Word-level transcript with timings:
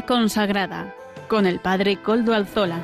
Consagrada 0.00 0.94
con 1.28 1.44
el 1.44 1.60
Padre 1.60 1.98
Coldo 1.98 2.32
Alzola. 2.32 2.80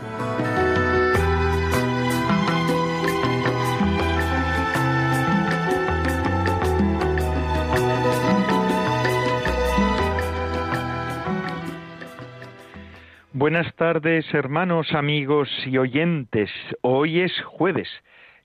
Buenas 13.33 13.75
tardes, 13.77 14.27
hermanos, 14.35 14.93
amigos 14.93 15.49
y 15.65 15.79
oyentes. 15.79 16.51
Hoy 16.83 17.21
es 17.21 17.33
jueves 17.43 17.89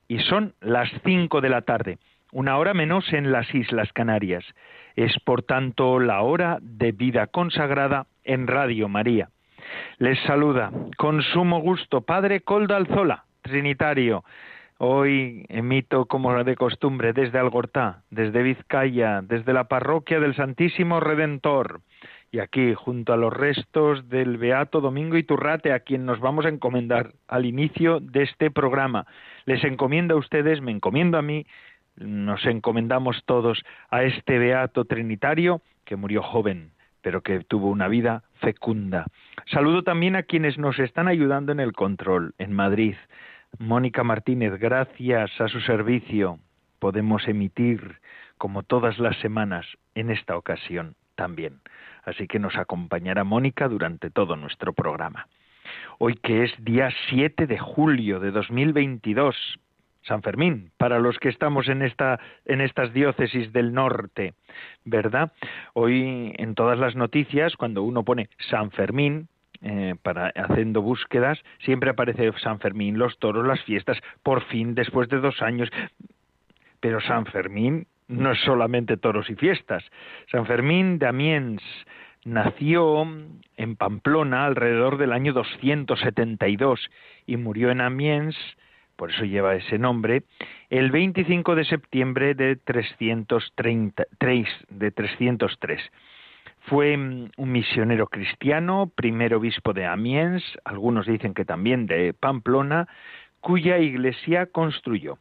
y 0.07 0.19
son 0.19 0.53
las 0.61 0.89
cinco 1.03 1.41
de 1.41 1.49
la 1.49 1.63
tarde, 1.63 1.97
una 2.31 2.57
hora 2.57 2.73
menos 2.73 3.11
en 3.11 3.33
las 3.33 3.53
Islas 3.53 3.91
Canarias. 3.91 4.45
Es, 4.95 5.19
por 5.25 5.43
tanto, 5.43 5.99
la 5.99 6.21
hora 6.21 6.59
de 6.61 6.93
vida 6.93 7.27
consagrada 7.27 8.07
en 8.23 8.47
Radio 8.47 8.87
María. 8.87 9.29
Les 9.97 10.19
saluda 10.21 10.71
con 10.97 11.21
sumo 11.21 11.61
gusto 11.61 12.01
Padre 12.01 12.41
Coldo 12.41 12.75
Alzola, 12.75 13.25
Trinitario. 13.41 14.23
Hoy 14.79 15.45
emito, 15.49 16.05
como 16.05 16.43
de 16.43 16.55
costumbre, 16.55 17.13
desde 17.13 17.39
Algortá, 17.39 18.03
desde 18.09 18.43
Vizcaya, 18.43 19.21
desde 19.21 19.53
la 19.53 19.65
parroquia 19.65 20.19
del 20.19 20.35
Santísimo 20.35 20.99
Redentor 20.99 21.81
y 22.33 22.39
aquí, 22.39 22.73
junto 22.73 23.13
a 23.13 23.17
los 23.17 23.31
restos 23.31 24.09
del 24.09 24.37
Beato 24.37 24.81
Domingo 24.81 25.17
Iturrate, 25.17 25.71
a 25.71 25.81
quien 25.81 26.03
nos 26.03 26.19
vamos 26.19 26.47
a 26.47 26.49
encomendar 26.49 27.11
al 27.27 27.45
inicio 27.45 27.99
de 27.99 28.23
este 28.23 28.49
programa. 28.49 29.05
Les 29.45 29.63
encomiendo 29.63 30.15
a 30.15 30.17
ustedes, 30.17 30.59
me 30.59 30.71
encomiendo 30.71 31.19
a 31.19 31.21
mí, 31.21 31.45
nos 31.95 32.43
encomendamos 32.47 33.23
todos 33.25 33.63
a 33.91 34.01
este 34.01 34.39
Beato 34.39 34.85
Trinitario 34.85 35.61
que 35.85 35.95
murió 35.95 36.23
joven, 36.23 36.71
pero 37.03 37.21
que 37.21 37.41
tuvo 37.41 37.69
una 37.69 37.87
vida 37.87 38.23
fecunda. 38.41 39.05
Saludo 39.45 39.83
también 39.83 40.15
a 40.15 40.23
quienes 40.23 40.57
nos 40.57 40.79
están 40.79 41.07
ayudando 41.07 41.51
en 41.51 41.59
el 41.59 41.73
control, 41.73 42.33
en 42.39 42.51
Madrid. 42.53 42.95
Mónica 43.59 44.03
Martínez, 44.03 44.59
gracias 44.59 45.29
a 45.39 45.47
su 45.47 45.61
servicio 45.61 46.39
podemos 46.79 47.27
emitir, 47.27 47.99
como 48.39 48.63
todas 48.63 48.97
las 48.97 49.15
semanas, 49.17 49.67
en 49.93 50.09
esta 50.09 50.35
ocasión 50.35 50.95
también 51.15 51.61
así 52.05 52.27
que 52.27 52.39
nos 52.39 52.55
acompañará 52.55 53.23
Mónica 53.23 53.67
durante 53.67 54.09
todo 54.09 54.35
nuestro 54.35 54.73
programa. 54.73 55.27
Hoy 55.97 56.15
que 56.15 56.43
es 56.43 56.51
día 56.63 56.89
7 57.09 57.47
de 57.47 57.57
julio 57.57 58.19
de 58.19 58.31
2022, 58.31 59.35
San 60.03 60.21
Fermín, 60.21 60.71
para 60.77 60.99
los 60.99 61.17
que 61.19 61.29
estamos 61.29 61.67
en, 61.69 61.81
esta, 61.81 62.19
en 62.45 62.61
estas 62.61 62.93
diócesis 62.93 63.51
del 63.53 63.73
norte, 63.73 64.33
¿verdad? 64.85 65.31
Hoy 65.73 66.33
en 66.37 66.55
todas 66.55 66.77
las 66.77 66.95
noticias, 66.95 67.55
cuando 67.55 67.83
uno 67.83 68.03
pone 68.03 68.29
San 68.49 68.71
Fermín, 68.71 69.27
eh, 69.61 69.95
para 70.01 70.27
haciendo 70.35 70.81
búsquedas, 70.81 71.39
siempre 71.59 71.89
aparece 71.89 72.33
San 72.41 72.59
Fermín, 72.59 72.97
los 72.97 73.17
toros, 73.17 73.47
las 73.47 73.61
fiestas, 73.63 73.97
por 74.21 74.43
fin, 74.47 74.75
después 74.75 75.07
de 75.07 75.21
dos 75.21 75.41
años. 75.41 75.69
Pero 76.81 76.99
San 76.99 77.25
Fermín 77.27 77.87
no 78.09 78.31
es 78.31 78.39
solamente 78.41 78.97
toros 78.97 79.29
y 79.29 79.35
fiestas. 79.35 79.83
San 80.31 80.45
Fermín 80.45 80.99
de 80.99 81.07
Amiens 81.07 81.63
nació 82.25 83.07
en 83.55 83.75
Pamplona 83.77 84.45
alrededor 84.45 84.97
del 84.97 85.13
año 85.13 85.31
272 85.31 86.89
y 87.25 87.37
murió 87.37 87.71
en 87.71 87.79
Amiens, 87.79 88.35
por 89.03 89.11
eso 89.11 89.25
lleva 89.25 89.53
ese 89.55 89.77
nombre, 89.77 90.23
el 90.69 90.89
25 90.89 91.55
de 91.55 91.65
septiembre 91.65 92.35
de 92.35 92.55
333, 92.55 94.47
de 94.69 94.91
303. 94.91 95.91
Fue 96.69 96.95
mm, 96.95 97.31
un 97.35 97.51
misionero 97.51 98.07
cristiano, 98.07 98.89
primer 98.95 99.33
obispo 99.33 99.73
de 99.73 99.85
Amiens, 99.85 100.41
algunos 100.63 101.05
dicen 101.05 101.33
que 101.33 101.43
también 101.43 101.85
de 101.85 102.13
Pamplona, 102.13 102.87
cuya 103.41 103.77
iglesia 103.77 104.45
construyó 104.45 105.17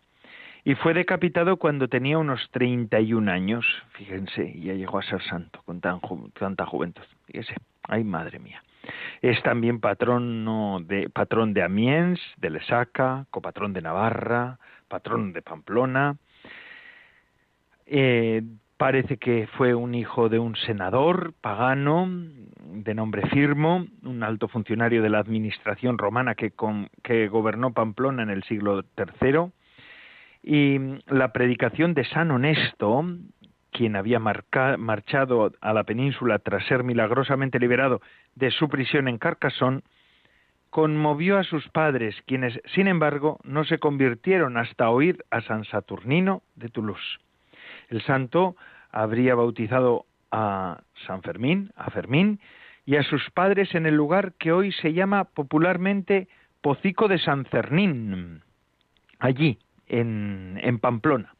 y 0.62 0.76
fue 0.76 0.94
decapitado 0.94 1.56
cuando 1.56 1.88
tenía 1.88 2.18
unos 2.18 2.48
31 2.52 3.32
años. 3.32 3.66
Fíjense, 3.94 4.60
ya 4.60 4.74
llegó 4.74 5.00
a 5.00 5.02
ser 5.02 5.20
santo 5.24 5.60
con 5.64 5.80
tan 5.80 5.98
tanta 6.38 6.66
juventud. 6.66 7.02
Fíjense, 7.26 7.56
ay 7.88 8.04
madre 8.04 8.38
mía. 8.38 8.62
Es 9.20 9.42
también 9.42 9.80
patrón 9.80 10.86
de, 10.86 11.08
patrón 11.08 11.54
de 11.54 11.62
Amiens, 11.62 12.20
de 12.38 12.50
Lesaca, 12.50 13.26
copatrón 13.30 13.72
de 13.72 13.82
Navarra, 13.82 14.58
patrón 14.88 15.32
de 15.32 15.42
Pamplona. 15.42 16.16
Eh, 17.86 18.42
parece 18.76 19.16
que 19.16 19.48
fue 19.56 19.74
un 19.74 19.94
hijo 19.94 20.28
de 20.28 20.38
un 20.38 20.56
senador 20.56 21.34
pagano 21.40 22.08
de 22.08 22.94
nombre 22.94 23.28
Firmo, 23.28 23.86
un 24.02 24.22
alto 24.22 24.48
funcionario 24.48 25.02
de 25.02 25.10
la 25.10 25.18
administración 25.18 25.98
romana 25.98 26.34
que, 26.34 26.52
que 27.02 27.28
gobernó 27.28 27.72
Pamplona 27.72 28.22
en 28.22 28.30
el 28.30 28.42
siglo 28.44 28.84
III 28.96 29.52
y 30.42 30.78
la 31.06 31.32
predicación 31.32 31.94
de 31.94 32.04
San 32.06 32.30
Honesto, 32.32 33.04
quien 33.72 33.96
había 33.96 34.20
marchado 34.20 35.52
a 35.60 35.72
la 35.72 35.84
península 35.84 36.38
tras 36.38 36.64
ser 36.66 36.84
milagrosamente 36.84 37.58
liberado 37.58 38.00
de 38.34 38.50
su 38.50 38.68
prisión 38.68 39.08
en 39.08 39.18
Carcassonne, 39.18 39.82
conmovió 40.70 41.38
a 41.38 41.44
sus 41.44 41.68
padres, 41.68 42.14
quienes, 42.26 42.60
sin 42.74 42.86
embargo, 42.86 43.38
no 43.44 43.64
se 43.64 43.78
convirtieron 43.78 44.56
hasta 44.56 44.90
oír 44.90 45.24
a 45.30 45.40
San 45.42 45.64
Saturnino 45.64 46.42
de 46.54 46.68
Toulouse. 46.68 47.18
El 47.88 48.02
santo 48.02 48.56
habría 48.90 49.34
bautizado 49.34 50.06
a 50.30 50.80
San 51.06 51.22
Fermín, 51.22 51.72
a 51.76 51.90
Fermín, 51.90 52.40
y 52.84 52.96
a 52.96 53.02
sus 53.02 53.30
padres 53.30 53.74
en 53.74 53.86
el 53.86 53.94
lugar 53.94 54.32
que 54.38 54.52
hoy 54.52 54.72
se 54.72 54.92
llama 54.92 55.24
popularmente 55.24 56.28
Pocico 56.60 57.08
de 57.08 57.18
San 57.18 57.44
Cernín. 57.46 58.42
Allí, 59.18 59.58
en, 59.88 60.78
Pamplona. 60.80 61.34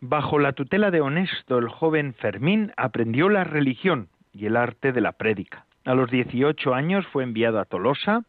Bajo 0.00 0.38
la 0.38 0.52
tutela 0.52 0.90
de 0.90 1.00
Honesto, 1.00 1.56
el 1.56 1.68
joven 1.68 2.12
Fermín 2.12 2.70
aprendió 2.76 3.30
la 3.30 3.44
religión 3.44 4.08
y 4.30 4.44
el 4.44 4.56
arte 4.56 4.92
de 4.92 5.00
la 5.00 5.12
prédica. 5.12 5.64
A 5.86 5.94
los 5.94 6.10
18 6.10 6.74
años 6.74 7.06
fue 7.06 7.24
enviado 7.24 7.58
a 7.58 7.64
Tolosa, 7.64 8.22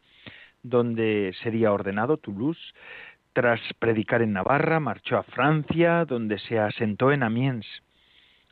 donde 0.63 1.35
sería 1.43 1.73
ordenado 1.73 2.15
Toulouse. 2.15 2.73
Tras 3.33 3.59
predicar 3.79 4.21
en 4.21 4.31
Navarra, 4.31 4.79
marchó 4.79 5.17
a 5.17 5.23
Francia, 5.23 6.05
donde 6.05 6.39
se 6.39 6.57
asentó 6.57 7.11
en 7.11 7.21
Amiens, 7.21 7.67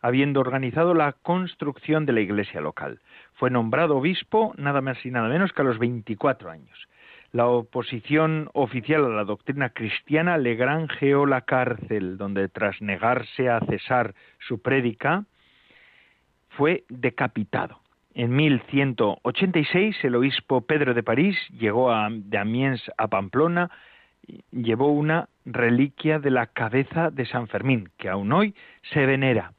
habiendo 0.02 0.42
organizado 0.42 0.94
la 0.94 1.14
construcción 1.14 2.06
de 2.06 2.12
la 2.12 2.20
iglesia 2.20 2.59
local. 2.59 3.00
Fue 3.36 3.50
nombrado 3.50 3.96
obispo 3.96 4.54
nada 4.58 4.81
más 4.81 5.04
y 5.06 5.12
nada 5.12 5.30
menos 5.30 5.54
que 5.54 5.62
a 5.62 5.66
los 5.66 5.80
24 5.80 6.52
años. 6.52 6.88
La 7.35 7.47
oposición 7.47 8.50
oficial 8.53 9.03
a 9.03 9.09
la 9.09 9.25
doctrina 9.25 9.72
cristiana 9.72 10.38
le 10.38 10.56
granjeó 10.56 11.25
la 11.25 11.41
cárcel, 11.41 12.18
donde 12.18 12.47
tras 12.47 12.81
negarse 12.81 13.50
a 13.50 13.59
cesar 13.59 14.16
su 14.40 14.62
prédica, 14.62 15.25
fue 16.51 16.85
decapitado. 16.88 17.81
En 18.13 18.34
1186 18.34 19.97
el 20.06 20.16
obispo 20.16 20.62
Pedro 20.62 20.94
de 20.94 21.03
París 21.03 21.38
llegó 21.50 21.91
a, 21.91 22.07
de 22.09 22.38
Amiens 22.38 22.81
a 22.98 23.10
Pamplona, 23.10 23.69
llevó 24.51 24.94
una 24.94 25.27
reliquia 25.44 26.19
de 26.19 26.31
la 26.31 26.48
cabeza 26.48 27.10
de 27.10 27.25
San 27.25 27.50
Fermín, 27.50 27.89
que 27.98 28.07
aún 28.07 28.31
hoy 28.31 28.56
se 28.94 29.06
venera. 29.06 29.51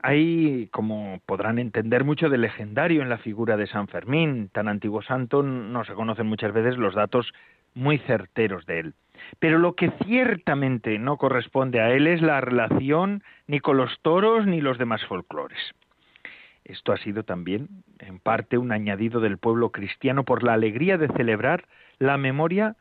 Hay, 0.00 0.68
como 0.70 1.20
podrán 1.26 1.58
entender, 1.58 2.04
mucho 2.04 2.28
de 2.28 2.38
legendario 2.38 3.02
en 3.02 3.08
la 3.08 3.18
figura 3.18 3.56
de 3.56 3.66
San 3.66 3.88
Fermín. 3.88 4.48
Tan 4.52 4.68
antiguo 4.68 5.02
santo 5.02 5.42
no 5.42 5.84
se 5.84 5.94
conocen 5.94 6.26
muchas 6.26 6.52
veces 6.52 6.76
los 6.76 6.94
datos 6.94 7.32
muy 7.74 7.98
certeros 7.98 8.64
de 8.66 8.80
él. 8.80 8.94
Pero 9.40 9.58
lo 9.58 9.74
que 9.74 9.90
ciertamente 10.04 10.98
no 10.98 11.16
corresponde 11.16 11.80
a 11.80 11.90
él 11.90 12.06
es 12.06 12.22
la 12.22 12.40
relación 12.40 13.22
ni 13.46 13.58
con 13.58 13.76
los 13.76 13.98
toros 14.02 14.46
ni 14.46 14.60
los 14.60 14.78
demás 14.78 15.04
folclores. 15.06 15.58
Esto 16.64 16.92
ha 16.92 16.98
sido 16.98 17.24
también, 17.24 17.68
en 17.98 18.20
parte, 18.20 18.58
un 18.58 18.72
añadido 18.72 19.20
del 19.20 19.38
pueblo 19.38 19.70
cristiano 19.70 20.24
por 20.24 20.42
la 20.42 20.52
alegría 20.52 20.98
de 20.98 21.08
celebrar 21.08 21.64
la 21.98 22.18
memoria, 22.18 22.76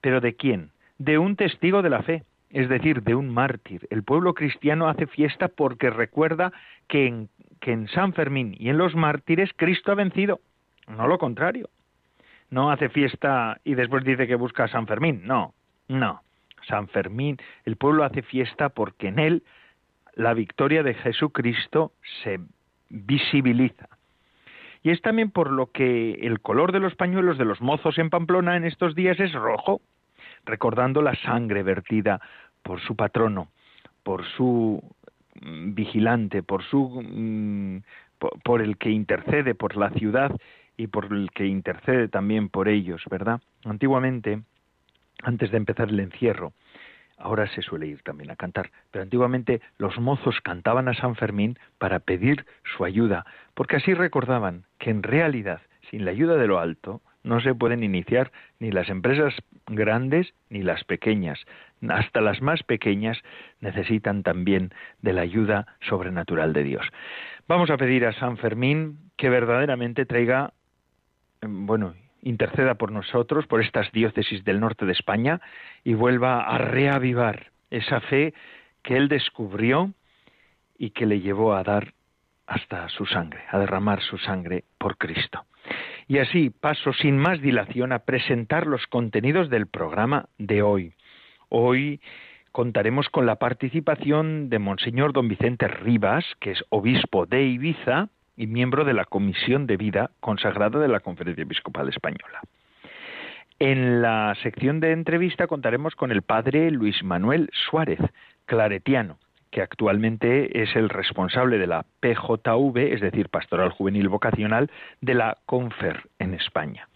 pero 0.00 0.20
¿de 0.20 0.34
quién? 0.34 0.70
De 0.98 1.18
un 1.18 1.36
testigo 1.36 1.82
de 1.82 1.90
la 1.90 2.02
fe, 2.02 2.24
es 2.50 2.68
decir, 2.68 3.02
de 3.02 3.14
un 3.14 3.28
mártir. 3.28 3.86
El 3.90 4.02
pueblo 4.02 4.34
cristiano 4.34 4.88
hace 4.88 5.06
fiesta 5.06 5.48
porque 5.48 5.90
recuerda 5.90 6.52
que 6.88 7.06
en, 7.06 7.28
que 7.60 7.72
en 7.72 7.88
San 7.88 8.12
Fermín 8.14 8.54
y 8.58 8.70
en 8.70 8.78
los 8.78 8.94
mártires 8.94 9.50
Cristo 9.56 9.92
ha 9.92 9.96
vencido, 9.96 10.40
no 10.86 11.06
lo 11.06 11.18
contrario. 11.18 11.68
No 12.50 12.70
hace 12.70 12.88
fiesta 12.88 13.60
y 13.64 13.74
después 13.74 14.04
dice 14.04 14.26
que 14.26 14.34
busca 14.34 14.64
a 14.64 14.68
San 14.68 14.86
Fermín, 14.86 15.22
no, 15.24 15.54
no. 15.88 16.22
San 16.66 16.88
Fermín, 16.88 17.38
el 17.64 17.76
pueblo 17.76 18.04
hace 18.04 18.22
fiesta 18.22 18.70
porque 18.70 19.08
en 19.08 19.18
él 19.18 19.42
la 20.14 20.34
victoria 20.34 20.82
de 20.82 20.94
Jesucristo 20.94 21.92
se 22.22 22.40
visibiliza. 22.88 23.88
Y 24.82 24.90
es 24.90 25.00
también 25.02 25.30
por 25.30 25.50
lo 25.50 25.70
que 25.70 26.12
el 26.22 26.40
color 26.40 26.72
de 26.72 26.80
los 26.80 26.94
pañuelos 26.94 27.38
de 27.38 27.44
los 27.44 27.60
mozos 27.60 27.98
en 27.98 28.10
Pamplona 28.10 28.56
en 28.56 28.64
estos 28.64 28.94
días 28.94 29.18
es 29.20 29.32
rojo, 29.32 29.80
recordando 30.48 31.02
la 31.02 31.14
sangre 31.14 31.62
vertida 31.62 32.20
por 32.62 32.80
su 32.80 32.96
patrono, 32.96 33.48
por 34.02 34.24
su 34.24 34.82
mm, 35.40 35.74
vigilante, 35.74 36.42
por 36.42 36.64
su 36.64 37.02
mm, 37.02 37.82
por 38.42 38.62
el 38.62 38.78
que 38.78 38.90
intercede 38.90 39.54
por 39.54 39.76
la 39.76 39.90
ciudad 39.90 40.34
y 40.76 40.88
por 40.88 41.12
el 41.12 41.30
que 41.30 41.46
intercede 41.46 42.08
también 42.08 42.48
por 42.48 42.68
ellos, 42.68 43.02
¿verdad? 43.10 43.40
Antiguamente, 43.64 44.42
antes 45.22 45.50
de 45.50 45.56
empezar 45.56 45.88
el 45.88 46.00
encierro, 46.00 46.52
ahora 47.16 47.48
se 47.48 47.62
suele 47.62 47.86
ir 47.86 48.02
también 48.02 48.30
a 48.30 48.36
cantar, 48.36 48.70
pero 48.90 49.02
antiguamente 49.02 49.60
los 49.76 49.98
mozos 49.98 50.40
cantaban 50.40 50.88
a 50.88 50.94
San 50.94 51.16
Fermín 51.16 51.58
para 51.78 52.00
pedir 52.00 52.46
su 52.76 52.84
ayuda, 52.84 53.24
porque 53.54 53.76
así 53.76 53.94
recordaban 53.94 54.64
que 54.78 54.90
en 54.90 55.02
realidad, 55.02 55.60
sin 55.90 56.04
la 56.04 56.12
ayuda 56.12 56.36
de 56.36 56.46
lo 56.46 56.58
alto, 56.58 57.02
no 57.22 57.40
se 57.40 57.54
pueden 57.54 57.82
iniciar 57.82 58.32
ni 58.58 58.70
las 58.70 58.88
empresas 58.88 59.34
grandes 59.66 60.34
ni 60.50 60.62
las 60.62 60.84
pequeñas. 60.84 61.38
Hasta 61.88 62.20
las 62.20 62.40
más 62.40 62.62
pequeñas 62.62 63.18
necesitan 63.60 64.22
también 64.22 64.72
de 65.02 65.12
la 65.12 65.22
ayuda 65.22 65.66
sobrenatural 65.80 66.52
de 66.52 66.64
Dios. 66.64 66.86
Vamos 67.46 67.70
a 67.70 67.76
pedir 67.76 68.06
a 68.06 68.12
San 68.12 68.36
Fermín 68.36 68.98
que 69.16 69.28
verdaderamente 69.28 70.06
traiga 70.06 70.52
Em, 71.40 71.66
bueno, 71.66 71.94
interceda 72.22 72.74
por 72.74 72.90
nosotros, 72.90 73.46
por 73.46 73.62
estas 73.62 73.90
diócesis 73.92 74.44
del 74.44 74.60
norte 74.60 74.86
de 74.86 74.92
España, 74.92 75.40
y 75.84 75.94
vuelva 75.94 76.42
a 76.42 76.58
reavivar 76.58 77.50
esa 77.70 78.00
fe 78.00 78.34
que 78.82 78.96
él 78.96 79.08
descubrió 79.08 79.92
y 80.76 80.90
que 80.90 81.06
le 81.06 81.20
llevó 81.20 81.54
a 81.54 81.62
dar 81.62 81.92
hasta 82.46 82.88
su 82.88 83.04
sangre, 83.06 83.42
a 83.50 83.58
derramar 83.58 84.00
su 84.00 84.18
sangre 84.18 84.64
por 84.78 84.96
Cristo. 84.96 85.44
Y 86.08 86.18
así 86.18 86.48
paso 86.48 86.94
sin 86.94 87.18
más 87.18 87.42
dilación 87.42 87.92
a 87.92 88.00
presentar 88.00 88.66
los 88.66 88.86
contenidos 88.86 89.50
del 89.50 89.66
programa 89.66 90.30
de 90.38 90.62
hoy. 90.62 90.94
Hoy 91.50 92.00
contaremos 92.50 93.10
con 93.10 93.26
la 93.26 93.36
participación 93.36 94.48
de 94.48 94.58
Monseñor 94.58 95.12
Don 95.12 95.28
Vicente 95.28 95.68
Rivas, 95.68 96.24
que 96.40 96.52
es 96.52 96.64
obispo 96.70 97.26
de 97.26 97.44
Ibiza, 97.44 98.08
y 98.38 98.46
miembro 98.46 98.84
de 98.84 98.94
la 98.94 99.04
Comisión 99.04 99.66
de 99.66 99.76
Vida 99.76 100.10
consagrada 100.20 100.78
de 100.78 100.88
la 100.88 101.00
Conferencia 101.00 101.42
Episcopal 101.42 101.88
Española. 101.90 102.40
En 103.58 104.00
la 104.00 104.34
sección 104.42 104.80
de 104.80 104.92
entrevista 104.92 105.46
contaremos 105.46 105.94
con 105.94 106.10
el 106.10 106.22
padre 106.22 106.70
Luis 106.70 107.02
Manuel 107.02 107.50
Suárez, 107.52 107.98
claretiano, 108.46 109.18
que 109.50 109.62
actualmente 109.62 110.62
es 110.62 110.74
el 110.76 110.88
responsable 110.88 111.58
de 111.58 111.66
la 111.66 111.84
PJV, 112.00 112.92
es 112.92 113.00
decir, 113.00 113.28
Pastoral 113.28 113.70
Juvenil 113.70 114.08
Vocacional, 114.08 114.70
de 115.00 115.14
la 115.14 115.38
CONFER 115.46 116.08
en 116.18 116.34
España. 116.34 116.88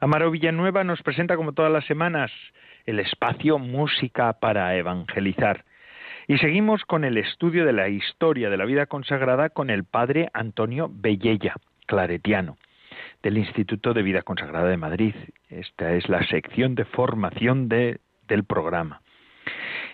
Amaro 0.00 0.30
Villanueva 0.30 0.82
nos 0.82 1.02
presenta, 1.02 1.36
como 1.36 1.52
todas 1.52 1.70
las 1.70 1.84
semanas, 1.84 2.30
el 2.86 3.00
espacio 3.00 3.58
Música 3.58 4.32
para 4.34 4.74
Evangelizar, 4.76 5.64
y 6.26 6.38
seguimos 6.38 6.84
con 6.84 7.04
el 7.04 7.18
estudio 7.18 7.64
de 7.64 7.72
la 7.72 7.88
historia 7.88 8.50
de 8.50 8.56
la 8.56 8.64
vida 8.64 8.86
consagrada 8.86 9.50
con 9.50 9.68
el 9.68 9.84
padre 9.84 10.30
Antonio 10.32 10.88
Bellella, 10.92 11.54
claretiano, 11.86 12.56
del 13.22 13.38
Instituto 13.38 13.94
de 13.94 14.02
Vida 14.02 14.22
Consagrada 14.22 14.68
de 14.68 14.76
Madrid. 14.76 15.14
Esta 15.48 15.92
es 15.94 16.08
la 16.08 16.24
sección 16.26 16.74
de 16.76 16.84
formación 16.84 17.68
del 17.68 18.44
programa. 18.46 19.02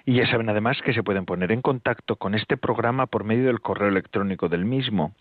Y 0.08 0.14
ya 0.14 0.26
saben 0.28 0.48
además 0.48 0.80
que 0.82 0.94
se 0.94 1.02
pueden 1.02 1.26
poner 1.26 1.50
en 1.50 1.62
contacto 1.62 2.14
con 2.14 2.36
este 2.36 2.56
programa 2.56 3.06
por 3.06 3.24
medio 3.24 3.46
del 3.46 3.60
correo 3.60 3.88
electrónico 3.88 4.48
del 4.48 4.64
mismo, 4.64 5.16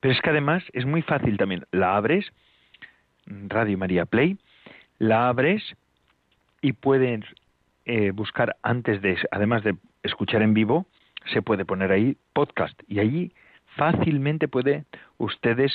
Pero 0.00 0.14
es 0.14 0.20
que 0.20 0.30
además 0.30 0.62
es 0.72 0.86
muy 0.86 1.02
fácil 1.02 1.36
también. 1.36 1.66
La 1.72 1.96
abres, 1.96 2.32
Radio 3.26 3.76
María 3.76 4.06
Play, 4.06 4.38
la 4.98 5.28
abres 5.28 5.62
y 6.60 6.72
pueden 6.72 7.24
eh, 7.84 8.12
buscar 8.12 8.56
antes 8.62 9.02
de, 9.02 9.18
además 9.32 9.64
de 9.64 9.76
escuchar 10.04 10.42
en 10.42 10.54
vivo, 10.54 10.86
se 11.32 11.42
puede 11.42 11.64
poner 11.64 11.90
ahí 11.90 12.16
podcast 12.32 12.80
y 12.86 13.00
allí 13.00 13.32
fácilmente 13.76 14.46
pueden 14.46 14.86
ustedes 15.18 15.72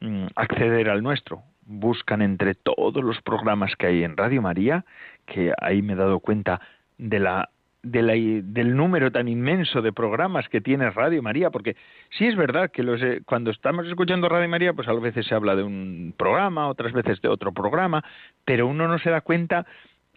mm, 0.00 0.26
acceder 0.34 0.88
al 0.88 1.02
nuestro. 1.02 1.42
Buscan 1.66 2.22
entre 2.22 2.54
todos 2.54 3.04
los 3.04 3.20
programas 3.20 3.76
que 3.76 3.86
hay 3.86 4.02
en 4.02 4.16
Radio 4.16 4.40
María, 4.40 4.84
que 5.26 5.52
ahí 5.60 5.82
me 5.82 5.92
he 5.92 5.96
dado 5.96 6.20
cuenta 6.20 6.60
de 7.00 7.18
la, 7.18 7.48
de 7.82 8.02
la, 8.02 8.12
del 8.12 8.76
número 8.76 9.10
tan 9.10 9.26
inmenso 9.26 9.80
de 9.80 9.92
programas 9.92 10.48
que 10.48 10.60
tiene 10.60 10.90
Radio 10.90 11.22
María, 11.22 11.50
porque 11.50 11.76
sí 12.10 12.26
es 12.26 12.36
verdad 12.36 12.70
que 12.70 12.82
los, 12.82 13.02
eh, 13.02 13.22
cuando 13.24 13.50
estamos 13.50 13.86
escuchando 13.86 14.28
Radio 14.28 14.48
María, 14.48 14.74
pues 14.74 14.86
a 14.86 14.92
veces 14.92 15.26
se 15.26 15.34
habla 15.34 15.56
de 15.56 15.62
un 15.62 16.14
programa, 16.16 16.68
otras 16.68 16.92
veces 16.92 17.20
de 17.22 17.28
otro 17.28 17.52
programa, 17.52 18.04
pero 18.44 18.66
uno 18.66 18.86
no 18.86 18.98
se 18.98 19.10
da 19.10 19.22
cuenta 19.22 19.66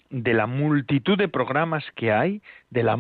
de 0.09 0.33
la 0.33 0.45
multitud 0.45 1.18
de 1.18 1.30
programas 1.30 1.83
que 1.95 2.12
hay, 2.12 2.41
de 2.69 2.83
la 2.83 3.00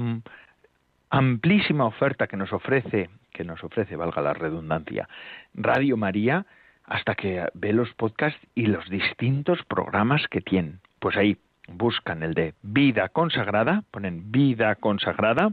amplísima 1.09 1.85
oferta 1.85 2.27
que 2.27 2.37
nos 2.37 2.53
ofrece, 2.53 3.09
que 3.33 3.43
nos 3.43 3.63
ofrece, 3.63 3.97
valga 3.97 4.21
la 4.21 4.33
redundancia, 4.33 5.09
Radio 5.53 5.97
María, 5.97 6.45
hasta 6.85 7.15
que 7.15 7.45
ve 7.53 7.73
los 7.73 7.93
podcasts 7.93 8.39
y 8.55 8.65
los 8.67 8.89
distintos 8.89 9.59
programas 9.65 10.25
que 10.29 10.41
tienen. 10.41 10.79
Pues 10.99 11.17
ahí 11.17 11.37
buscan 11.67 12.23
el 12.23 12.33
de 12.33 12.53
vida 12.61 13.09
consagrada, 13.09 13.83
ponen 13.91 14.31
vida 14.31 14.75
consagrada 14.75 15.51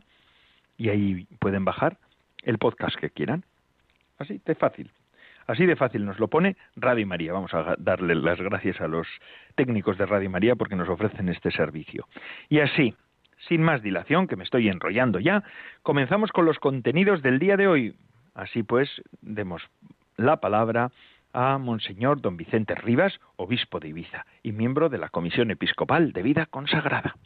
y 0.77 0.89
ahí 0.89 1.27
pueden 1.39 1.65
bajar 1.65 1.99
el 2.43 2.59
podcast 2.59 2.97
que 2.97 3.11
quieran. 3.11 3.45
Así 4.19 4.41
de 4.45 4.55
fácil. 4.55 4.91
Así 5.47 5.67
de 5.67 5.77
fácil 5.77 6.05
nos 6.05 6.19
lo 6.19 6.29
pone 6.29 6.57
Radio 6.77 7.07
María. 7.07 7.33
Vamos 7.33 7.53
a 7.55 7.75
darle 7.79 8.15
las 8.15 8.41
gracias 8.41 8.81
a 8.81 8.87
los 8.87 9.07
técnicos 9.57 9.99
de 9.99 10.07
Radio 10.07 10.31
María 10.31 10.55
porque 10.55 10.77
nos 10.77 10.89
ofrecen 10.89 11.29
este 11.29 11.51
servicio. 11.51 12.07
Y 12.49 12.61
así, 12.61 12.95
sin 13.49 13.63
más 13.63 13.83
dilación, 13.83 14.29
que 14.29 14.37
me 14.37 14.45
estoy 14.45 14.69
enrollando 14.69 15.19
ya, 15.19 15.43
comenzamos 15.83 16.31
con 16.31 16.45
los 16.45 16.59
contenidos 16.59 17.23
del 17.23 17.39
día 17.39 17.57
de 17.57 17.67
hoy. 17.67 17.97
Así 18.35 18.63
pues, 18.63 18.89
demos 19.23 19.63
la 20.17 20.37
palabra 20.37 20.93
a 21.33 21.59
Monseñor 21.59 22.21
Don 22.21 22.37
Vicente 22.37 22.75
Rivas, 22.75 23.13
obispo 23.37 23.81
de 23.81 23.89
Ibiza 23.89 24.27
y 24.43 24.53
miembro 24.53 24.89
de 24.89 24.99
la 24.99 25.09
Comisión 25.09 25.51
Episcopal 25.51 26.13
de 26.13 26.23
Vida 26.23 26.47
Consagrada. 26.47 27.17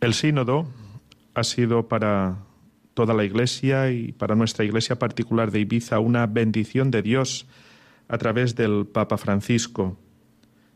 El 0.00 0.14
sínodo 0.14 0.66
ha 1.34 1.44
sido 1.44 1.88
para 1.88 2.38
toda 2.94 3.14
la 3.14 3.24
Iglesia 3.24 3.90
y 3.90 4.12
para 4.12 4.34
nuestra 4.34 4.64
Iglesia 4.64 4.98
particular 4.98 5.50
de 5.50 5.60
Ibiza 5.60 6.00
una 6.00 6.26
bendición 6.26 6.90
de 6.90 7.02
Dios 7.02 7.46
a 8.08 8.18
través 8.18 8.54
del 8.56 8.86
Papa 8.86 9.18
Francisco. 9.18 9.98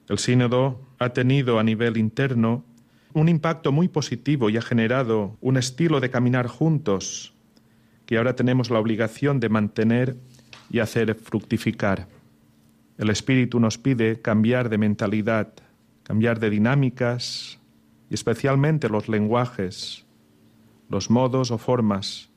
El 0.08 0.18
sínodo 0.18 0.80
ha 0.98 1.10
tenido 1.10 1.58
a 1.58 1.62
nivel 1.62 1.96
interno 1.96 2.64
un 3.12 3.28
impacto 3.28 3.72
muy 3.72 3.88
positivo 3.88 4.50
y 4.50 4.56
ha 4.56 4.62
generado 4.62 5.36
un 5.40 5.56
estilo 5.56 6.00
de 6.00 6.10
caminar 6.10 6.46
juntos 6.46 7.34
que 8.06 8.18
ahora 8.18 8.34
tenemos 8.34 8.70
la 8.70 8.80
obligación 8.80 9.38
de 9.38 9.48
mantener 9.48 10.16
y 10.70 10.78
hacer 10.78 11.14
fructificar. 11.14 12.06
El 12.96 13.10
Espíritu 13.10 13.60
nos 13.60 13.78
pide 13.78 14.20
cambiar 14.20 14.68
de 14.68 14.78
mentalidad, 14.78 15.52
cambiar 16.02 16.38
de 16.38 16.50
dinámicas 16.50 17.58
y 18.08 18.14
especialmente 18.14 18.88
los 18.88 19.08
lenguajes, 19.08 20.06
los 20.88 21.10
modos 21.10 21.50
o 21.50 21.58
formas, 21.58 22.30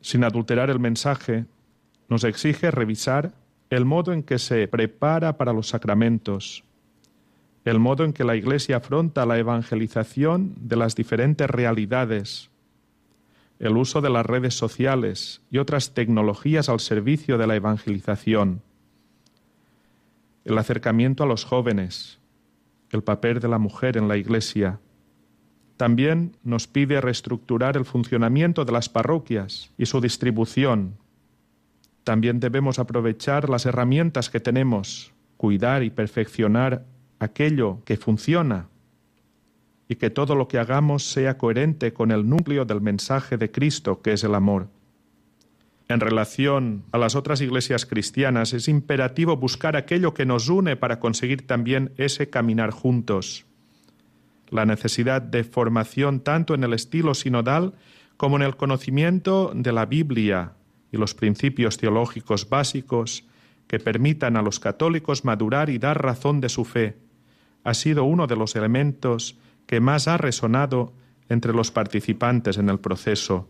sin 0.00 0.24
adulterar 0.24 0.70
el 0.70 0.78
mensaje, 0.78 1.46
nos 2.08 2.24
exige 2.24 2.70
revisar 2.70 3.32
el 3.70 3.84
modo 3.84 4.12
en 4.12 4.22
que 4.22 4.38
se 4.38 4.68
prepara 4.68 5.36
para 5.36 5.52
los 5.52 5.68
sacramentos, 5.68 6.62
el 7.64 7.80
modo 7.80 8.04
en 8.04 8.12
que 8.12 8.22
la 8.22 8.36
Iglesia 8.36 8.76
afronta 8.76 9.26
la 9.26 9.38
evangelización 9.38 10.54
de 10.60 10.76
las 10.76 10.94
diferentes 10.94 11.50
realidades, 11.50 12.50
el 13.58 13.76
uso 13.76 14.00
de 14.00 14.10
las 14.10 14.26
redes 14.26 14.54
sociales 14.54 15.42
y 15.50 15.58
otras 15.58 15.94
tecnologías 15.94 16.68
al 16.68 16.80
servicio 16.80 17.38
de 17.38 17.46
la 17.46 17.56
evangelización, 17.56 18.62
el 20.44 20.58
acercamiento 20.58 21.24
a 21.24 21.26
los 21.26 21.44
jóvenes, 21.44 22.18
el 22.90 23.02
papel 23.02 23.40
de 23.40 23.48
la 23.48 23.58
mujer 23.58 23.96
en 23.96 24.08
la 24.08 24.16
Iglesia, 24.16 24.78
también 25.76 26.36
nos 26.42 26.66
pide 26.66 27.00
reestructurar 27.00 27.76
el 27.76 27.84
funcionamiento 27.84 28.64
de 28.64 28.72
las 28.72 28.88
parroquias 28.88 29.70
y 29.76 29.86
su 29.86 30.00
distribución. 30.00 30.96
También 32.04 32.40
debemos 32.40 32.78
aprovechar 32.78 33.50
las 33.50 33.66
herramientas 33.66 34.30
que 34.30 34.40
tenemos, 34.40 35.12
cuidar 35.36 35.82
y 35.82 35.90
perfeccionar 35.90 36.84
aquello 37.18 37.80
que 37.84 37.96
funciona 37.96 38.68
y 39.88 39.96
que 39.96 40.10
todo 40.10 40.34
lo 40.34 40.48
que 40.48 40.58
hagamos 40.58 41.04
sea 41.04 41.38
coherente 41.38 41.92
con 41.92 42.10
el 42.10 42.28
núcleo 42.28 42.64
del 42.64 42.80
mensaje 42.80 43.36
de 43.36 43.50
Cristo, 43.50 44.02
que 44.02 44.12
es 44.12 44.24
el 44.24 44.34
amor. 44.34 44.68
en 45.88 46.00
relación 46.00 46.82
a 46.90 46.98
las 46.98 47.14
otras 47.14 47.40
iglesias 47.40 47.86
cristianas, 47.86 48.52
es 48.52 48.66
imperativo 48.66 49.36
buscar 49.36 49.76
aquello 49.76 50.14
que 50.14 50.26
nos 50.26 50.48
une 50.48 50.74
para 50.74 50.98
conseguir 50.98 51.46
también 51.46 51.92
ese 51.96 52.28
caminar 52.28 52.70
juntos. 52.72 53.46
La 54.50 54.66
necesidad 54.66 55.22
de 55.22 55.44
formación 55.44 56.18
tanto 56.18 56.54
en 56.54 56.64
el 56.64 56.72
estilo 56.72 57.14
sinodal 57.14 57.74
como 58.16 58.34
en 58.34 58.42
el 58.42 58.56
conocimiento 58.56 59.52
de 59.54 59.72
la 59.72 59.86
Biblia 59.86 60.54
y 60.90 60.96
los 60.96 61.14
principios 61.14 61.76
teológicos 61.76 62.48
básicos 62.48 63.24
que 63.66 63.78
permitan 63.78 64.36
a 64.36 64.42
los 64.42 64.58
católicos 64.58 65.24
madurar 65.24 65.70
y 65.70 65.78
dar 65.78 66.02
razón 66.02 66.40
de 66.40 66.48
su 66.48 66.64
fe, 66.64 66.96
ha 67.64 67.74
sido 67.74 68.04
uno 68.04 68.26
de 68.26 68.36
los 68.36 68.56
elementos 68.56 69.38
que 69.66 69.80
más 69.80 70.08
ha 70.08 70.16
resonado 70.16 70.92
entre 71.28 71.52
los 71.52 71.70
participantes 71.70 72.58
en 72.58 72.68
el 72.68 72.78
proceso. 72.78 73.48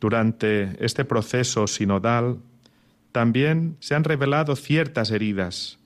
Durante 0.00 0.84
este 0.84 1.04
proceso 1.04 1.66
sinodal 1.66 2.40
también 3.12 3.76
se 3.80 3.94
han 3.94 4.04
revelado 4.04 4.56
ciertas 4.56 5.10
heridas. 5.10 5.78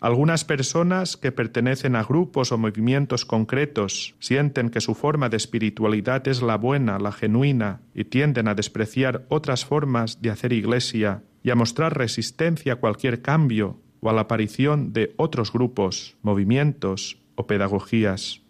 Algunas 0.00 0.44
personas 0.44 1.16
que 1.16 1.32
pertenecen 1.32 1.96
a 1.96 2.04
grupos 2.04 2.52
o 2.52 2.58
movimientos 2.58 3.24
concretos 3.24 4.14
sienten 4.20 4.70
que 4.70 4.80
su 4.80 4.94
forma 4.94 5.28
de 5.28 5.36
espiritualidad 5.36 6.28
es 6.28 6.40
la 6.40 6.56
buena, 6.56 7.00
la 7.00 7.10
genuina, 7.10 7.80
y 7.94 8.04
tienden 8.04 8.46
a 8.46 8.54
despreciar 8.54 9.24
otras 9.28 9.64
formas 9.64 10.22
de 10.22 10.30
hacer 10.30 10.52
iglesia 10.52 11.24
y 11.42 11.50
a 11.50 11.56
mostrar 11.56 11.98
resistencia 11.98 12.74
a 12.74 12.76
cualquier 12.76 13.22
cambio 13.22 13.80
o 14.00 14.10
a 14.10 14.12
la 14.12 14.22
aparición 14.22 14.92
de 14.92 15.14
otros 15.16 15.52
grupos, 15.52 16.16
movimientos 16.22 17.18
o 17.34 17.48
pedagogías. 17.48 18.42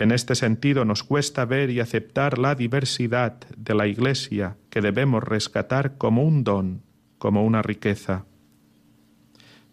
En 0.00 0.12
este 0.12 0.34
sentido 0.34 0.86
nos 0.86 1.04
cuesta 1.04 1.44
ver 1.44 1.68
y 1.68 1.78
aceptar 1.78 2.38
la 2.38 2.54
diversidad 2.54 3.38
de 3.54 3.74
la 3.74 3.86
Iglesia 3.86 4.56
que 4.70 4.80
debemos 4.80 5.22
rescatar 5.22 5.98
como 5.98 6.24
un 6.24 6.42
don, 6.42 6.80
como 7.18 7.44
una 7.44 7.60
riqueza. 7.60 8.24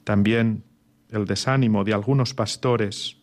También 0.03 0.65
el 1.11 1.23
desánimo 1.27 1.85
de 1.85 1.93
algunos 1.93 2.33
pastores 2.33 3.15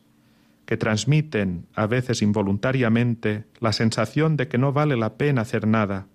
que 0.64 0.78
transmiten, 0.78 1.66
a 1.74 1.86
veces 1.86 2.22
involuntariamente, 2.22 3.44
la 3.60 3.74
sensación 3.74 4.38
de 4.38 4.48
que 4.48 4.56
no 4.56 4.72
vale 4.72 4.96
la 4.96 5.18
pena 5.18 5.42
hacer 5.42 5.66
nada, 5.66 6.06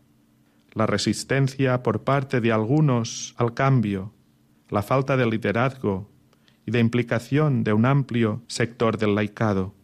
la 0.74 0.88
resistencia 0.88 1.84
por 1.84 2.04
parte 2.04 2.42
de 2.42 2.52
algunos 2.52 3.36
al 3.38 3.54
cambio, 3.54 4.12
la 4.70 4.82
falta 4.82 5.18
de 5.18 5.28
liderazgo 5.28 6.10
y 6.66 6.72
de 6.72 6.80
implicación 6.80 7.64
de 7.64 7.74
un 7.74 7.86
amplio 7.86 8.42
sector 8.48 8.98
del 8.98 9.14
laicado. 9.14 9.76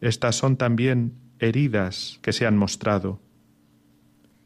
Estas 0.00 0.36
son 0.36 0.56
también 0.56 1.14
heridas 1.38 2.18
que 2.22 2.32
se 2.32 2.46
han 2.46 2.56
mostrado. 2.56 3.20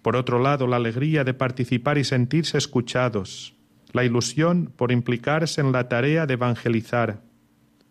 Por 0.02 0.16
otro 0.16 0.38
lado, 0.38 0.66
la 0.66 0.76
alegría 0.76 1.24
de 1.24 1.34
participar 1.34 1.98
y 1.98 2.04
sentirse 2.04 2.58
escuchados, 2.58 3.56
la 3.92 4.04
ilusión 4.04 4.72
por 4.76 4.92
implicarse 4.92 5.60
en 5.60 5.72
la 5.72 5.88
tarea 5.88 6.26
de 6.26 6.34
evangelizar, 6.34 7.22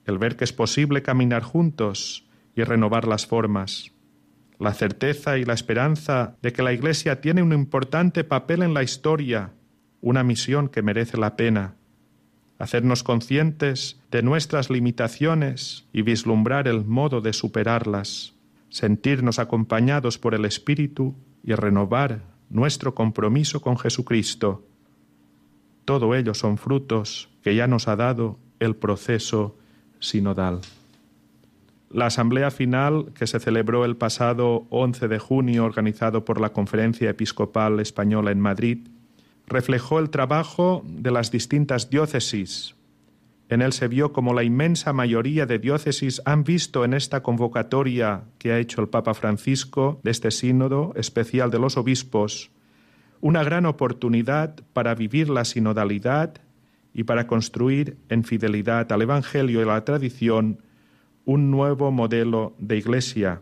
el 0.05 0.17
ver 0.17 0.35
que 0.35 0.43
es 0.43 0.53
posible 0.53 1.01
caminar 1.01 1.43
juntos 1.43 2.27
y 2.55 2.63
renovar 2.63 3.07
las 3.07 3.25
formas, 3.25 3.93
la 4.59 4.73
certeza 4.73 5.37
y 5.37 5.45
la 5.45 5.53
esperanza 5.53 6.37
de 6.41 6.53
que 6.53 6.61
la 6.61 6.73
Iglesia 6.73 7.21
tiene 7.21 7.41
un 7.41 7.53
importante 7.53 8.23
papel 8.23 8.61
en 8.61 8.73
la 8.73 8.83
historia, 8.83 9.53
una 10.01 10.23
misión 10.23 10.67
que 10.67 10.81
merece 10.81 11.17
la 11.17 11.35
pena, 11.35 11.75
hacernos 12.63 13.03
conscientes 13.03 13.99
de 14.09 14.23
nuestras 14.23 14.69
limitaciones 14.69 15.85
y 15.93 16.01
vislumbrar 16.01 16.67
el 16.67 16.85
modo 16.85 17.21
de 17.21 17.33
superarlas, 17.33 18.33
sentirnos 18.69 19.37
acompañados 19.37 20.17
por 20.17 20.33
el 20.33 20.45
Espíritu 20.45 21.13
y 21.43 21.53
renovar 21.53 22.23
nuestro 22.49 22.95
compromiso 22.95 23.61
con 23.61 23.77
Jesucristo. 23.77 24.65
Todo 25.85 26.15
ello 26.15 26.33
son 26.33 26.57
frutos 26.57 27.29
que 27.43 27.55
ya 27.55 27.67
nos 27.67 27.87
ha 27.87 27.95
dado 27.95 28.39
el 28.59 28.75
proceso 28.75 29.57
sinodal. 29.99 30.61
La 31.89 32.07
asamblea 32.07 32.49
final 32.49 33.11
que 33.13 33.27
se 33.27 33.39
celebró 33.39 33.85
el 33.85 33.97
pasado 33.97 34.65
11 34.69 35.09
de 35.09 35.19
junio, 35.19 35.65
organizado 35.65 36.25
por 36.25 36.39
la 36.39 36.53
Conferencia 36.53 37.09
Episcopal 37.09 37.79
Española 37.79 38.31
en 38.31 38.39
Madrid, 38.39 38.87
reflejó 39.47 39.99
el 39.99 40.09
trabajo 40.09 40.83
de 40.85 41.11
las 41.11 41.31
distintas 41.31 41.89
diócesis. 41.89 42.75
En 43.49 43.61
él 43.61 43.73
se 43.73 43.87
vio 43.87 44.13
como 44.13 44.33
la 44.33 44.43
inmensa 44.43 44.93
mayoría 44.93 45.45
de 45.45 45.59
diócesis 45.59 46.21
han 46.25 46.43
visto 46.43 46.85
en 46.85 46.93
esta 46.93 47.21
convocatoria 47.21 48.23
que 48.39 48.51
ha 48.51 48.59
hecho 48.59 48.81
el 48.81 48.89
Papa 48.89 49.13
Francisco 49.13 49.99
de 50.03 50.11
este 50.11 50.31
sínodo 50.31 50.93
especial 50.95 51.51
de 51.51 51.59
los 51.59 51.77
obispos 51.77 52.51
una 53.23 53.41
gran 53.41 53.65
oportunidad 53.65 54.53
para 54.73 54.95
vivir 54.95 55.29
la 55.29 55.45
sinodalidad 55.45 56.41
y 56.93 57.03
para 57.03 57.25
construir 57.25 57.95
en 58.09 58.25
fidelidad 58.25 58.91
al 58.91 59.01
Evangelio 59.01 59.61
y 59.61 59.63
a 59.63 59.67
la 59.67 59.85
tradición 59.85 60.59
un 61.23 61.49
nuevo 61.49 61.89
modelo 61.89 62.53
de 62.59 62.75
Iglesia 62.75 63.41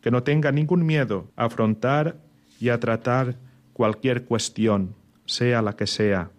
que 0.00 0.12
no 0.12 0.22
tenga 0.22 0.52
ningún 0.52 0.86
miedo 0.86 1.28
a 1.34 1.46
afrontar 1.46 2.18
y 2.60 2.68
a 2.68 2.78
tratar 2.78 3.34
cualquier 3.72 4.26
cuestión 4.26 4.94
sea 5.30 5.62
la 5.62 5.74
que 5.74 5.86
sea, 5.86 6.30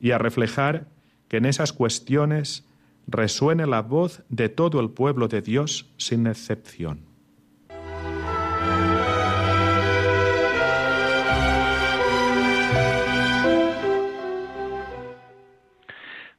y 0.00 0.12
a 0.12 0.18
reflejar 0.18 0.86
que 1.28 1.38
en 1.38 1.44
esas 1.44 1.72
cuestiones 1.72 2.64
resuene 3.06 3.66
la 3.66 3.82
voz 3.82 4.22
de 4.28 4.48
todo 4.48 4.80
el 4.80 4.90
pueblo 4.90 5.28
de 5.28 5.42
Dios 5.42 5.92
sin 5.96 6.26
excepción. 6.26 7.08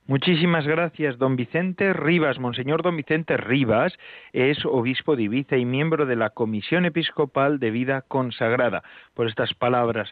Muchísimas 0.09 0.65
gracias, 0.65 1.19
don 1.19 1.35
Vicente 1.35 1.93
Rivas. 1.93 2.39
Monseñor 2.39 2.81
don 2.81 2.97
Vicente 2.97 3.37
Rivas 3.37 3.93
es 4.33 4.57
obispo 4.65 5.15
de 5.15 5.23
Ibiza 5.23 5.57
y 5.57 5.65
miembro 5.65 6.07
de 6.07 6.15
la 6.15 6.31
Comisión 6.31 6.85
Episcopal 6.85 7.59
de 7.59 7.69
Vida 7.69 8.03
Consagrada. 8.07 8.81
Por 9.13 9.27
estas 9.27 9.53
palabras 9.53 10.11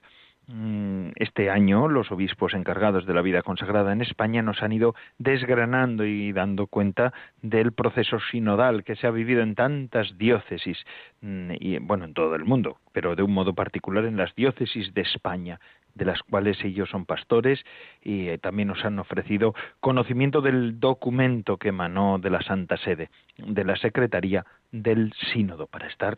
este 1.16 1.50
año 1.50 1.90
los 1.90 2.10
obispos 2.10 2.54
encargados 2.54 3.06
de 3.06 3.14
la 3.14 3.22
vida 3.22 3.42
consagrada 3.42 3.92
en 3.92 4.02
España 4.02 4.42
nos 4.42 4.64
han 4.64 4.72
ido 4.72 4.96
desgranando 5.18 6.06
y 6.06 6.32
dando 6.32 6.68
cuenta 6.68 7.12
del 7.42 7.74
proceso 7.74 8.20
sinodal 8.32 8.86
que 8.86 8.96
se 8.96 9.08
ha 9.08 9.12
vivido 9.12 9.42
en 9.42 9.56
tantas 9.56 10.18
diócesis 10.18 10.78
mm, 11.22 11.52
y 11.60 11.80
bueno 11.80 12.06
en 12.06 12.14
todo 12.14 12.36
el 12.36 12.46
mundo, 12.46 12.78
pero 12.94 13.16
de 13.16 13.24
un 13.24 13.34
modo 13.34 13.54
particular 13.54 14.06
en 14.06 14.16
las 14.16 14.34
diócesis 14.36 14.94
de 14.94 15.02
España 15.02 15.60
de 15.96 16.06
las 16.06 16.22
cuales 16.22 16.64
ellos 16.64 16.90
son 16.90 17.06
pastores 17.06 17.66
y 18.02 18.30
eh, 18.30 18.38
también 18.38 18.70
nos 18.70 18.86
han 18.86 19.00
ofrecido 19.00 19.54
conocimiento 19.80 20.42
del 20.42 20.80
documento 20.80 21.58
que 21.58 21.70
emanó 21.70 22.20
de 22.20 22.30
la 22.30 22.42
Santa 22.42 22.78
Sede, 22.78 23.10
de 23.38 23.64
la 23.66 23.76
Secretaría 23.76 24.46
del 24.72 25.12
Sínodo, 25.34 25.66
para 25.68 25.88
estar 25.88 26.16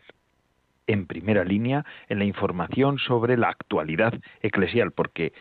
en 0.89 1.05
primera 1.05 1.43
línea 1.43 1.85
en 2.09 2.19
la 2.19 2.25
información 2.25 2.97
sobre 2.97 3.37
la 3.37 3.49
actualidad 3.49 4.13
eclesial, 4.41 4.91
porque 4.91 5.33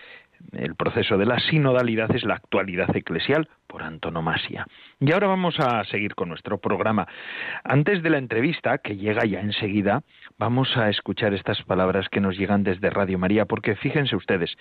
el 0.52 0.74
proceso 0.76 1.16
de 1.18 1.26
la 1.26 1.40
sinodalidad 1.40 2.14
es 2.14 2.22
la 2.24 2.34
actualidad 2.34 2.94
eclesial 2.94 3.48
por 3.66 3.82
antonomasia. 3.82 4.66
Y 5.00 5.10
ahora 5.12 5.26
vamos 5.26 5.58
a 5.58 5.82
seguir 5.84 6.14
con 6.14 6.28
nuestro 6.28 6.58
programa. 6.58 7.08
Antes 7.64 8.02
de 8.02 8.10
la 8.10 8.18
entrevista, 8.18 8.78
que 8.78 8.96
llega 8.96 9.24
ya 9.24 9.40
enseguida, 9.40 10.02
vamos 10.38 10.76
a 10.76 10.90
escuchar 10.90 11.34
estas 11.34 11.62
palabras 11.62 12.08
que 12.08 12.20
nos 12.20 12.36
llegan 12.36 12.62
desde 12.62 12.90
Radio 12.90 13.18
María, 13.18 13.46
porque 13.46 13.74
fíjense 13.74 14.16
ustedes, 14.16 14.56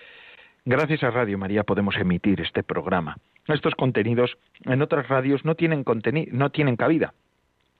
gracias 0.66 1.04
a 1.04 1.12
Radio 1.12 1.38
María 1.38 1.64
podemos 1.64 1.96
emitir 1.98 2.42
este 2.42 2.64
programa. 2.64 3.18
Estos 3.48 3.76
contenidos 3.76 4.38
en 4.66 4.82
otras 4.82 5.08
radios 5.08 5.46
no 5.46 5.56
tienen, 5.56 5.84
no 6.32 6.50
tienen 6.50 6.76
cabida. 6.76 7.14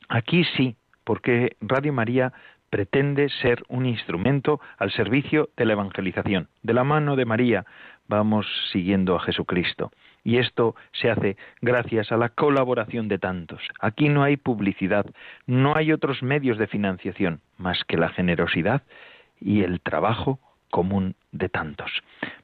Aquí 0.10 0.44
sí, 0.56 0.76
porque 1.04 1.56
Radio 1.62 1.94
María 1.94 2.34
pretende 2.70 3.30
ser 3.30 3.64
un 3.70 3.86
instrumento 3.86 4.60
al 4.78 4.92
servicio 4.92 5.50
de 5.58 5.66
la 5.66 5.74
evangelización. 5.74 6.50
De 6.64 6.74
la 6.74 6.84
mano 6.84 7.16
de 7.16 7.26
María 7.26 7.66
vamos 8.08 8.46
siguiendo 8.72 9.16
a 9.16 9.20
Jesucristo. 9.20 9.92
Y 10.24 10.38
esto 10.38 10.76
se 10.92 11.10
hace 11.10 11.38
gracias 11.62 12.12
a 12.12 12.18
la 12.18 12.30
colaboración 12.30 13.08
de 13.08 13.20
tantos. 13.20 13.62
Aquí 13.80 14.10
no 14.10 14.24
hay 14.24 14.38
publicidad, 14.38 15.06
no 15.46 15.76
hay 15.76 15.92
otros 15.94 16.22
medios 16.22 16.58
de 16.58 16.68
financiación 16.68 17.42
más 17.58 17.84
que 17.86 17.98
la 17.98 18.10
generosidad 18.10 18.84
y 19.40 19.64
el 19.64 19.80
trabajo 19.80 20.40
común 20.70 21.16
de 21.32 21.48
tantos. 21.50 21.92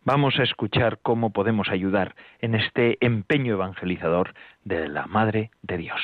Vamos 0.06 0.40
a 0.40 0.44
escuchar 0.44 1.00
cómo 1.02 1.32
podemos 1.32 1.70
ayudar 1.70 2.16
en 2.40 2.56
este 2.56 2.98
empeño 3.06 3.54
evangelizador 3.54 4.34
de 4.64 4.88
la 4.88 5.08
Madre 5.08 5.52
de 5.62 5.78
Dios. 5.78 6.02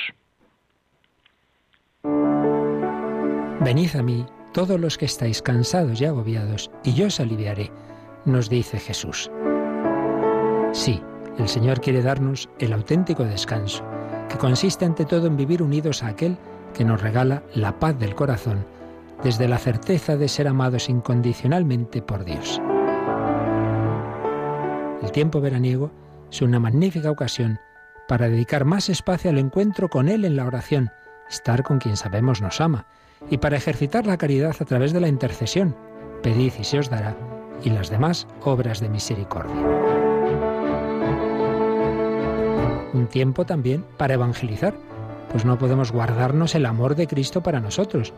Venid 3.62 3.94
a 3.98 4.04
mí, 4.04 4.25
todos 4.54 4.80
los 4.80 4.98
que 4.98 5.06
estáis 5.06 5.42
cansados 5.42 6.00
y 6.00 6.06
agobiados, 6.06 6.72
y 6.84 6.94
yo 6.94 7.08
os 7.08 7.20
aliviaré, 7.20 7.72
nos 8.24 8.50
dice 8.50 8.80
Jesús. 8.80 9.30
Sí, 10.72 11.01
el 11.38 11.50
Señor 11.50 11.82
quiere 11.82 12.01
darnos 12.01 12.50
el 12.60 12.72
auténtico 12.72 13.25
descanso, 13.25 13.84
que 14.30 14.38
consiste 14.38 14.86
ante 14.86 15.04
todo 15.04 15.28
en 15.28 15.36
vivir 15.36 15.62
unidos 15.62 16.04
a 16.04 16.08
aquel 16.08 16.38
que 16.74 16.86
nos 16.86 17.01
regala 17.01 17.44
la 17.54 17.80
paz 17.80 18.00
del 18.00 18.16
corazón 18.16 18.66
desde 19.24 19.50
la 19.50 19.58
certeza 19.58 20.16
de 20.16 20.30
ser 20.30 20.48
amados 20.48 20.88
incondicionalmente 20.88 22.01
por 22.01 22.24
Dios. 22.24 22.62
El 25.01 25.12
tiempo 25.12 25.42
veraniego 25.42 25.92
es 26.32 26.42
una 26.42 26.60
magnífica 26.60 27.12
ocasión 27.12 27.60
para 28.08 28.30
dedicar 28.30 28.63
más 28.63 28.88
espacio 28.89 29.30
al 29.30 29.38
encuentro 29.38 29.89
con 29.89 30.08
Él 30.08 30.24
en 30.24 30.38
la 30.38 30.46
oración, 30.46 30.92
estar 31.30 31.63
con 31.63 31.80
quien 31.80 31.98
sabemos 31.98 32.42
nos 32.42 32.62
ama, 32.62 32.86
y 33.30 33.38
para 33.38 33.58
ejercitar 33.58 34.06
la 34.06 34.18
caridad 34.18 34.56
a 34.60 34.66
través 34.66 34.94
de 34.94 35.02
la 35.02 35.08
intercesión, 35.08 35.76
pedid 36.24 36.54
y 36.60 36.64
se 36.64 36.80
os 36.80 36.90
dará, 36.90 37.16
y 37.64 37.70
las 37.70 37.90
demás 37.90 38.28
obras 38.44 38.80
de 38.80 38.90
misericordia. 38.90 39.66
Un 42.94 43.08
tiempo 43.08 43.46
también 43.46 43.86
para 43.98 44.16
evangelizar, 44.16 44.74
pues 45.32 45.46
no 45.46 45.58
podemos 45.58 45.92
guardarnos 45.92 46.56
el 46.56 46.66
amor 46.66 46.96
de 46.96 47.08
Cristo 47.08 47.42
para 47.44 47.60
nosotros. 47.60 48.14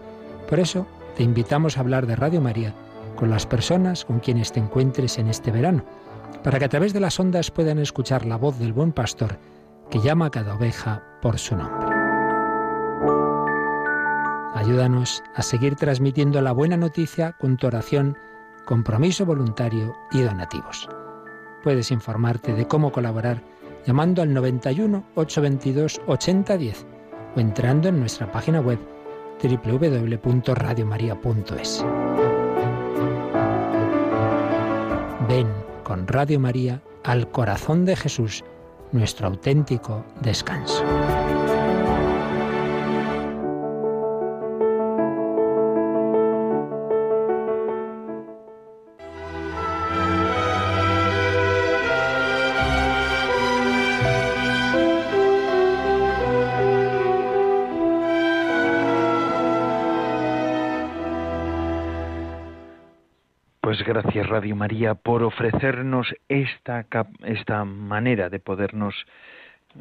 Por 0.50 0.60
eso 0.60 0.88
te 1.15 1.24
invitamos 1.24 1.77
a 1.77 1.81
hablar 1.81 2.08
de 2.08 2.15
Radio 2.15 2.41
María 2.41 2.74
con 3.15 3.29
las 3.29 3.46
personas 3.46 4.05
con 4.05 4.20
quienes 4.20 4.51
te 4.51 4.60
encuentres 4.60 5.17
en 5.17 5.27
este 5.27 5.51
verano, 5.51 5.84
para 6.43 6.58
que 6.58 6.65
a 6.65 6.70
través 6.70 6.93
de 6.93 7.01
las 7.01 7.20
ondas 7.20 7.51
puedan 7.51 7.79
escuchar 7.79 8.25
la 8.25 8.38
voz 8.38 8.58
del 8.58 8.74
buen 8.74 8.93
pastor 8.93 9.38
que 9.89 10.00
llama 10.00 10.27
a 10.27 10.31
cada 10.31 10.55
oveja 10.55 11.03
por 11.22 11.38
su 11.38 11.55
nombre. 11.55 11.90
Ayúdanos 14.62 15.24
a 15.34 15.41
seguir 15.41 15.75
transmitiendo 15.75 16.39
la 16.39 16.51
buena 16.51 16.77
noticia 16.77 17.32
con 17.39 17.58
tu 17.58 17.65
oración, 17.65 18.15
compromiso 18.63 19.25
voluntario 19.25 19.98
y 20.12 20.22
donativos. 20.22 20.88
Puedes 21.63 21.89
informarte 21.89 22.53
de 22.53 22.68
cómo 22.68 22.91
colaborar 22.91 23.41
llamando 23.88 24.22
al 24.22 24.36
91 24.36 25.03
822 25.15 26.01
8010 26.06 26.86
o 27.36 27.39
entrando 27.39 27.89
en 27.89 28.00
nuestra 28.00 28.32
página 28.32 28.62
web 28.62 28.77
www.radiomaria.es. 29.41 31.86
Ven 35.27 35.48
con 35.84 36.08
Radio 36.08 36.39
María 36.39 36.84
al 37.03 37.32
corazón 37.32 37.84
de 37.84 37.96
Jesús 37.96 38.44
nuestro 38.91 39.25
auténtico 39.25 40.06
descanso. 40.22 40.84
Radio 64.31 64.55
María 64.55 64.95
por 64.95 65.23
ofrecernos 65.23 66.07
esta, 66.29 66.85
esta 67.25 67.65
manera 67.65 68.29
de 68.29 68.39
podernos 68.39 68.95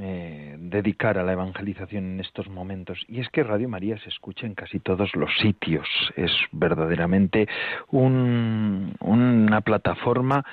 eh, 0.01 0.57
dedicar 0.59 1.19
a 1.19 1.23
la 1.23 1.35
evangelización 1.35 2.15
en 2.15 2.21
estos 2.21 2.49
momentos. 2.49 2.99
Y 3.07 3.21
es 3.21 3.29
que 3.29 3.45
Radio 3.45 3.69
María 3.69 3.97
se 3.99 4.09
escucha 4.09 4.47
en 4.47 4.57
casi 4.57 4.81
todos 4.81 5.15
los 5.15 5.31
sitios. 5.39 5.87
Es 6.17 6.33
verdaderamente 6.51 7.47
una 7.93 9.61
plataforma 9.61 10.45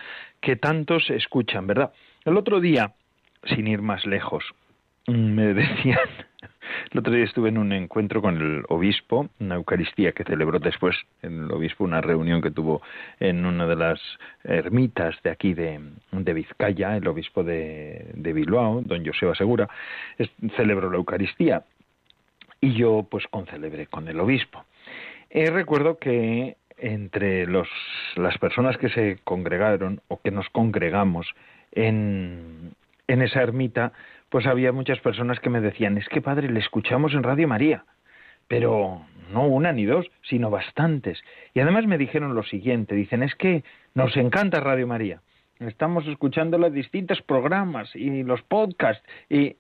que 0.42 0.58
tantos 0.58 1.10
escuchan, 1.10 1.66
¿verdad? 1.66 1.92
El 2.24 2.38
otro 2.38 2.60
día, 2.60 2.94
sin 3.46 3.68
ir 3.68 3.82
más 3.82 4.06
lejos, 4.06 4.44
me 5.08 5.54
decían 5.56 5.98
el 6.92 7.00
otro 7.00 7.14
día 7.14 7.26
estuve 7.26 7.50
en 7.50 7.58
un 7.58 7.72
encuentro 7.72 8.22
con 8.22 8.38
el 8.38 8.64
obispo, 8.70 9.30
una 9.40 9.56
Eucaristía 9.56 10.12
que 10.12 10.24
celebró 10.24 10.60
después 10.60 10.96
el 11.22 11.52
obispo, 11.52 11.84
una 11.84 12.02
reunión 12.02 12.42
que 12.42 12.52
tuvo 12.52 12.82
en 13.20 13.46
una 13.46 13.66
de 13.66 13.76
las 13.76 14.00
ermitas 14.44 15.16
de 15.24 15.32
aquí 15.32 15.54
de, 15.54 15.80
Vizcaya, 16.12 16.96
el 16.96 17.08
obispo 17.08 17.44
de, 17.44 18.12
Bilbao, 18.16 18.82
don 18.82 19.06
Joseba 19.06 19.36
Segura, 19.36 19.68
celebró 20.56 20.92
la 20.92 20.98
Eucaristía 20.98 21.64
y 22.62 22.74
yo 22.74 23.08
pues 23.10 23.26
concelebré 23.28 23.88
con 23.88 24.08
el 24.08 24.20
obispo. 24.20 24.64
Eh, 25.30 25.50
recuerdo 25.50 25.98
que 25.98 26.56
entre 26.78 27.48
los, 27.48 27.68
las 28.16 28.38
personas 28.38 28.78
que 28.78 28.90
se 28.90 29.20
congregaron 29.24 30.02
o 30.08 30.22
que 30.22 30.32
nos 30.32 30.48
congregamos 30.50 31.28
en, 31.72 32.76
en 33.08 33.22
esa 33.22 33.42
ermita, 33.42 33.94
pues 34.30 34.46
había 34.46 34.72
muchas 34.72 35.00
personas 35.00 35.40
que 35.40 35.50
me 35.50 35.62
decían, 35.62 35.98
es 35.98 36.08
que 36.10 36.22
padre, 36.22 36.50
le 36.50 36.60
escuchamos 36.60 37.14
en 37.14 37.24
Radio 37.24 37.48
María, 37.48 37.86
pero 38.48 39.02
no 39.32 39.48
una 39.48 39.72
ni 39.72 39.86
dos, 39.86 40.06
sino 40.24 40.50
bastantes. 40.50 41.22
Y 41.54 41.60
además 41.60 41.86
me 41.86 41.98
dijeron 41.98 42.36
lo 42.36 42.44
siguiente, 42.44 42.96
dicen, 42.96 43.24
es 43.24 43.36
que 43.36 43.64
nos 43.94 44.16
encanta 44.18 44.60
Radio 44.60 44.88
María, 44.88 45.22
estamos 45.60 46.06
escuchando 46.08 46.58
los 46.58 46.74
distintos 46.74 47.22
programas 47.22 47.96
y 47.96 48.24
los 48.24 48.42
podcasts, 48.44 49.04
y 49.30 49.56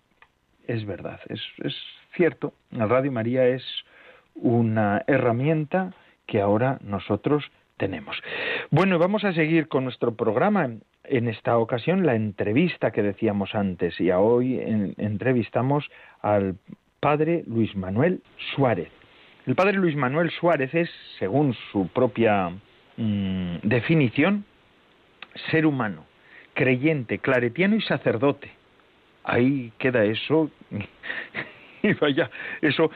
es 0.67 0.85
verdad, 0.85 1.19
es, 1.29 1.41
es 1.63 1.75
cierto, 2.15 2.53
Radio 2.71 3.11
María 3.11 3.47
es 3.47 3.63
una 4.35 5.03
herramienta 5.07 5.93
que 6.25 6.41
ahora 6.41 6.77
nosotros 6.81 7.49
tenemos. 7.77 8.21
Bueno, 8.71 8.99
vamos 8.99 9.23
a 9.23 9.33
seguir 9.33 9.67
con 9.67 9.83
nuestro 9.83 10.15
programa 10.15 10.69
en 11.03 11.27
esta 11.29 11.57
ocasión 11.57 12.05
la 12.05 12.15
entrevista 12.15 12.91
que 12.91 13.03
decíamos 13.03 13.55
antes 13.55 13.99
y 14.01 14.11
hoy 14.11 14.59
entrevistamos 14.97 15.89
al 16.21 16.55
padre 16.99 17.43
Luis 17.47 17.75
Manuel 17.75 18.21
Suárez. 18.55 18.89
El 19.45 19.55
padre 19.55 19.73
Luis 19.73 19.95
Manuel 19.95 20.29
Suárez 20.31 20.73
es, 20.73 20.89
según 21.19 21.55
su 21.71 21.87
propia 21.87 22.49
mm, 22.97 23.57
definición, 23.63 24.43
ser 25.51 25.65
humano, 25.65 26.03
creyente, 26.53 27.19
claretiano 27.19 27.75
y 27.75 27.81
sacerdote. 27.81 28.51
Ahí 29.23 29.71
queda 29.77 30.03
eso. 30.03 30.51
y 31.83 31.93
vaya, 31.93 32.29
eso, 32.61 32.91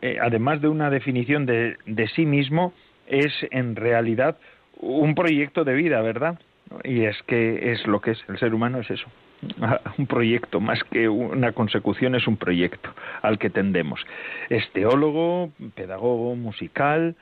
eh, 0.00 0.16
además 0.22 0.62
de 0.62 0.68
una 0.68 0.88
definición 0.88 1.44
de 1.44 2.10
sí 2.14 2.24
mismo, 2.24 2.72
es 3.06 3.32
en 3.50 3.76
realidad 3.76 4.36
un 4.78 5.14
proyecto 5.14 5.64
de 5.64 5.74
vida, 5.74 6.00
¿verdad? 6.00 6.38
Y 6.84 7.04
es 7.04 7.16
que 7.24 7.72
es 7.72 7.86
lo 7.86 8.00
que 8.00 8.12
es, 8.12 8.24
el 8.28 8.38
ser 8.38 8.54
humano 8.54 8.80
es 8.80 8.90
eso, 8.90 9.08
un 9.98 10.06
proyecto, 10.06 10.60
más 10.60 10.82
que 10.84 11.08
una 11.08 11.52
consecución, 11.52 12.14
es 12.14 12.26
un 12.26 12.36
proyecto 12.36 12.90
al 13.22 13.38
que 13.38 13.50
tendemos. 13.50 14.00
Es 14.48 14.70
teólogo, 14.72 15.52
pedagogo 15.74 16.34
musical, 16.34 17.14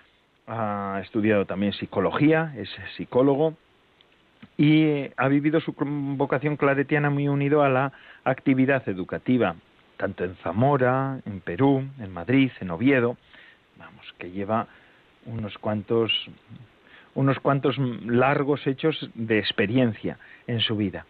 ha 0.47 1.01
estudiado 1.03 1.47
también 1.47 1.73
psicología, 1.73 2.55
es 2.57 2.69
psicólogo 2.97 3.55
y 4.57 5.11
ha 5.17 5.29
vivido 5.29 5.61
su 5.61 5.75
vocación 5.79 6.57
claretiana 6.57 7.11
muy 7.11 7.29
unido 7.29 7.63
a 7.63 7.69
la 7.69 7.93
actividad 8.25 8.87
educativa, 8.89 9.57
tanto 9.97 10.25
en 10.25 10.35
Zamora, 10.37 11.21
en 11.27 11.41
Perú, 11.41 11.85
en 11.99 12.13
Madrid, 12.13 12.51
en 12.61 12.71
Oviedo, 12.71 13.17
vamos, 13.79 14.05
que 14.19 14.31
lleva 14.31 14.69
unos 15.27 15.57
cuantos 15.59 16.11
unos 17.15 17.39
cuantos 17.39 17.77
largos 17.79 18.67
hechos 18.67 19.09
de 19.15 19.39
experiencia 19.39 20.19
en 20.47 20.61
su 20.61 20.77
vida. 20.77 21.07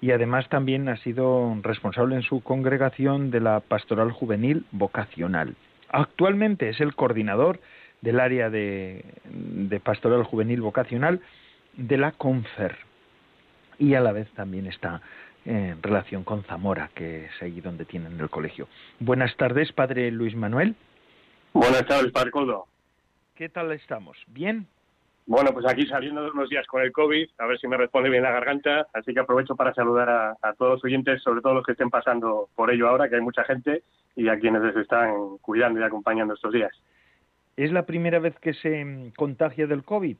Y 0.00 0.12
además 0.12 0.48
también 0.48 0.88
ha 0.88 0.96
sido 0.98 1.56
responsable 1.62 2.14
en 2.14 2.22
su 2.22 2.40
congregación 2.40 3.30
de 3.30 3.40
la 3.40 3.60
pastoral 3.60 4.12
juvenil 4.12 4.64
vocacional. 4.70 5.56
Actualmente 5.88 6.68
es 6.68 6.80
el 6.80 6.94
coordinador 6.94 7.60
del 8.00 8.20
área 8.20 8.50
de, 8.50 9.04
pastoral 9.82 10.22
juvenil 10.22 10.60
vocacional 10.60 11.20
de 11.76 11.96
la 11.96 12.12
CONFER. 12.12 12.76
Y 13.78 13.94
a 13.94 14.00
la 14.00 14.12
vez 14.12 14.28
también 14.32 14.66
está 14.66 15.00
en 15.44 15.82
relación 15.82 16.24
con 16.24 16.44
Zamora, 16.44 16.90
que 16.94 17.26
es 17.26 17.42
ahí 17.42 17.60
donde 17.60 17.84
tienen 17.84 18.20
el 18.20 18.30
colegio. 18.30 18.68
Buenas 19.00 19.36
tardes, 19.36 19.72
padre 19.72 20.10
Luis 20.12 20.36
Manuel. 20.36 20.76
Buenas 21.52 21.86
tardes, 21.86 22.12
padre 22.12 22.30
Coldo. 22.30 22.66
¿Qué 23.38 23.48
tal 23.48 23.70
estamos? 23.70 24.18
¿Bien? 24.26 24.66
Bueno, 25.24 25.52
pues 25.52 25.64
aquí 25.64 25.86
saliendo 25.86 26.24
de 26.24 26.30
unos 26.30 26.48
días 26.48 26.66
con 26.66 26.82
el 26.82 26.90
COVID, 26.90 27.28
a 27.38 27.46
ver 27.46 27.56
si 27.60 27.68
me 27.68 27.76
responde 27.76 28.10
bien 28.10 28.24
la 28.24 28.32
garganta, 28.32 28.88
así 28.92 29.14
que 29.14 29.20
aprovecho 29.20 29.54
para 29.54 29.72
saludar 29.74 30.10
a, 30.10 30.52
todos 30.54 30.72
los 30.72 30.84
oyentes, 30.84 31.22
sobre 31.22 31.40
todo 31.40 31.54
los 31.54 31.64
que 31.64 31.70
estén 31.70 31.88
pasando 31.88 32.48
por 32.56 32.72
ello 32.72 32.88
ahora, 32.88 33.08
que 33.08 33.14
hay 33.14 33.20
mucha 33.20 33.44
gente, 33.44 33.84
y 34.16 34.26
a 34.28 34.40
quienes 34.40 34.62
les 34.62 34.74
están 34.74 35.38
cuidando 35.40 35.78
y 35.78 35.84
acompañando 35.84 36.34
estos 36.34 36.52
días. 36.52 36.72
¿Es 37.56 37.70
la 37.70 37.86
primera 37.86 38.18
vez 38.18 38.36
que 38.40 38.54
se 38.54 39.12
contagia 39.16 39.68
del 39.68 39.84
COVID? 39.84 40.16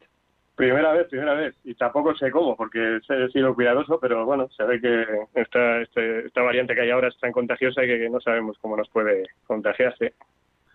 Primera 0.55 0.93
vez, 0.93 1.09
primera 1.09 1.35
vez, 1.35 1.57
y 1.65 1.75
tampoco 1.75 2.15
sé 2.15 2.31
cómo, 2.31 2.57
porque 2.57 3.01
he 3.09 3.29
sido 3.31 3.53
cuidadoso, 3.53 3.99
pero 3.99 4.27
bueno, 4.27 4.49
se 4.51 4.63
ve 4.63 4.81
que 4.81 5.05
esta, 5.35 5.81
este, 5.81 6.27
esta 6.27 6.43
variante 6.43 6.73
que 6.73 6.83
hay 6.83 6.91
ahora 6.91 7.09
es 7.09 7.19
tan 7.19 7.33
contagiosa 7.33 7.83
que 7.83 8.09
no 8.09 8.21
sabemos 8.21 8.57
cómo 8.61 8.77
nos 8.77 8.89
puede 8.91 9.25
contagiarse. 9.49 10.15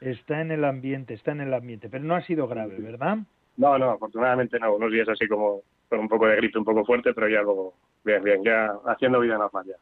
Está 0.04 0.42
en 0.42 0.52
el 0.52 0.66
ambiente, 0.66 1.14
está 1.14 1.32
en 1.32 1.42
el 1.42 1.54
ambiente, 1.54 1.90
pero 1.90 2.04
no 2.04 2.16
ha 2.16 2.22
sido 2.22 2.48
grave, 2.48 2.78
¿verdad? 2.80 3.20
No, 3.58 3.78
no, 3.78 3.92
afortunadamente 3.92 4.60
no. 4.60 4.76
Unos 4.76 4.92
días 4.92 5.08
así 5.08 5.28
como 5.28 5.62
con 5.88 6.00
un 6.00 6.10
poco 6.10 6.28
de 6.28 6.36
grito, 6.36 6.60
un 6.60 6.66
poco 6.66 6.84
fuerte, 6.84 7.14
pero 7.14 7.30
ya 7.30 7.42
luego, 7.42 7.74
bien, 8.04 8.24
bien, 8.24 8.44
ya 8.44 8.74
haciendo 8.88 9.20
vida 9.20 9.38
normal 9.38 9.66
ya. 9.66 9.76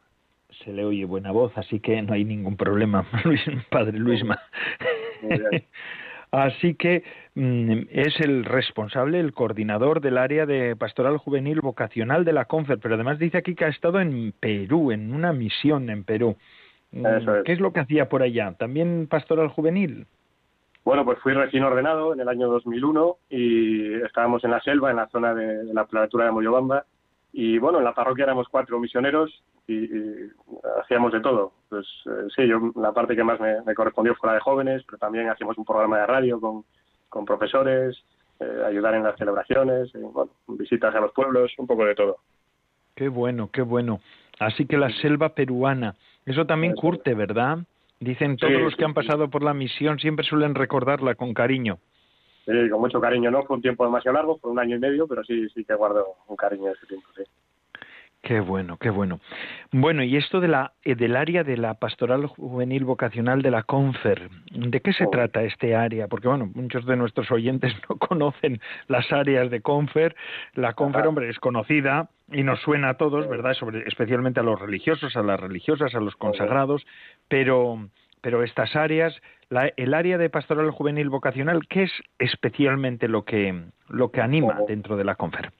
Se 0.64 0.72
le 0.72 0.84
oye 0.84 1.04
buena 1.06 1.32
voz, 1.32 1.56
así 1.56 1.80
que 1.80 2.02
no 2.02 2.12
hay 2.12 2.24
ningún 2.24 2.56
problema, 2.56 3.06
Luis, 3.24 3.40
padre 3.70 3.98
Luisma. 3.98 4.38
Así 6.32 6.74
que 6.76 7.04
mm, 7.34 7.88
es 7.90 8.18
el 8.20 8.46
responsable, 8.46 9.20
el 9.20 9.34
coordinador 9.34 10.00
del 10.00 10.16
área 10.16 10.46
de 10.46 10.74
pastoral 10.76 11.18
juvenil 11.18 11.60
vocacional 11.60 12.24
de 12.24 12.32
la 12.32 12.46
CONFER, 12.46 12.78
pero 12.78 12.94
además 12.94 13.18
dice 13.18 13.36
aquí 13.36 13.54
que 13.54 13.66
ha 13.66 13.68
estado 13.68 14.00
en 14.00 14.32
Perú, 14.40 14.92
en 14.92 15.14
una 15.14 15.34
misión 15.34 15.90
en 15.90 16.04
Perú. 16.04 16.38
Mm, 16.92 17.04
¿Qué 17.44 17.52
es 17.52 17.60
lo 17.60 17.72
que 17.72 17.80
hacía 17.80 18.08
por 18.08 18.22
allá? 18.22 18.54
¿También 18.58 19.06
pastoral 19.08 19.48
juvenil? 19.48 20.06
Bueno, 20.84 21.04
pues 21.04 21.18
fui 21.20 21.32
recién 21.32 21.62
ordenado 21.62 22.12
en 22.12 22.20
el 22.20 22.28
año 22.28 22.48
2001 22.48 23.16
y 23.30 23.94
estábamos 24.02 24.42
en 24.44 24.50
la 24.50 24.60
selva, 24.60 24.90
en 24.90 24.96
la 24.96 25.08
zona 25.08 25.34
de, 25.34 25.72
la 25.72 25.86
planatura 25.86 26.26
de 26.26 26.32
Moyobamba. 26.32 26.84
Y 27.32 27.58
bueno, 27.58 27.78
en 27.78 27.84
la 27.84 27.94
parroquia 27.94 28.24
éramos 28.24 28.48
cuatro 28.48 28.78
misioneros 28.78 29.42
y, 29.66 29.88
hacíamos 30.82 31.12
de 31.12 31.20
todo. 31.20 31.52
Pues 31.68 31.86
eh, 32.06 32.26
sí, 32.34 32.46
yo 32.46 32.72
la 32.74 32.92
parte 32.92 33.14
que 33.14 33.24
más 33.24 33.38
me, 33.40 33.74
correspondió 33.74 34.14
fue 34.16 34.28
la 34.28 34.34
de 34.34 34.40
jóvenes, 34.40 34.82
pero 34.84 34.98
también 34.98 35.30
hacíamos 35.30 35.56
un 35.56 35.64
programa 35.64 36.00
de 36.00 36.06
radio 36.06 36.40
con, 36.40 36.64
con 37.08 37.24
profesores, 37.24 37.96
eh, 38.40 38.62
ayudar 38.66 38.94
en 38.94 39.04
las 39.04 39.16
celebraciones, 39.16 39.92
bueno, 39.94 40.32
visitas 40.48 40.94
a 40.94 41.00
los 41.00 41.12
pueblos, 41.12 41.52
un 41.58 41.66
poco 41.66 41.84
de 41.84 41.94
todo. 41.94 42.16
Qué 42.96 43.08
bueno, 43.08 43.50
qué 43.50 43.62
bueno. 43.62 44.00
Así 44.46 44.66
que 44.66 44.76
la 44.76 44.90
selva 44.90 45.34
peruana, 45.34 45.94
eso 46.26 46.46
también 46.46 46.74
curte, 46.74 47.14
¿verdad? 47.14 47.58
Dicen 48.00 48.36
todos 48.36 48.52
los 48.52 48.76
que 48.76 48.84
han 48.84 48.94
pasado 48.94 49.30
por 49.30 49.42
la 49.42 49.54
misión 49.54 49.98
siempre 49.98 50.24
suelen 50.24 50.54
recordarla 50.54 51.14
con 51.14 51.34
cariño. 51.34 51.78
Sí, 52.44 52.68
con 52.70 52.80
mucho 52.80 53.00
cariño, 53.00 53.30
¿no? 53.30 53.44
Fue 53.44 53.56
un 53.56 53.62
tiempo 53.62 53.84
demasiado 53.84 54.16
largo, 54.16 54.38
fue 54.38 54.50
un 54.50 54.58
año 54.58 54.76
y 54.76 54.80
medio, 54.80 55.06
pero 55.06 55.22
sí, 55.22 55.48
sí 55.50 55.64
que 55.64 55.74
guardo 55.74 56.04
un 56.26 56.36
cariño 56.36 56.66
de 56.66 56.72
ese 56.72 56.86
tiempo, 56.86 57.06
sí. 57.16 57.22
Qué 58.22 58.38
bueno, 58.38 58.76
qué 58.76 58.90
bueno. 58.90 59.18
Bueno, 59.72 60.04
y 60.04 60.16
esto 60.16 60.40
de 60.40 60.46
la, 60.46 60.74
eh, 60.84 60.94
del 60.94 61.16
área 61.16 61.42
de 61.42 61.56
la 61.56 61.74
pastoral 61.74 62.26
juvenil 62.26 62.84
vocacional 62.84 63.42
de 63.42 63.50
la 63.50 63.64
CONFER, 63.64 64.30
¿de 64.52 64.80
qué 64.80 64.92
se 64.92 65.06
oh. 65.06 65.10
trata 65.10 65.42
este 65.42 65.74
área? 65.74 66.06
Porque, 66.06 66.28
bueno, 66.28 66.48
muchos 66.54 66.86
de 66.86 66.94
nuestros 66.94 67.32
oyentes 67.32 67.74
no 67.90 67.96
conocen 67.96 68.60
las 68.86 69.10
áreas 69.10 69.50
de 69.50 69.60
CONFER. 69.60 70.14
La 70.54 70.74
CONFER, 70.74 71.08
hombre, 71.08 71.30
es 71.30 71.40
conocida 71.40 72.10
y 72.30 72.44
nos 72.44 72.60
suena 72.60 72.90
a 72.90 72.94
todos, 72.94 73.28
¿verdad? 73.28 73.54
Sobre, 73.54 73.88
especialmente 73.88 74.38
a 74.38 74.44
los 74.44 74.60
religiosos, 74.60 75.16
a 75.16 75.22
las 75.22 75.40
religiosas, 75.40 75.92
a 75.96 76.00
los 76.00 76.14
consagrados, 76.14 76.86
pero, 77.26 77.88
pero 78.20 78.44
estas 78.44 78.76
áreas, 78.76 79.20
la, 79.48 79.72
el 79.76 79.94
área 79.94 80.16
de 80.16 80.30
pastoral 80.30 80.70
juvenil 80.70 81.08
vocacional, 81.08 81.66
¿qué 81.68 81.82
es 81.82 81.92
especialmente 82.20 83.08
lo 83.08 83.24
que, 83.24 83.64
lo 83.88 84.12
que 84.12 84.20
anima 84.20 84.58
oh. 84.60 84.66
dentro 84.68 84.96
de 84.96 85.02
la 85.02 85.16
CONFER? 85.16 85.50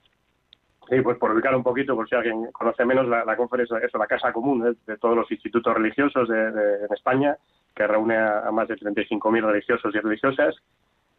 Sí, 0.93 1.01
pues 1.01 1.17
por 1.17 1.33
ubicar 1.33 1.57
un 1.57 1.63
poquito, 1.63 1.97
por 1.97 2.07
si 2.07 2.15
alguien 2.15 2.53
conoce 2.53 2.85
menos, 2.85 3.09
la, 3.09 3.25
la 3.25 3.35
conferencia 3.35 3.79
es 3.79 3.95
la 3.95 4.07
casa 4.07 4.31
común 4.31 4.77
de 4.87 4.99
todos 4.99 5.17
los 5.17 5.31
institutos 5.33 5.73
religiosos 5.73 6.29
de, 6.29 6.49
en 6.85 6.93
España, 6.93 7.35
que 7.75 7.87
reúne 7.87 8.19
a, 8.19 8.51
más 8.53 8.69
de 8.69 8.77
35.000 8.77 9.43
religiosos 9.43 9.95
y 9.95 9.99
religiosas 10.01 10.55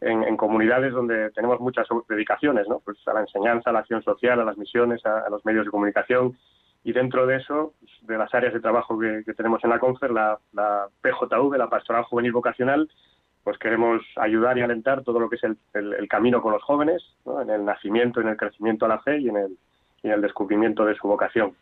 en, 0.00 0.36
comunidades 0.36 0.92
donde 0.92 1.32
tenemos 1.32 1.58
muchas 1.58 1.88
dedicaciones, 2.08 2.68
¿no? 2.68 2.82
Pues 2.84 2.98
a 3.08 3.14
la 3.14 3.22
enseñanza, 3.22 3.70
a 3.70 3.72
la 3.72 3.80
acción 3.80 4.00
social, 4.04 4.38
a 4.38 4.44
las 4.44 4.56
misiones, 4.56 5.04
a, 5.04 5.28
los 5.28 5.44
medios 5.44 5.64
de 5.64 5.72
comunicación. 5.72 6.38
Y 6.84 6.92
dentro 6.92 7.26
de 7.26 7.38
eso, 7.38 7.74
de 8.02 8.16
las 8.16 8.32
áreas 8.32 8.54
de 8.54 8.60
trabajo 8.60 8.96
que, 8.96 9.34
tenemos 9.34 9.64
en 9.64 9.70
la 9.70 9.80
CONFER, 9.80 10.12
la, 10.12 10.38
la 10.52 10.86
PJV, 11.02 11.56
la 11.56 11.68
Pastoral 11.68 12.04
Juvenil 12.04 12.30
Vocacional, 12.30 12.88
pues 13.44 13.58
queremos 13.58 14.02
ayudar 14.16 14.56
y 14.56 14.62
alentar 14.62 15.04
todo 15.04 15.20
lo 15.20 15.28
que 15.28 15.36
es 15.36 15.44
el, 15.44 16.08
camino 16.08 16.40
con 16.40 16.52
los 16.52 16.62
jóvenes, 16.62 17.04
en 17.42 17.50
el 17.50 17.64
nacimiento, 17.64 18.22
en 18.22 18.28
el 18.28 18.38
crecimiento 18.38 18.86
a 18.86 18.88
la 18.88 19.00
fe 19.00 19.18
y 19.18 19.28
en 19.28 19.36
el, 19.36 19.58
en 20.02 20.12
el 20.12 20.22
descubrimiento 20.22 20.86
de 20.86 20.94
su 20.94 21.06
vocación. 21.06 21.54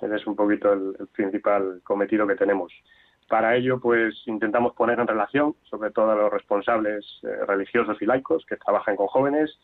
Ese 0.00 0.14
es 0.14 0.26
un 0.26 0.36
poquito 0.36 0.72
el, 0.72 1.08
principal 1.12 1.80
cometido 1.82 2.26
que 2.26 2.36
tenemos. 2.36 2.72
Para 3.28 3.56
ello, 3.56 3.80
pues 3.80 4.22
intentamos 4.26 4.74
poner 4.74 5.00
en 5.00 5.08
relación, 5.08 5.56
sobre 5.64 5.90
todo 5.90 6.12
a 6.12 6.14
los 6.14 6.32
responsables 6.32 7.04
eh, 7.24 7.44
religiosos 7.46 8.00
y 8.00 8.06
laicos 8.06 8.46
que 8.46 8.56
trabajan 8.56 8.94
con 8.94 9.08
jóvenes. 9.08 9.58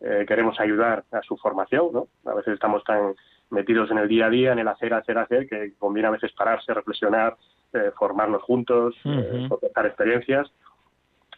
Eh, 0.00 0.26
queremos 0.28 0.60
ayudar 0.60 1.04
a 1.10 1.22
su 1.22 1.38
formación, 1.38 1.90
¿no? 1.94 2.08
A 2.26 2.34
veces 2.34 2.52
estamos 2.52 2.84
tan 2.84 3.14
metidos 3.48 3.90
en 3.90 3.98
el 3.98 4.08
día 4.08 4.26
a 4.26 4.30
día, 4.30 4.52
en 4.52 4.58
el 4.58 4.68
hacer, 4.68 4.92
hacer, 4.92 5.16
hacer, 5.16 5.48
que 5.48 5.72
conviene 5.78 6.08
a 6.08 6.10
veces 6.10 6.32
pararse, 6.32 6.74
reflexionar, 6.74 7.36
eh, 7.72 7.90
formarnos 7.96 8.42
juntos, 8.42 8.94
uh 9.06 9.48
experiencias 9.86 10.50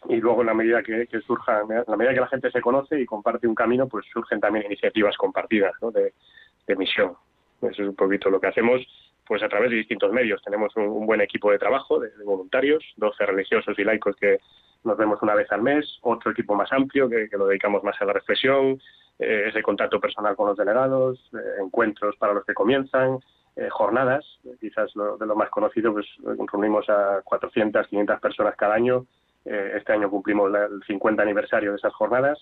y 0.07 0.17
luego 0.17 0.41
en 0.41 0.47
la 0.47 0.53
medida 0.53 0.81
que, 0.81 1.07
surja, 1.25 1.61
en 1.61 1.83
la 1.87 1.97
medida 1.97 2.13
que 2.13 2.21
la 2.21 2.27
gente 2.27 2.51
se 2.51 2.61
conoce 2.61 2.99
y 2.99 3.05
comparte 3.05 3.47
un 3.47 3.55
camino, 3.55 3.87
pues 3.87 4.05
surgen 4.11 4.39
también 4.39 4.65
iniciativas 4.65 5.17
compartidas 5.17 5.73
de, 5.93 6.75
misión. 6.75 7.13
Eso 7.61 7.81
es 7.81 7.89
un 7.89 7.95
poquito 7.95 8.29
lo 8.29 8.39
que 8.39 8.47
hacemos 8.47 8.81
pues 9.25 9.43
a 9.43 9.49
través 9.49 9.71
de 9.71 9.77
distintos 9.77 10.11
medios. 10.11 10.41
Tenemos 10.43 10.75
un, 10.75 11.05
buen 11.05 11.21
equipo 11.21 11.51
de 11.51 11.59
trabajo 11.59 11.99
de, 11.99 12.09
voluntarios, 12.23 12.83
12 12.97 13.25
religiosos 13.25 13.77
y 13.77 13.83
laicos 13.83 14.15
que 14.15 14.39
nos 14.83 14.97
vemos 14.97 15.21
una 15.21 15.35
vez 15.35 15.51
al 15.51 15.61
mes, 15.61 15.99
otro 16.01 16.31
equipo 16.31 16.55
más 16.55 16.71
amplio 16.71 17.09
que, 17.09 17.27
lo 17.37 17.47
dedicamos 17.47 17.83
más 17.83 17.99
a 18.01 18.05
la 18.05 18.13
reflexión, 18.13 18.79
eh, 19.17 19.45
ese 19.47 19.61
contacto 19.61 19.99
personal 19.99 20.35
con 20.35 20.47
los 20.47 20.57
delegados, 20.57 21.19
eh, 21.33 21.61
encuentros 21.61 22.15
para 22.17 22.33
los 22.33 22.45
que 22.45 22.53
comienzan, 22.53 23.19
eh, 23.55 23.67
jornadas, 23.69 24.25
quizás 24.59 24.95
lo, 24.95 25.17
de 25.17 25.25
lo 25.25 25.35
más 25.35 25.49
conocido, 25.49 25.91
pues 25.91 26.07
reunimos 26.51 26.89
a 26.89 27.21
400, 27.23 27.87
500 27.87 28.19
personas 28.21 28.55
cada 28.55 28.75
año 28.75 29.05
eh, 29.45 29.73
este 29.77 29.93
año 29.93 30.09
cumplimos 30.09 30.51
el 30.53 30.83
50 30.85 31.21
aniversario 31.21 31.71
de 31.71 31.77
esas 31.77 31.93
jornadas. 31.93 32.39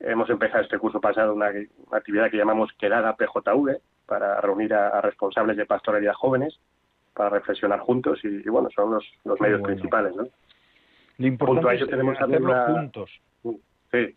Hemos 0.00 0.28
empezado 0.28 0.62
este 0.62 0.78
curso 0.78 1.00
pasado 1.00 1.34
una, 1.34 1.50
actividad 1.92 2.30
que 2.30 2.36
llamamos 2.36 2.72
Quedada 2.78 3.16
PJV 3.16 3.78
para 4.06 4.40
reunir 4.40 4.74
a, 4.74 5.00
responsables 5.00 5.56
de 5.56 5.66
pastoralidad 5.66 6.14
jóvenes 6.14 6.58
para 7.14 7.30
reflexionar 7.30 7.80
juntos 7.80 8.20
y, 8.24 8.42
bueno, 8.48 8.68
son 8.74 8.92
los, 8.92 9.04
los 9.24 9.40
medios 9.40 9.62
principales, 9.62 10.14
¿no? 10.14 10.26
Lo 11.18 11.26
importante 11.26 11.82
es 11.82 11.88
tenemos 11.88 12.20
hacerlo 12.20 12.66
juntos. 12.66 13.10
Sí. 13.42 14.16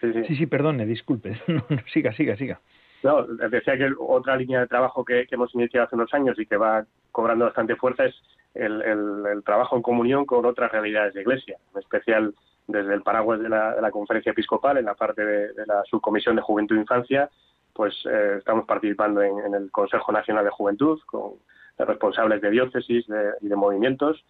Sí, 0.00 0.12
sí. 0.12 0.24
sí, 0.26 0.36
sí, 0.36 0.46
perdone, 0.46 0.86
disculpe. 0.86 1.40
siga, 1.92 2.12
siga, 2.12 2.36
siga. 2.36 2.60
No, 3.02 3.24
decía 3.24 3.76
que 3.76 3.92
otra 3.98 4.36
línea 4.36 4.60
de 4.60 4.66
trabajo 4.66 5.04
que, 5.04 5.26
hemos 5.30 5.54
iniciado 5.54 5.86
hace 5.86 5.94
unos 5.94 6.12
años 6.12 6.38
y 6.38 6.46
que 6.46 6.56
va 6.56 6.84
cobrando 7.12 7.44
bastante 7.44 7.76
fuerza 7.76 8.06
es 8.06 8.14
el, 8.56 9.42
trabajo 9.44 9.76
en 9.76 9.82
comunión 9.82 10.24
con 10.24 10.44
otras 10.44 10.72
realidades 10.72 11.14
de 11.14 11.22
Iglesia, 11.22 11.56
en 11.72 11.80
especial 11.80 12.34
desde 12.66 12.94
el 12.94 13.02
paraguas 13.02 13.40
de 13.40 13.48
la, 13.48 13.90
Conferencia 13.90 14.32
Episcopal, 14.32 14.78
en 14.78 14.86
la 14.86 14.94
parte 14.94 15.24
de, 15.24 15.66
la 15.66 15.84
Subcomisión 15.84 16.36
de 16.36 16.42
Juventud 16.42 16.76
e 16.76 16.80
Infancia, 16.80 17.30
pues 17.72 17.94
eh, 18.10 18.36
estamos 18.38 18.66
participando 18.66 19.22
en, 19.22 19.54
el 19.54 19.70
Consejo 19.70 20.10
Nacional 20.10 20.44
de 20.44 20.50
Juventud 20.50 21.00
con 21.06 21.34
responsables 21.78 22.40
de 22.40 22.50
diócesis 22.50 23.06
y 23.40 23.48
de 23.48 23.56
movimientos 23.56 24.24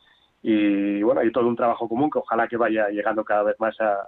y 0.49 1.03
bueno, 1.03 1.23
hay 1.23 1.33
todo 1.33 1.49
un 1.49 1.57
trabajo 1.57 1.89
común 1.89 2.09
que 2.09 2.21
ojalá 2.21 2.47
que 2.47 2.57
vaya 2.57 2.89
llegando 2.89 3.25
cada 3.25 3.43
vez 3.43 3.59
más 3.59 3.81
a, 3.81 3.99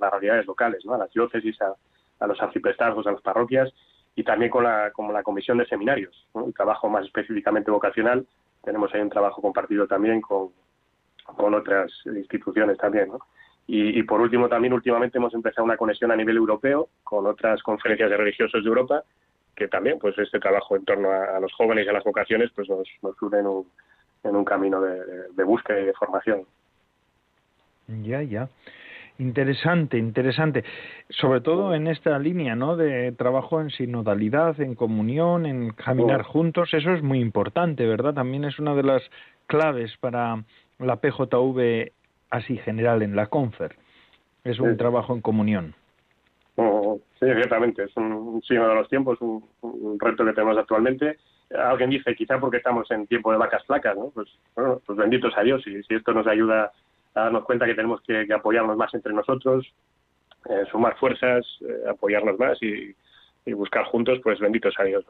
las 0.00 0.10
realidades 0.12 0.46
locales, 0.46 0.84
¿no? 0.84 0.94
a 0.94 0.98
las 0.98 1.10
diócesis, 1.10 1.56
a, 1.60 2.26
los 2.26 2.40
arciprestazgos, 2.40 3.06
a 3.08 3.12
las 3.12 3.20
parroquias 3.20 3.68
y 4.14 4.22
también 4.22 4.50
con 4.50 4.62
la, 4.62 4.92
como 4.92 5.12
la 5.12 5.24
comisión 5.24 5.58
de 5.58 5.66
seminarios, 5.66 6.26
un 6.34 6.52
trabajo 6.52 6.88
más 6.88 7.04
específicamente 7.04 7.72
vocacional 7.72 8.24
tenemos 8.62 8.92
ahí 8.94 9.00
un 9.00 9.10
trabajo 9.10 9.40
compartido 9.40 9.86
también 9.86 10.20
con, 10.20 10.50
con 11.24 11.54
otras 11.54 11.92
instituciones 12.06 12.78
también, 12.78 13.08
¿no? 13.08 13.18
Y, 13.70 14.02
por 14.04 14.22
último, 14.22 14.48
también 14.48 14.72
últimamente 14.72 15.18
hemos 15.18 15.34
empezado 15.34 15.62
una 15.62 15.76
conexión 15.76 16.10
a 16.10 16.16
nivel 16.16 16.38
europeo 16.38 16.88
con 17.04 17.26
otras 17.26 17.62
conferencias 17.62 18.08
de 18.08 18.16
religiosos 18.16 18.64
de 18.64 18.66
Europa, 18.66 19.02
que 19.54 19.68
también, 19.68 19.98
pues 19.98 20.16
este 20.16 20.40
trabajo 20.40 20.74
en 20.74 20.86
torno 20.86 21.10
a, 21.12 21.38
los 21.38 21.52
jóvenes 21.52 21.84
y 21.84 21.90
a 21.90 21.92
las 21.92 22.02
vocaciones, 22.02 22.50
pues 22.54 22.66
nos, 22.70 22.88
nos 23.02 23.20
une 23.20 23.40
en 23.40 23.46
un, 23.46 23.66
en 24.24 24.36
un 24.36 24.44
camino 24.46 24.80
de, 24.80 25.28
de 25.32 25.44
búsqueda 25.44 25.80
y 25.80 25.84
de 25.84 25.92
formación. 25.92 26.46
Ya, 27.88 28.22
ya. 28.22 28.48
Interesante, 29.18 29.98
interesante. 29.98 30.64
Sobre 31.08 31.40
todo 31.40 31.74
en 31.74 31.88
esta 31.88 32.16
línea, 32.20 32.54
¿no? 32.54 32.76
De 32.76 33.10
trabajo 33.12 33.60
en 33.60 33.70
sinodalidad, 33.70 34.60
en 34.60 34.76
comunión, 34.76 35.44
en 35.44 35.70
caminar 35.70 36.22
juntos. 36.22 36.72
Eso 36.72 36.92
es 36.92 37.02
muy 37.02 37.18
importante, 37.18 37.84
¿verdad? 37.84 38.14
También 38.14 38.44
es 38.44 38.60
una 38.60 38.76
de 38.76 38.84
las 38.84 39.02
claves 39.48 39.96
para 39.98 40.44
la 40.78 40.96
PJV 40.96 41.90
así 42.30 42.58
general 42.58 43.02
en 43.02 43.16
la 43.16 43.26
CONFER. 43.26 43.74
Es 44.44 44.60
un 44.60 44.76
trabajo 44.76 45.14
en 45.14 45.20
comunión. 45.20 45.74
Oh, 46.54 47.00
sí, 47.18 47.26
ciertamente. 47.26 47.84
Es 47.84 47.96
un, 47.96 48.40
signo 48.42 48.68
de 48.68 48.74
los 48.76 48.88
tiempos, 48.88 49.18
un, 49.20 49.42
reto 49.98 50.24
que 50.24 50.32
tenemos 50.32 50.56
actualmente. 50.56 51.18
Alguien 51.56 51.90
dice, 51.90 52.14
quizá 52.14 52.38
porque 52.38 52.58
estamos 52.58 52.88
en 52.92 53.06
tiempo 53.08 53.32
de 53.32 53.38
vacas 53.38 53.64
flacas, 53.64 53.96
¿no? 53.96 54.10
Pues, 54.10 54.28
bueno, 54.54 54.80
pues 54.86 54.96
benditos 54.96 55.36
a 55.36 55.42
Dios. 55.42 55.66
Y 55.66 55.82
si 55.82 55.94
esto 55.94 56.12
nos 56.12 56.26
ayuda 56.28 56.72
darnos 57.20 57.44
cuenta 57.44 57.66
que 57.66 57.74
tenemos 57.74 58.00
que, 58.02 58.26
apoyarnos 58.32 58.76
más 58.76 58.92
entre 58.94 59.12
nosotros, 59.12 59.66
eh, 60.48 60.64
sumar 60.70 60.96
fuerzas, 60.96 61.46
eh, 61.60 61.88
apoyarnos 61.90 62.38
más 62.38 62.58
y, 62.62 62.94
buscar 63.54 63.84
juntos, 63.86 64.18
pues 64.22 64.38
benditos 64.40 64.74
a 64.78 64.84
Dios. 64.84 65.06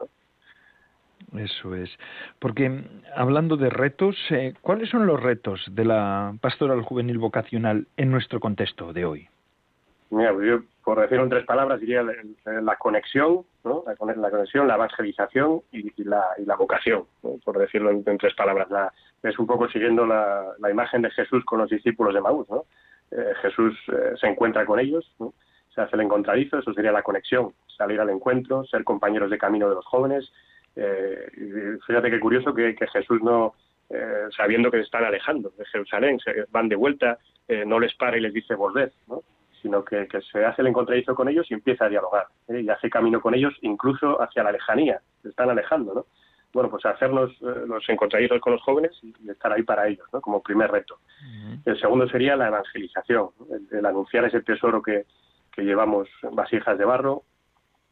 Eso 1.35 1.75
es. 1.75 1.89
Porque 2.39 2.85
hablando 3.13 3.57
de 3.57 3.69
retos, 3.69 4.15
eh, 4.29 4.53
¿cuáles 4.61 4.89
son 4.89 5.05
los 5.05 5.21
retos 5.21 5.61
de 5.69 5.83
la 5.83 6.33
pastoral 6.39 6.81
juvenil 6.81 7.17
vocacional 7.17 7.87
en 7.97 8.11
nuestro 8.11 8.39
contexto 8.39 8.93
de 8.93 9.03
hoy? 9.03 9.29
Mira, 10.11 10.33
pues 10.33 10.47
yo, 10.47 10.59
por 10.83 10.99
decirlo 10.99 11.23
en 11.23 11.29
tres 11.29 11.45
palabras, 11.45 11.79
diría 11.79 12.01
la, 12.01 12.75
conexión, 12.77 13.43
¿no? 13.63 13.83
la, 13.85 13.95
conexión, 13.95 14.67
la 14.67 14.75
evangelización 14.75 15.61
y, 15.71 16.03
la, 16.03 16.25
y 16.39 16.45
la 16.45 16.55
vocación, 16.55 17.05
por 17.43 17.59
decirlo 17.59 17.91
en, 17.91 18.17
tres 18.17 18.33
palabras. 18.33 18.71
La, 18.71 18.91
es 19.21 19.37
un 19.37 19.45
poco 19.45 19.69
siguiendo 19.69 20.07
la, 20.07 20.55
imagen 20.69 21.03
de 21.03 21.11
Jesús 21.11 21.45
con 21.45 21.59
los 21.59 21.69
discípulos 21.69 22.13
de 22.13 22.21
Maús, 22.21 22.49
¿no? 22.49 22.65
eh, 23.11 23.33
Jesús 23.41 23.77
eh, 23.91 24.13
se 24.19 24.27
encuentra 24.27 24.65
con 24.65 24.79
ellos, 24.79 25.05
se 25.75 25.81
hace 25.81 25.95
el 25.95 26.01
encontradizo, 26.01 26.57
eso 26.57 26.73
sería 26.73 26.91
la 26.91 27.03
conexión, 27.03 27.53
salir 27.77 27.99
al 28.01 28.09
encuentro, 28.09 28.65
ser 28.65 28.83
compañeros 28.83 29.29
de 29.29 29.37
camino 29.37 29.69
de 29.69 29.75
los 29.75 29.85
jóvenes. 29.85 30.31
fíjate 31.85 32.09
qué 32.09 32.19
curioso 32.19 32.51
que, 32.55 32.75
Jesús 32.91 33.21
no, 33.21 33.53
sabiendo 34.35 34.71
que 34.71 34.77
se 34.77 34.83
están 34.83 35.03
alejando 35.03 35.51
de 35.55 35.65
Jerusalén, 35.65 36.19
se 36.19 36.45
van 36.49 36.67
de 36.67 36.75
vuelta, 36.75 37.19
no 37.67 37.79
les 37.79 37.93
para 37.95 38.17
y 38.17 38.21
les 38.21 38.33
dice 38.33 38.55
volver, 38.55 38.91
sino 39.61 39.83
que, 39.83 40.07
se 40.31 40.45
hace 40.45 40.61
el 40.61 40.67
encontradizo 40.67 41.15
con 41.15 41.29
ellos 41.29 41.49
y 41.49 41.53
empieza 41.53 41.85
a 41.85 41.89
dialogar 41.89 42.27
y 42.47 42.69
hace 42.69 42.89
camino 42.89 43.21
con 43.21 43.33
ellos 43.35 43.53
incluso 43.61 44.21
hacia 44.21 44.43
la 44.43 44.51
lejanía, 44.51 45.01
se 45.21 45.29
están 45.29 45.49
alejando, 45.49 45.93
¿no? 45.93 46.05
bueno, 46.53 46.69
pues 46.69 46.85
hacernos 46.85 47.31
eh, 47.41 47.65
los 47.67 47.87
encontradizos 47.89 48.39
con 48.41 48.53
los 48.53 48.61
jóvenes 48.61 48.91
y, 49.03 49.29
estar 49.29 49.51
ahí 49.53 49.63
para 49.63 49.87
ellos, 49.87 50.07
¿no? 50.11 50.21
como 50.21 50.41
primer 50.41 50.71
reto. 50.71 50.99
El 51.65 51.79
segundo 51.79 52.07
sería 52.09 52.35
la 52.35 52.47
evangelización, 52.47 53.29
el, 53.71 53.85
anunciar 53.85 54.25
ese 54.25 54.41
tesoro 54.41 54.81
que, 54.81 55.05
que, 55.51 55.61
llevamos 55.63 56.09
vasijas 56.31 56.77
de 56.77 56.85
barro 56.85 57.23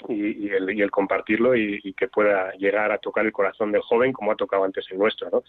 y, 0.09 0.49
el, 0.49 0.71
y 0.71 0.81
el, 0.81 0.91
compartirlo 0.91 1.55
y, 1.55 1.93
que 1.93 2.07
pueda 2.07 2.51
llegar 2.53 2.91
a 2.91 2.97
tocar 2.97 3.25
el 3.25 3.31
corazón 3.31 3.71
del 3.71 3.81
joven 3.81 4.13
como 4.13 4.31
ha 4.31 4.35
tocado 4.35 4.63
antes 4.63 4.85
el 4.91 4.97
nuestro. 4.97 5.29
¿no? 5.29 5.43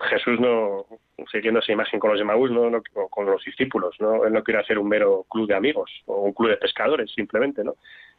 Jesús 0.00 0.38
no, 0.40 0.86
siguiendo 1.30 1.60
esa 1.60 1.72
imagen 1.72 2.00
con 2.00 2.10
los 2.10 2.18
de 2.18 2.24
Maús, 2.24 2.50
no, 2.50 2.82
con 3.10 3.26
los 3.26 3.44
discípulos, 3.44 3.96
¿no? 3.98 4.24
él 4.24 4.32
no 4.32 4.42
quiere 4.42 4.60
hacer 4.60 4.78
un 4.78 4.88
mero 4.88 5.24
club 5.28 5.48
de 5.48 5.54
amigos 5.54 5.90
o 6.06 6.22
un 6.22 6.32
club 6.32 6.50
de 6.50 6.56
pescadores 6.56 7.10
simplemente, 7.12 7.64
¿no? 7.64 7.76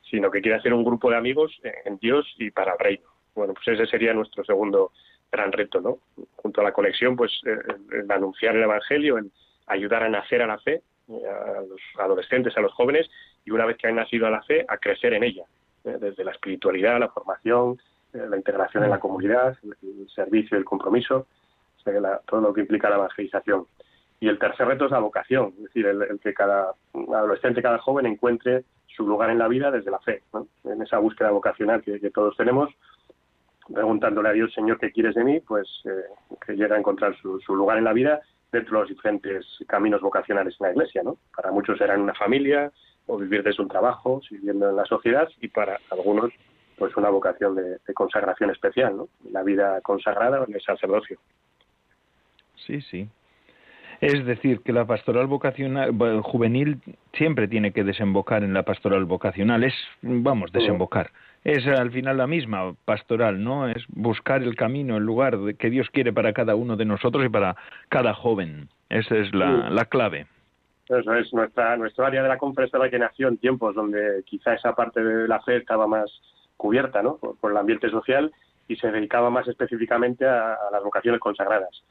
sino 0.10 0.32
que 0.32 0.42
quiere 0.42 0.58
hacer 0.58 0.74
un 0.74 0.84
grupo 0.84 1.10
de 1.10 1.18
amigos 1.18 1.60
en 1.86 1.98
Dios 1.98 2.28
y 2.38 2.52
para 2.52 2.74
el 2.74 2.80
reino. 2.80 3.08
Bueno, 3.36 3.54
pues 3.54 3.68
ese 3.68 3.86
sería 3.88 4.14
nuestro 4.14 4.44
segundo 4.44 4.92
gran 5.32 5.52
reto, 5.52 5.80
¿no? 5.80 6.00
Junto 6.36 6.62
a 6.62 6.64
la 6.64 6.74
conexión, 6.74 7.16
pues 7.16 7.32
eh, 7.46 7.58
el, 7.92 8.12
anunciar 8.12 8.56
el 8.56 8.64
Evangelio, 8.64 9.18
el 9.18 9.32
ayudar 9.68 10.04
a 10.04 10.10
nacer 10.10 10.42
a 10.42 10.48
la 10.48 10.60
fe, 10.60 10.82
eh, 11.08 11.28
a 11.28 11.62
los 11.62 11.80
adolescentes, 11.98 12.58
a 12.58 12.62
los 12.62 12.74
jóvenes, 12.74 13.10
y 13.46 13.52
una 13.52 13.66
vez 13.66 13.78
que 13.78 13.88
han 13.88 13.96
nacido 13.96 14.28
a 14.28 14.32
la 14.32 14.44
fe, 14.44 14.66
a 14.68 14.78
crecer 14.78 15.14
en 15.14 15.24
ella, 15.24 15.46
¿eh? 15.86 15.98
desde 16.00 16.24
la 16.26 16.32
espiritualidad, 16.32 17.00
la 17.00 17.10
formación, 17.10 17.80
la 18.14 18.36
integración 18.36 18.84
en 18.84 18.90
la 18.90 19.00
comunidad, 19.00 19.58
el, 19.64 20.10
servicio 20.10 20.58
el 20.58 20.66
compromiso, 20.66 21.28
todo 22.26 22.42
lo 22.42 22.54
que 22.54 22.62
implica 22.62 22.90
la 22.90 22.98
evangelización. 22.98 23.66
Y 24.20 24.28
el 24.28 24.38
tercer 24.38 24.68
reto 24.68 24.86
es 24.86 24.92
la 24.92 25.00
vocación, 25.00 25.54
es 25.58 25.64
decir, 25.64 25.86
el, 25.88 26.20
que 26.20 26.34
cada 26.34 26.74
adolescente, 26.94 27.62
cada 27.62 27.80
joven 27.80 28.06
encuentre 28.06 28.64
su 28.88 29.08
lugar 29.08 29.30
en 29.30 29.40
la 29.40 29.48
vida 29.48 29.72
desde 29.72 29.90
la 29.90 30.00
fe, 30.00 30.22
¿no? 30.34 30.48
en 30.66 30.82
esa 30.82 31.00
búsqueda 31.00 31.32
vocacional 31.32 31.82
que 31.82 32.12
todos 32.12 32.38
tenemos 32.38 32.70
preguntándole 33.72 34.30
a 34.30 34.34
Dios, 34.34 34.54
Señor, 34.54 34.80
¿qué 34.80 34.92
quieres 34.92 35.16
de 35.16 35.24
mí? 35.24 35.40
Pues 35.40 35.68
eh, 35.86 36.36
que 36.46 36.54
llegue 36.54 36.74
a 36.74 36.78
encontrar 36.78 37.16
su, 37.18 37.56
lugar 37.56 37.78
en 37.78 37.86
la 37.86 37.94
vida 37.94 38.22
dentro 38.52 38.78
de 38.78 38.80
los 38.82 38.90
diferentes 38.90 39.46
caminos 39.68 40.02
vocacionales 40.02 40.56
en 40.60 40.68
la 40.68 40.74
Iglesia, 40.74 41.04
¿no? 41.04 41.18
Para 41.36 41.52
muchos 41.52 41.78
será 41.78 41.96
en 41.96 42.02
una 42.02 42.14
familia 42.14 42.72
o 43.08 43.18
vivir 43.18 43.44
desde 43.44 43.64
un 43.64 43.70
trabajo, 43.70 44.22
viviendo 44.30 44.70
en 44.70 44.76
la 44.76 44.86
sociedad 44.86 45.28
y 45.40 45.48
para 45.48 45.80
algunos 45.90 46.32
pues 46.78 46.96
una 46.98 47.10
vocación 47.10 47.56
de, 47.56 47.80
consagración 47.94 48.50
especial. 48.50 49.06
La 49.32 49.44
vida 49.44 49.80
consagrada 49.82 50.44
en 50.48 50.54
el 50.54 50.62
sacerdocio. 50.62 51.20
Sí, 52.66 52.82
sí. 52.82 53.08
Es 54.00 54.26
decir, 54.26 54.62
que 54.62 54.74
la 54.74 54.86
pastoral 54.86 55.28
vocacional 55.28 55.92
juvenil 56.24 56.80
siempre 57.14 57.48
tiene 57.48 57.72
que 57.72 57.84
desembocar 57.84 58.44
en 58.44 58.54
la 58.54 58.64
pastoral 58.64 59.06
vocacional. 59.06 59.64
Es, 59.64 59.76
vamos, 60.02 60.52
desembocar 60.52 61.12
es 61.44 61.66
al 61.66 61.92
final 61.92 62.18
la 62.18 62.28
misma 62.28 62.76
pastoral, 62.86 63.44
¿no? 63.44 63.68
Es 63.68 63.84
buscar 63.90 64.44
el 64.44 64.56
camino, 64.56 64.98
el 64.98 65.04
lugar 65.04 65.38
que 65.58 65.70
Dios 65.70 65.90
quiere 65.90 66.14
para 66.14 66.34
cada 66.34 66.56
uno 66.56 66.78
de 66.78 66.86
nosotros 66.86 67.26
y 67.26 67.30
para 67.30 67.56
cada 67.90 68.14
joven. 68.14 68.70
Esa 68.90 69.16
es 69.18 69.34
la, 69.34 69.70
la 69.70 69.86
clave. 69.86 70.28
Eso 70.88 71.14
es 71.16 71.34
nuestra, 71.34 71.78
nuestro 71.78 72.06
área 72.06 72.22
de 72.22 72.30
la 72.30 72.38
conferencia 72.38 72.90
que 72.90 73.00
nació 73.00 73.30
en 73.30 73.38
tiempos 73.38 73.74
donde 73.74 74.24
quizá 74.26 74.54
esa 74.54 74.76
parte 74.76 75.02
de 75.02 75.28
la 75.28 75.42
fe 75.42 75.58
estaba 75.58 75.88
más 75.88 76.12
cubierta, 76.58 77.02
¿no? 77.02 77.18
Por, 77.18 77.52
el 77.52 77.58
ambiente 77.58 77.90
social 77.90 78.32
y 78.68 78.76
se 78.76 78.92
dedicaba 78.92 79.30
más 79.30 79.48
específicamente 79.48 80.28
a 80.28 80.58
las 80.72 80.84
vocaciones 80.84 81.20
consagradas 81.20 81.82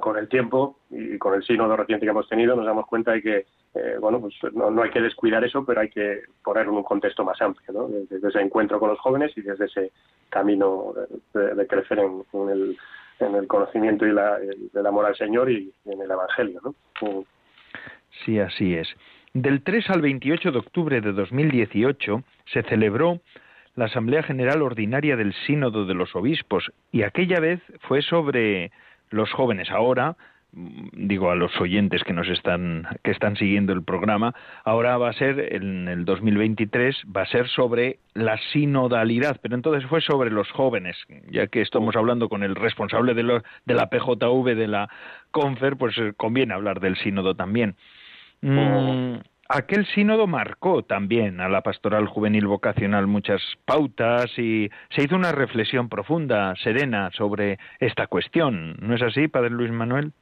con 0.00 0.16
el 0.16 0.28
tiempo 0.28 0.78
y 0.90 1.18
con 1.18 1.34
el 1.34 1.42
sínodo 1.42 1.76
reciente 1.76 2.06
que 2.06 2.10
hemos 2.10 2.28
tenido 2.28 2.56
nos 2.56 2.66
damos 2.66 2.86
cuenta 2.86 3.12
de 3.12 3.22
que 3.22 3.46
eh, 3.74 3.96
bueno 4.00 4.20
pues 4.20 4.34
no, 4.54 4.82
hay 4.82 4.90
que 4.90 5.00
descuidar 5.00 5.44
eso 5.44 5.64
pero 5.64 5.80
hay 5.80 5.90
que 5.90 6.22
ponerlo 6.42 6.72
en 6.72 6.78
un 6.78 6.84
contexto 6.84 7.24
más 7.24 7.40
amplio 7.40 7.72
¿no? 7.72 7.88
desde 7.88 8.28
ese 8.28 8.40
encuentro 8.40 8.78
con 8.78 8.90
los 8.90 8.98
jóvenes 9.00 9.32
y 9.36 9.42
desde 9.42 9.66
ese 9.66 9.92
camino 10.30 10.94
de, 11.34 11.66
crecer 11.66 11.98
en, 11.98 12.22
el, 12.48 12.78
en, 13.20 13.34
el, 13.34 13.46
conocimiento 13.46 14.06
y 14.06 14.12
la, 14.12 14.38
del 14.38 14.86
amor 14.86 15.06
al 15.06 15.16
Señor 15.16 15.50
y, 15.50 15.72
en 15.84 16.00
el 16.00 16.10
Evangelio 16.10 16.60
¿no? 16.62 16.74
Mm. 17.00 17.24
Sí, 18.24 18.38
así 18.40 18.74
es. 18.74 18.88
Del 19.34 19.62
3 19.62 19.90
al 19.90 20.00
28 20.00 20.50
de 20.50 20.58
octubre 20.58 21.00
de 21.00 21.12
2018 21.12 22.22
se 22.46 22.62
celebró 22.62 23.20
la 23.76 23.84
Asamblea 23.84 24.22
General 24.22 24.62
Ordinaria 24.62 25.16
del 25.16 25.34
Sínodo 25.46 25.84
de 25.84 25.94
los 25.94 26.16
Obispos 26.16 26.72
y 26.90 27.02
aquella 27.02 27.38
vez 27.38 27.60
fue 27.82 28.02
sobre 28.02 28.72
los 29.10 29.32
jóvenes 29.32 29.70
ahora 29.70 30.16
digo 30.50 31.30
a 31.30 31.36
los 31.36 31.60
oyentes 31.60 32.02
que 32.04 32.14
nos 32.14 32.26
están 32.28 32.86
que 33.02 33.10
están 33.10 33.36
siguiendo 33.36 33.74
el 33.74 33.84
programa 33.84 34.34
ahora 34.64 34.96
va 34.96 35.10
a 35.10 35.12
ser 35.12 35.54
en 35.54 35.88
el 35.88 36.06
2023 36.06 37.04
va 37.14 37.22
a 37.22 37.26
ser 37.26 37.48
sobre 37.48 37.98
la 38.14 38.38
sinodalidad 38.52 39.38
pero 39.42 39.54
entonces 39.54 39.88
fue 39.88 40.00
sobre 40.00 40.30
los 40.30 40.50
jóvenes 40.50 40.96
ya 41.30 41.48
que 41.48 41.60
estamos 41.60 41.96
hablando 41.96 42.30
con 42.30 42.42
el 42.42 42.54
responsable 42.54 43.12
de, 43.12 43.42
de 43.66 43.74
la 43.74 43.90
PJV 43.90 44.54
de 44.54 44.68
la 44.68 44.88
Confer 45.30 45.76
pues 45.76 45.96
eh, 45.98 46.14
conviene 46.16 46.54
hablar 46.54 46.80
del 46.80 46.96
sínodo 46.96 47.34
también. 47.34 47.76
Mm, 48.40 49.16
aquel 49.48 49.86
sínodo 49.86 50.26
marcó 50.26 50.82
también 50.82 51.40
a 51.40 51.48
la 51.48 51.62
pastoral 51.62 52.06
juvenil 52.06 52.46
vocacional 52.46 53.06
muchas 53.06 53.42
pautas 53.64 54.38
y 54.38 54.70
se 54.90 55.02
hizo 55.02 55.16
una 55.16 55.32
reflexión 55.32 55.88
profunda, 55.88 56.54
serena, 56.56 57.10
sobre 57.12 57.58
esta 57.80 58.06
cuestión. 58.06 58.76
¿No 58.80 58.94
es 58.94 59.02
así, 59.02 59.28
Padre 59.28 59.50
Luis 59.50 59.72
Manuel? 59.72 60.12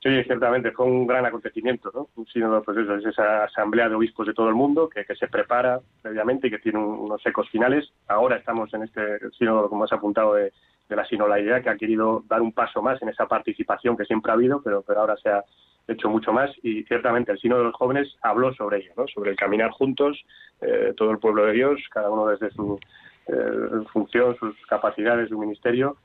Sí, 0.00 0.10
ciertamente, 0.24 0.70
fue 0.70 0.86
un 0.86 1.08
gran 1.08 1.26
acontecimiento, 1.26 1.90
¿no? 1.92 2.08
Un 2.14 2.26
sínodo, 2.26 2.62
pues 2.62 2.78
eso, 2.78 2.94
es 2.94 3.04
esa 3.04 3.44
asamblea 3.44 3.88
de 3.88 3.96
obispos 3.96 4.28
de 4.28 4.34
todo 4.34 4.48
el 4.48 4.54
mundo 4.54 4.88
que, 4.88 5.04
se 5.16 5.26
prepara 5.26 5.80
previamente 6.00 6.46
y 6.46 6.50
que 6.50 6.60
tiene 6.60 6.78
unos 6.78 7.24
ecos 7.26 7.50
finales. 7.50 7.90
Ahora 8.06 8.36
estamos 8.36 8.72
en 8.74 8.84
este 8.84 9.18
sínodo, 9.36 9.68
como 9.68 9.84
has 9.84 9.92
apuntado, 9.92 10.34
de, 10.34 10.52
la 10.88 11.04
sinodalidad, 11.04 11.62
que 11.62 11.68
ha 11.68 11.76
querido 11.76 12.22
dar 12.28 12.40
un 12.40 12.52
paso 12.52 12.80
más 12.80 13.02
en 13.02 13.08
esa 13.08 13.26
participación 13.26 13.96
que 13.96 14.04
siempre 14.04 14.30
ha 14.30 14.36
habido, 14.36 14.62
pero, 14.62 14.82
pero 14.86 15.00
ahora 15.00 15.16
se 15.16 15.28
ha, 15.28 15.44
hecho 15.88 16.10
mucho 16.10 16.32
más 16.32 16.50
y 16.62 16.84
ciertamente 16.84 17.32
el 17.32 17.38
Sino 17.38 17.56
de 17.56 17.64
los 17.64 17.74
Jóvenes 17.74 18.14
habló 18.22 18.52
sobre 18.54 18.78
ello, 18.78 18.92
¿no? 18.96 19.08
sobre 19.08 19.30
el 19.30 19.36
caminar 19.36 19.70
juntos, 19.70 20.22
eh, 20.60 20.92
todo 20.96 21.10
el 21.10 21.18
pueblo 21.18 21.46
de 21.46 21.52
Dios, 21.54 21.80
cada 21.90 22.10
uno 22.10 22.26
desde 22.26 22.50
su 22.50 22.78
eh, 23.26 23.84
función, 23.92 24.36
sus 24.36 24.54
capacidades, 24.66 25.30
su 25.30 25.38
ministerio. 25.38 25.96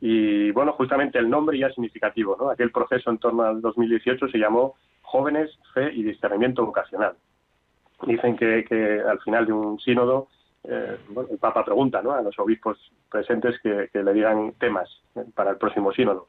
Y 0.00 0.50
bueno, 0.52 0.72
justamente 0.72 1.18
el 1.18 1.28
nombre 1.28 1.58
ya 1.58 1.66
es 1.66 1.74
significativo. 1.74 2.36
¿no? 2.38 2.50
Aquel 2.50 2.70
proceso 2.70 3.10
en 3.10 3.18
torno 3.18 3.42
al 3.42 3.60
2018 3.60 4.28
se 4.28 4.38
llamó 4.38 4.76
Jóvenes, 5.02 5.50
Fe 5.74 5.92
y 5.92 6.02
Discernimiento 6.02 6.64
Vocacional. 6.64 7.14
Dicen 8.06 8.36
que, 8.36 9.02
al 9.06 9.20
final 9.20 9.46
de 9.46 9.52
un 9.52 9.78
sínodo 9.78 10.28
eh, 10.64 10.96
el 11.30 11.38
Papa 11.38 11.64
pregunta 11.64 12.00
¿no? 12.02 12.12
a 12.12 12.22
los 12.22 12.38
obispos 12.38 12.78
presentes 13.10 13.60
que, 13.60 13.90
que, 13.92 14.02
le 14.02 14.12
digan 14.12 14.52
temas 14.58 14.88
para 15.34 15.50
el 15.50 15.56
próximo 15.56 15.92
sínodo 15.92 16.28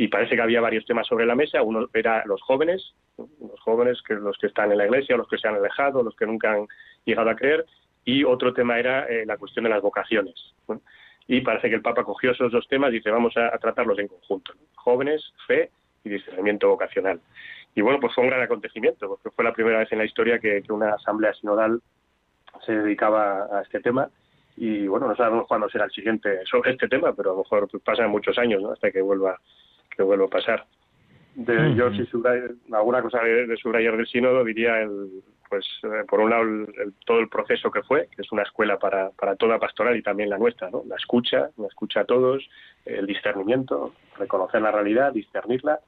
y 0.00 0.06
parece 0.06 0.36
que 0.36 0.42
había 0.42 0.60
varios 0.60 0.86
temas 0.86 1.08
sobre 1.08 1.26
la 1.26 1.34
mesa. 1.34 1.60
Uno 1.60 1.88
era 1.92 2.22
los 2.24 2.40
jóvenes, 2.40 2.94
los 3.18 3.60
jóvenes 3.60 4.00
que 4.06 4.14
los 4.14 4.38
que 4.38 4.46
están 4.46 4.70
en 4.70 4.78
la 4.78 4.86
iglesia, 4.86 5.16
los 5.16 5.26
que 5.26 5.38
se 5.38 5.48
han 5.48 5.56
alejado, 5.56 6.04
los 6.04 6.14
que 6.14 6.24
nunca 6.24 6.52
han 6.52 6.68
llegado 7.04 7.28
a 7.28 7.34
creer, 7.34 7.66
y 8.04 8.22
otro 8.22 8.54
tema 8.54 8.78
era 8.78 9.06
eh, 9.08 9.26
la 9.26 9.36
cuestión 9.36 9.64
de 9.64 9.70
las 9.70 9.82
vocaciones. 9.82 10.54
Y 11.26 11.40
parece 11.40 11.68
que 11.68 11.74
el 11.74 11.82
Papa 11.82 12.04
cogió 12.04 12.30
esos 12.30 12.52
dos 12.52 12.68
temas 12.68 12.90
y 12.90 12.98
dice 12.98 13.10
vamos 13.10 13.36
a, 13.36 13.50
tratarlos 13.58 13.98
en 13.98 14.06
conjunto: 14.06 14.52
jóvenes, 14.76 15.32
fe 15.48 15.72
y 16.04 16.10
discernimiento 16.10 16.68
vocacional. 16.68 17.20
Y 17.74 17.80
bueno, 17.80 17.98
pues 17.98 18.14
fue 18.14 18.22
un 18.22 18.30
gran 18.30 18.42
acontecimiento, 18.42 19.08
porque 19.08 19.34
fue 19.34 19.44
la 19.44 19.52
primera 19.52 19.80
vez 19.80 19.90
en 19.90 19.98
la 19.98 20.04
historia 20.04 20.38
que, 20.38 20.62
una 20.68 20.94
asamblea 20.94 21.34
sinodal 21.34 21.82
se 22.64 22.72
dedicaba 22.72 23.48
a 23.52 23.62
este 23.62 23.80
tema 23.80 24.08
y 24.56 24.86
bueno, 24.86 25.08
no 25.08 25.16
sabemos 25.16 25.46
cuándo 25.48 25.68
será 25.68 25.86
el 25.86 25.90
siguiente 25.90 26.44
sobre 26.46 26.72
este 26.72 26.88
tema, 26.88 27.12
pero 27.12 27.30
a 27.30 27.34
lo 27.34 27.38
mejor 27.40 27.68
pasan 27.82 28.10
muchos 28.10 28.38
años 28.38 28.62
¿no? 28.62 28.72
hasta 28.72 28.90
que 28.90 29.00
vuelva 29.00 29.38
que 29.98 30.04
vuelva 30.04 30.26
a 30.26 30.28
pasar. 30.28 30.64
De, 31.34 31.74
Yo, 31.74 31.90
si 31.92 32.08
alguna 32.72 33.02
cosa 33.02 33.20
de, 33.22 33.56
subrayar 33.56 33.96
del 33.96 34.06
sínodo, 34.06 34.44
diría, 34.44 34.80
el, 34.80 35.22
pues 35.48 35.64
eh, 35.82 36.04
por 36.08 36.20
un 36.20 36.30
lado, 36.30 36.44
todo 37.04 37.18
el 37.18 37.28
proceso 37.28 37.70
que 37.70 37.82
fue, 37.82 38.08
que 38.14 38.22
es 38.22 38.32
una 38.32 38.42
escuela 38.42 38.78
para, 38.78 39.10
para 39.10 39.34
toda 39.34 39.58
pastoral 39.58 39.96
y 39.96 40.02
también 40.02 40.30
la 40.30 40.38
nuestra, 40.38 40.70
¿no? 40.70 40.84
La 40.86 40.96
escucha, 40.96 41.50
la 41.56 41.66
escucha 41.66 42.00
a 42.00 42.04
todos, 42.04 42.48
el 42.84 43.06
discernimiento, 43.06 43.92
reconocer 44.16 44.62
la 44.62 44.70
realidad, 44.70 45.12
discernirla 45.12 45.80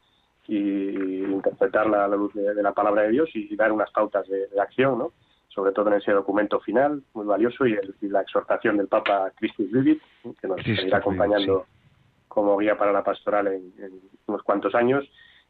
y 0.48 1.24
interpretarla 1.24 2.04
a 2.04 2.08
la 2.08 2.16
luz 2.16 2.34
de, 2.34 2.52
la 2.60 2.72
palabra 2.72 3.02
de 3.02 3.10
Dios 3.10 3.30
y, 3.34 3.54
dar 3.54 3.70
unas 3.70 3.90
pautas 3.92 4.26
de, 4.28 4.60
acción, 4.60 4.98
¿no? 4.98 5.12
sobre 5.48 5.72
todo 5.72 5.88
en 5.90 5.98
ese 5.98 6.12
documento 6.12 6.60
final, 6.60 7.02
muy 7.14 7.26
valioso, 7.26 7.64
y, 7.66 7.76
la 8.02 8.22
exhortación 8.22 8.76
del 8.76 8.88
Papa 8.88 9.30
Christus 9.36 9.70
Vivit, 9.70 10.02
que 10.40 10.48
nos 10.48 10.60
seguirá 10.62 10.98
acompañando 10.98 11.66
como 12.30 12.56
guía 12.56 12.78
para 12.78 12.92
la 12.92 13.02
pastoral 13.02 13.48
en, 13.48 13.72
unos 14.26 14.42
cuantos 14.44 14.74
años 14.74 15.04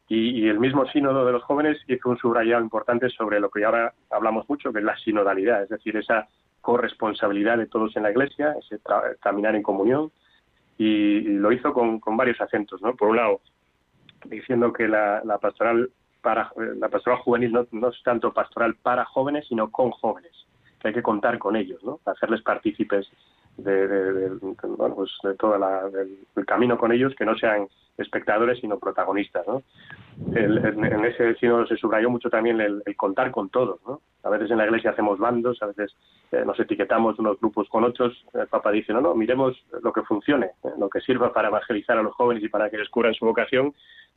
Y, 0.09 0.49
el 0.49 0.59
mismo 0.59 0.85
sínodo 0.87 1.25
de 1.25 1.31
los 1.31 1.43
jóvenes 1.43 1.77
hizo 1.87 2.09
un 2.09 2.17
subrayado 2.17 2.61
importante 2.61 3.07
sobre 3.09 3.39
lo 3.39 3.49
que 3.49 3.63
ahora 3.63 3.93
hablamos 4.09 4.49
mucho, 4.49 4.73
que 4.73 4.79
es 4.79 4.85
la 4.85 4.97
sinodalidad, 4.97 5.63
es 5.63 5.69
decir, 5.69 5.95
esa 5.95 6.27
corresponsabilidad 6.59 7.57
de 7.57 7.67
todos 7.67 7.95
en 7.95 8.03
la 8.03 8.11
Iglesia, 8.11 8.55
ese 8.59 8.79
caminar 9.21 9.55
en 9.55 9.63
comunión, 9.63 10.11
y, 10.77 11.21
lo 11.43 11.51
hizo 11.53 11.71
con, 11.71 12.01
varios 12.17 12.41
acentos, 12.41 12.81
¿no? 12.81 12.95
Por 12.95 13.09
un 13.09 13.17
lado, 13.17 13.39
diciendo 14.25 14.73
que 14.73 14.87
la, 14.87 15.21
pastoral 15.39 15.89
para 16.21 16.51
la 16.57 16.89
pastoral 16.89 17.19
juvenil 17.19 17.51
no, 17.53 17.67
no, 17.71 17.89
es 17.89 18.03
tanto 18.03 18.33
pastoral 18.33 18.75
para 18.75 19.05
jóvenes, 19.05 19.45
sino 19.47 19.71
con 19.71 19.91
jóvenes, 19.91 20.33
que 20.79 20.89
hay 20.89 20.93
que 20.93 21.03
contar 21.03 21.37
con 21.37 21.55
ellos, 21.55 21.81
¿no? 21.83 21.99
Hacerles 22.05 22.41
partícipes 22.41 23.07
de, 23.57 24.29
bueno, 24.77 24.95
pues 24.95 25.11
de 25.23 25.35
todo 25.35 25.55
el 25.55 26.45
camino 26.45 26.77
con 26.77 26.91
ellos, 26.91 27.13
que 27.15 27.25
no 27.25 27.35
sean 27.37 27.67
espectadores 27.97 28.59
sino 28.59 28.79
protagonistas. 28.79 29.45
¿no? 29.47 29.63
en, 30.35 31.05
ese 31.05 31.35
sínodo 31.35 31.65
se 31.65 31.77
subrayó 31.77 32.09
mucho 32.09 32.29
también 32.29 32.59
el, 32.61 32.83
contar 32.95 33.31
con 33.31 33.49
todos. 33.49 33.79
¿no? 33.87 34.01
A 34.23 34.29
veces 34.29 34.51
en 34.51 34.57
la 34.57 34.65
iglesia 34.65 34.91
hacemos 34.91 35.19
bandos, 35.19 35.61
a 35.61 35.67
veces 35.67 35.95
eh, 36.31 36.43
nos 36.45 36.59
etiquetamos 36.59 37.17
unos 37.19 37.39
grupos 37.39 37.67
con 37.69 37.83
otros. 37.83 38.25
El 38.33 38.47
Papa 38.47 38.71
dice, 38.71 38.93
no, 38.93 39.01
no, 39.01 39.15
miremos 39.15 39.57
lo 39.81 39.91
que 39.91 40.01
funcione, 40.03 40.47
eh, 40.63 40.69
lo 40.77 40.89
que 40.89 41.01
sirva 41.01 41.33
para 41.33 41.49
evangelizar 41.49 41.97
a 41.97 42.03
los 42.03 42.13
jóvenes 42.13 42.43
y 42.43 42.49
para 42.49 42.69
que 42.69 42.77
descubran 42.77 43.13
su 43.13 43.25
vocación, 43.25 43.73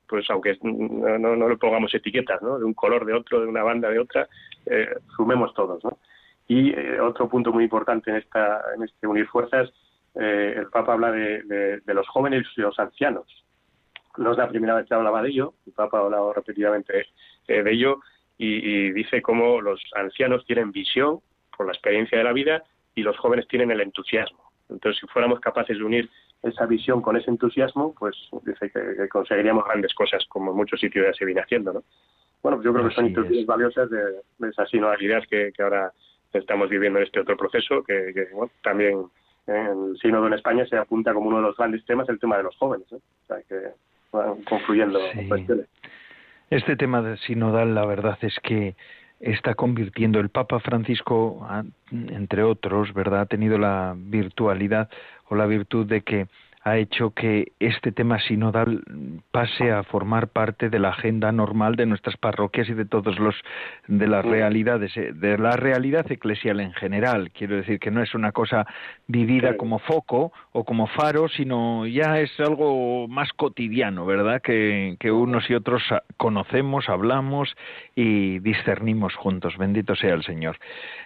pues 0.09 0.29
aunque 0.31 0.59
no, 0.63 1.37
no, 1.37 1.49
le 1.49 1.57
pongamos 1.57 1.95
etiquetas, 1.95 2.43
¿no? 2.43 2.59
de 2.59 2.65
un 2.65 2.75
color 2.75 3.07
de 3.07 3.15
otro, 3.15 3.41
de 3.41 3.47
una 3.47 3.63
banda 3.63 3.89
de 3.89 3.99
otra, 3.99 4.29
eh, 4.67 4.89
sumemos 5.17 5.55
todos. 5.55 5.83
¿no? 5.85 5.99
Y 6.47 6.71
eh, 6.71 7.01
otro 7.01 7.29
punto 7.29 7.53
muy 7.53 7.65
importante 7.65 8.11
en, 8.11 8.17
esta, 8.17 8.61
en 8.77 8.83
este 8.83 9.07
unir 9.07 9.27
fuerzas, 9.29 9.73
eh, 10.15 10.55
el 10.57 10.67
Papa 10.69 10.93
habla 10.93 11.11
de, 11.11 11.83
los 11.87 12.09
jóvenes 12.09 12.47
y 12.57 12.61
los 12.61 12.79
ancianos. 12.79 13.27
No 14.17 14.33
es 14.33 14.39
la 14.39 14.49
primera 14.49 14.75
vez 14.75 14.87
que 14.87 14.95
hablaba 14.95 15.23
de 15.23 15.31
ello, 15.31 15.55
el 15.67 15.73
Papa 15.73 15.99
ha 15.99 16.03
hablado 16.03 16.33
repetidamente 16.33 17.07
eh, 17.49 17.63
de 17.63 17.73
ello 17.73 18.01
y, 18.39 18.93
dice 18.93 19.23
cómo 19.23 19.61
los 19.61 19.81
ancianos 19.95 20.45
tienen 20.47 20.73
visión 20.73 21.21
por 21.57 21.67
la 21.67 21.73
experiencia 21.73 22.19
de 22.19 22.25
la 22.25 22.33
vida 22.33 22.63
y 22.95 23.03
los 23.03 23.17
jóvenes 23.19 23.49
tienen 23.49 23.71
el 23.71 23.81
entusiasmo. 23.81 24.51
Entonces, 24.69 25.01
si 25.01 25.07
fuéramos 25.09 25.41
capaces 25.41 25.79
de 25.79 25.85
unir 25.85 26.11
esa 26.43 26.67
visión 26.67 27.01
con 27.01 27.17
ese 27.17 27.31
entusiasmo, 27.31 27.95
pues 27.99 28.17
dice 28.45 28.71
que, 28.71 29.09
conseguiríamos 29.09 29.65
grandes 29.65 29.95
cosas, 29.95 30.25
como 30.29 30.51
en 30.51 30.57
muchos 30.57 30.79
sitios 30.79 31.07
ya 31.07 31.15
se 31.15 31.25
viene 31.25 31.41
haciendo, 31.41 31.73
¿no? 31.73 31.85
Bueno, 32.43 32.63
yo 32.63 32.75
creo 32.75 32.89
que 32.89 32.95
son 32.95 33.07
instituciones 33.07 33.47
valiosas 33.47 33.89
de, 33.89 34.49
esa 34.49 34.67
sinodalidad 34.67 35.23
que, 35.29 35.51
que 35.57 35.63
ahora 35.63 35.93
estamos 36.39 36.69
viviendo 36.69 36.99
este 36.99 37.21
otro 37.21 37.37
proceso 37.37 37.83
que, 37.85 38.13
también 38.63 39.07
en 39.47 39.55
el 39.55 39.99
sínodo 40.01 40.27
en 40.27 40.35
España 40.35 40.67
se 40.67 40.77
apunta 40.77 41.13
como 41.13 41.29
uno 41.29 41.39
de 41.39 41.45
los 41.45 41.57
grandes 41.57 41.85
temas 41.85 42.09
el 42.09 42.19
tema 42.19 42.37
de 42.37 42.45
los 42.45 42.57
jóvenes, 42.57 42.91
¿eh? 42.93 42.97
o 42.97 43.27
sea 43.27 43.37
que 43.49 43.55
van 44.13 44.43
confluyendo 44.43 45.01
cuestiones. 45.29 45.67
Este 46.51 46.77
tema 46.77 47.03
de 47.03 47.17
sinodal, 47.19 47.75
la 47.75 47.85
verdad 47.85 48.19
es 48.23 48.39
que 48.43 48.75
está 49.21 49.55
convirtiendo 49.55 50.21
el 50.21 50.29
Papa 50.29 50.61
Francisco, 50.61 51.47
entre 51.91 52.43
otros, 52.43 52.93
¿verdad? 52.93 53.23
Ha 53.23 53.27
tenido 53.27 53.59
la 53.59 53.95
virtualidad 53.97 54.91
o 55.29 55.35
la 55.35 55.47
virtud 55.47 55.87
de 55.87 56.03
que 56.03 56.27
ha 56.65 56.79
hecho 56.79 57.11
que 57.11 57.53
este 57.61 57.93
tema 57.93 58.19
sinodal 58.21 58.83
pase 59.31 59.71
a 59.71 59.83
formar 59.83 60.29
parte 60.29 60.71
de 60.71 60.79
la 60.79 60.89
agenda 60.89 61.31
normal 61.31 61.77
de 61.77 61.85
nuestras 61.85 62.17
parroquias 62.17 62.71
y 62.71 62.73
de 62.75 62.87
todos 62.87 63.19
los 63.19 63.35
de 63.87 64.07
las 64.07 64.25
realidades 64.25 64.97
eh, 64.97 65.13
de 65.13 65.37
la 65.37 65.57
realidad 65.57 66.11
eclesial 66.11 66.61
en 66.61 66.73
general. 66.73 67.31
Quiero 67.33 67.57
decir 67.57 67.79
que 67.79 67.91
no 67.91 68.03
es 68.03 68.15
una 68.15 68.33
cosa 68.33 68.67
vivida 69.07 69.59
como 69.59 69.79
foco 69.79 70.33
o 70.53 70.65
como 70.65 70.87
faro 70.87 71.29
sino 71.29 71.87
ya 71.87 72.19
es 72.19 72.33
algo 72.41 73.09
más 73.09 73.31
cotidiano 73.35 74.07
verdad 74.07 74.41
que, 74.41 74.97
que 74.99 75.13
unos 75.13 75.51
y 75.51 75.55
otros 75.55 75.83
conocemos 76.17 76.89
hablamos 76.89 77.55
y 77.95 78.39
discernimos 78.39 79.15
juntos. 79.17 79.59
Bendito 79.59 79.95
sea 79.97 80.15
el 80.15 80.25
señor. 80.25 80.57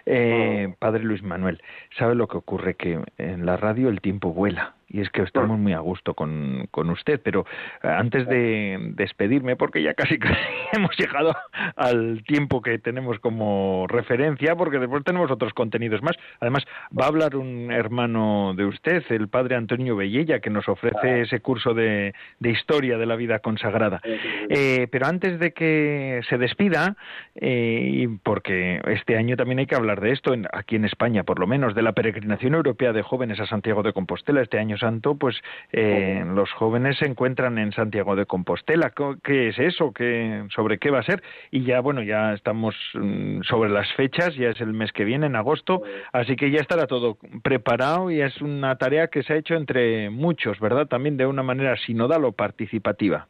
Eh, 0.05 0.73
padre 0.79 1.03
Luis 1.03 1.21
Manuel 1.21 1.61
sabe 1.97 2.15
lo 2.15 2.27
que 2.29 2.37
ocurre 2.37 2.75
que 2.75 3.01
en 3.17 3.45
la 3.45 3.57
radio 3.57 3.89
el 3.89 3.99
tiempo 3.99 4.31
vuela 4.31 4.78
y 4.89 5.01
es 5.01 5.09
que 5.09 5.21
estamos 5.21 5.59
muy 5.59 5.73
a 5.73 5.79
gusto 5.79 6.13
con, 6.13 6.67
con 6.71 6.89
usted. 6.89 7.21
Pero 7.23 7.45
eh, 7.83 7.87
antes 7.87 8.27
de 8.27 8.77
despedirme, 8.95 9.55
porque 9.55 9.81
ya 9.81 9.93
casi, 9.93 10.17
hemos 10.73 10.97
llegado 10.97 11.35
al 11.75 12.23
tiempo 12.23 12.61
que 12.61 12.79
tenemos 12.79 13.19
como 13.19 13.85
referencia, 13.87 14.55
porque 14.55 14.79
después 14.79 15.03
tenemos 15.03 15.31
otros 15.31 15.53
contenidos 15.53 16.01
más. 16.01 16.15
Además, 16.39 16.63
va 16.97 17.05
a 17.05 17.07
hablar 17.09 17.35
un 17.35 17.71
hermano 17.71 18.53
de 18.55 18.65
usted, 18.65 19.03
el 19.09 19.27
padre 19.27 19.55
Antonio 19.55 19.95
Bellella, 19.95 20.39
que 20.39 20.49
nos 20.49 20.67
ofrece 20.67 20.97
ah. 21.09 21.17
ese 21.19 21.39
curso 21.39 21.73
de, 21.73 22.13
de 22.39 22.49
historia 22.49 22.97
de 22.97 23.05
la 23.05 23.15
vida 23.15 23.39
consagrada. 23.39 24.01
Eh, 24.49 24.87
pero 24.91 25.07
antes 25.07 25.39
de 25.39 25.51
que 25.51 26.21
se 26.27 26.37
despida, 26.37 26.95
eh, 27.35 28.07
porque 28.23 28.81
este 28.87 29.17
año 29.17 29.35
también 29.35 29.59
hay 29.59 29.65
que 29.67 29.75
hablar 29.75 30.01
de 30.01 30.11
esto, 30.11 30.33
aquí 30.53 30.75
en 30.75 30.85
España 30.85 31.23
por 31.23 31.39
lo 31.39 31.47
menos, 31.47 31.75
de 31.75 31.81
la 31.81 31.93
peregrinación 31.93 32.55
europea 32.55 32.93
de 32.93 33.01
jóvenes 33.01 33.39
a 33.39 33.45
Santiago 33.45 33.83
de 33.83 33.93
Compostela, 33.93 34.41
este 34.41 34.57
año 34.59 34.77
Santo, 34.79 35.15
pues 35.15 35.39
eh, 35.71 36.23
los 36.33 36.51
jóvenes 36.53 36.97
se 36.97 37.05
encuentran 37.05 37.57
en 37.57 37.71
Santiago 37.71 38.15
de 38.15 38.25
Compostela. 38.25 38.91
¿Qué 39.23 39.49
es 39.49 39.59
eso? 39.59 39.93
¿Qué, 39.93 40.45
¿Sobre 40.49 40.79
qué 40.79 40.89
va 40.89 40.99
a 40.99 41.03
ser? 41.03 41.21
Y 41.51 41.63
ya, 41.63 41.79
bueno, 41.81 42.01
ya 42.01 42.33
estamos 42.33 42.75
mm, 42.93 43.41
sobre 43.41 43.69
las 43.69 43.91
fechas, 43.93 44.35
ya 44.35 44.49
es 44.49 44.61
el 44.61 44.73
mes 44.73 44.91
que 44.91 45.05
viene, 45.05 45.27
en 45.27 45.35
agosto, 45.35 45.83
así 46.13 46.35
que 46.35 46.51
ya 46.51 46.61
estará 46.61 46.87
todo 46.87 47.17
preparado 47.43 48.09
y 48.11 48.21
es 48.21 48.41
una 48.41 48.75
tarea 48.77 49.07
que 49.07 49.23
se 49.23 49.33
ha 49.33 49.37
hecho 49.37 49.55
entre 49.55 50.09
muchos, 50.09 50.59
¿verdad? 50.59 50.87
También 50.87 51.17
de 51.17 51.25
una 51.25 51.43
manera 51.43 51.75
sinodal 51.77 52.25
o 52.25 52.31
participativa. 52.31 53.27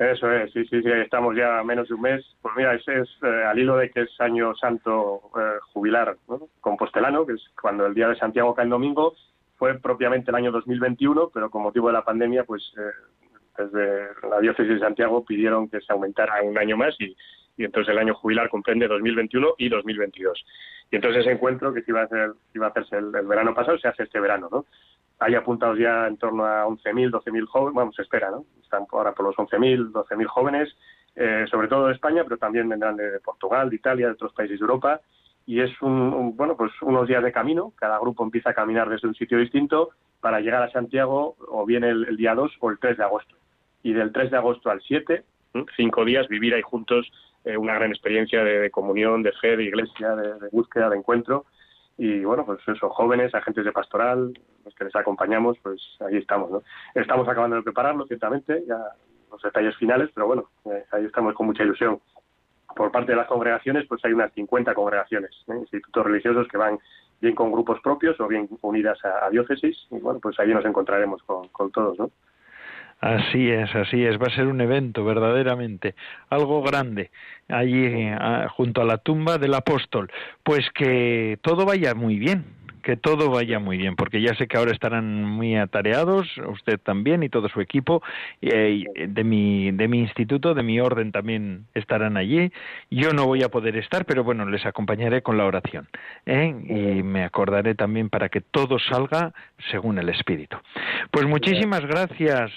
Eso 0.00 0.32
es, 0.32 0.50
sí, 0.52 0.64
sí, 0.64 0.80
sí, 0.82 0.88
estamos 0.90 1.36
ya 1.36 1.62
menos 1.62 1.86
de 1.88 1.94
un 1.94 2.00
mes. 2.00 2.24
Pues 2.40 2.54
mira, 2.56 2.74
ese 2.74 3.00
es 3.00 3.08
eh, 3.22 3.44
al 3.44 3.58
hilo 3.58 3.76
de 3.76 3.90
que 3.90 4.00
es 4.00 4.20
año 4.20 4.54
santo 4.54 5.20
eh, 5.38 5.58
jubilar 5.74 6.16
compostelano, 6.62 7.26
que 7.26 7.34
es 7.34 7.44
cuando 7.60 7.84
el 7.84 7.92
día 7.92 8.08
de 8.08 8.16
Santiago 8.16 8.54
cae 8.54 8.64
el 8.64 8.70
domingo, 8.70 9.14
fue 9.60 9.78
propiamente 9.78 10.30
el 10.30 10.36
año 10.36 10.50
2021, 10.52 11.30
pero 11.34 11.50
con 11.50 11.62
motivo 11.62 11.88
de 11.88 11.92
la 11.92 12.02
pandemia, 12.02 12.44
pues 12.44 12.72
eh, 12.78 13.58
desde 13.58 14.08
la 14.26 14.40
diócesis 14.40 14.72
de 14.72 14.78
Santiago 14.78 15.22
pidieron 15.22 15.68
que 15.68 15.82
se 15.82 15.92
aumentara 15.92 16.42
un 16.42 16.56
año 16.56 16.78
más 16.78 16.98
y, 16.98 17.14
entonces 17.58 17.92
el 17.92 17.98
año 17.98 18.14
jubilar 18.14 18.48
comprende 18.48 18.88
2021 18.88 19.48
y 19.58 19.68
2022. 19.68 20.46
Y 20.90 20.96
entonces 20.96 21.20
ese 21.20 21.32
encuentro 21.32 21.74
que 21.74 21.84
iba 21.86 22.00
a 22.00 22.68
hacerse 22.68 22.96
el, 22.96 23.10
verano 23.10 23.54
pasado 23.54 23.78
se 23.78 23.86
hace 23.86 24.04
este 24.04 24.18
verano, 24.18 24.48
¿no? 24.50 24.64
Hay 25.18 25.34
apuntados 25.34 25.78
ya 25.78 26.06
en 26.06 26.16
torno 26.16 26.46
a 26.46 26.64
11.000, 26.64 27.10
12.000 27.10 27.46
jóvenes, 27.46 27.74
vamos, 27.74 27.94
se 27.94 28.00
espera, 28.00 28.30
¿no? 28.30 28.46
Están 28.62 28.86
ahora 28.90 29.12
por 29.12 29.26
los 29.26 29.36
11.000, 29.36 29.92
12.000 29.92 30.24
jóvenes, 30.24 30.74
eh, 31.16 31.44
sobre 31.50 31.68
todo 31.68 31.88
de 31.88 31.92
España, 31.92 32.24
pero 32.24 32.38
también 32.38 32.66
vendrán 32.66 32.96
de 32.96 33.20
Portugal, 33.20 33.68
de 33.68 33.76
Italia, 33.76 34.06
de 34.06 34.12
otros 34.12 34.32
países 34.32 34.58
de 34.58 34.64
Europa 34.64 35.02
y 35.50 35.60
es 35.60 35.82
un, 35.82 36.36
bueno 36.36 36.56
pues 36.56 36.70
unos 36.80 37.08
días 37.08 37.24
de 37.24 37.32
camino. 37.32 37.72
Cada 37.74 37.98
grupo 37.98 38.22
empieza 38.22 38.50
a 38.50 38.54
caminar 38.54 38.88
desde 38.88 39.08
un 39.08 39.16
sitio 39.16 39.36
distinto 39.36 39.90
para 40.20 40.38
llegar 40.38 40.62
a 40.62 40.70
Santiago 40.70 41.34
o 41.48 41.66
bien 41.66 41.82
el, 41.82 42.16
día 42.16 42.36
2 42.36 42.52
o 42.60 42.70
el 42.70 42.78
3 42.78 42.98
de 42.98 43.02
agosto. 43.02 43.34
Y 43.82 43.92
del 43.92 44.12
3 44.12 44.30
de 44.30 44.36
agosto 44.36 44.70
al 44.70 44.80
7 44.80 45.24
cinco 45.76 46.04
días 46.04 46.28
vivir 46.28 46.54
ahí 46.54 46.62
juntos 46.62 47.10
eh, 47.44 47.56
una 47.56 47.74
gran 47.74 47.90
experiencia 47.90 48.44
de, 48.44 48.70
comunión 48.70 49.24
de 49.24 49.32
fe 49.32 49.56
de 49.56 49.64
iglesia 49.64 50.14
de, 50.14 50.48
búsqueda 50.52 50.88
de 50.88 50.98
encuentro. 50.98 51.46
Y 51.98 52.24
bueno 52.24 52.46
pues 52.46 52.60
eso 52.68 52.88
jóvenes 52.88 53.34
agentes 53.34 53.64
de 53.64 53.72
pastoral 53.72 54.32
los 54.64 54.74
que 54.76 54.84
les 54.84 54.94
acompañamos 54.94 55.58
pues 55.64 55.82
ahí 56.06 56.18
estamos 56.18 56.52
¿no? 56.52 56.62
estamos 56.94 57.26
acabando 57.26 57.56
de 57.56 57.62
prepararlo 57.62 58.06
ciertamente 58.06 58.62
ya 58.68 58.78
los 59.32 59.42
detalles 59.42 59.76
finales 59.76 60.10
pero 60.14 60.28
bueno 60.28 60.48
eh, 60.66 60.84
ahí 60.92 61.06
estamos 61.06 61.34
con 61.34 61.48
mucha 61.48 61.64
ilusión 61.64 62.00
por 62.74 62.90
parte 62.90 63.12
de 63.12 63.16
las 63.16 63.26
congregaciones, 63.26 63.86
pues 63.88 64.04
hay 64.04 64.12
unas 64.12 64.32
50 64.32 64.74
congregaciones, 64.74 65.30
¿eh? 65.48 65.56
institutos 65.58 66.04
religiosos 66.04 66.48
que 66.48 66.58
van 66.58 66.78
bien 67.20 67.34
con 67.34 67.52
grupos 67.52 67.80
propios 67.80 68.18
o 68.20 68.28
bien 68.28 68.48
unidas 68.62 68.98
a, 69.04 69.28
diócesis, 69.30 69.76
y 69.90 69.98
bueno, 69.98 70.20
pues 70.20 70.38
ahí 70.40 70.48
nos 70.48 70.64
encontraremos 70.64 71.22
con, 71.24 71.48
con 71.48 71.70
todos, 71.70 71.98
¿no? 71.98 72.10
Así 73.00 73.50
es, 73.50 73.74
así 73.74 74.04
es. 74.04 74.20
Va 74.20 74.26
a 74.26 74.34
ser 74.34 74.46
un 74.46 74.60
evento 74.60 75.04
verdaderamente, 75.04 75.94
algo 76.28 76.62
grande, 76.62 77.10
allí 77.48 77.86
eh, 77.86 78.46
junto 78.50 78.82
a 78.82 78.84
la 78.84 78.98
tumba 78.98 79.38
del 79.38 79.54
apóstol. 79.54 80.10
Pues 80.42 80.68
que 80.74 81.38
todo 81.40 81.64
vaya 81.64 81.94
muy 81.94 82.18
bien, 82.18 82.44
que 82.80 82.96
todo 82.96 83.30
vaya 83.30 83.58
muy 83.58 83.78
bien, 83.78 83.96
porque 83.96 84.20
ya 84.20 84.34
sé 84.34 84.46
que 84.46 84.56
ahora 84.56 84.72
estarán 84.72 85.24
muy 85.24 85.56
atareados, 85.56 86.26
usted 86.48 86.78
también 86.78 87.22
y 87.22 87.28
todo 87.28 87.48
su 87.48 87.60
equipo 87.60 88.02
eh, 88.42 88.84
de 89.08 89.24
mi 89.24 89.70
de 89.72 89.88
mi 89.88 90.00
instituto, 90.00 90.54
de 90.54 90.62
mi 90.62 90.80
orden 90.80 91.12
también 91.12 91.66
estarán 91.74 92.16
allí. 92.16 92.52
Yo 92.90 93.12
no 93.12 93.26
voy 93.26 93.42
a 93.42 93.48
poder 93.48 93.76
estar, 93.76 94.04
pero 94.04 94.24
bueno, 94.24 94.44
les 94.46 94.64
acompañaré 94.66 95.22
con 95.22 95.36
la 95.36 95.44
oración 95.44 95.88
¿eh? 96.26 96.54
y 96.68 97.02
me 97.02 97.24
acordaré 97.24 97.74
también 97.74 98.08
para 98.08 98.28
que 98.28 98.40
todo 98.40 98.78
salga 98.78 99.32
según 99.70 99.98
el 99.98 100.08
Espíritu. 100.08 100.56
Pues 101.10 101.26
muchísimas 101.26 101.80
gracias, 101.86 102.50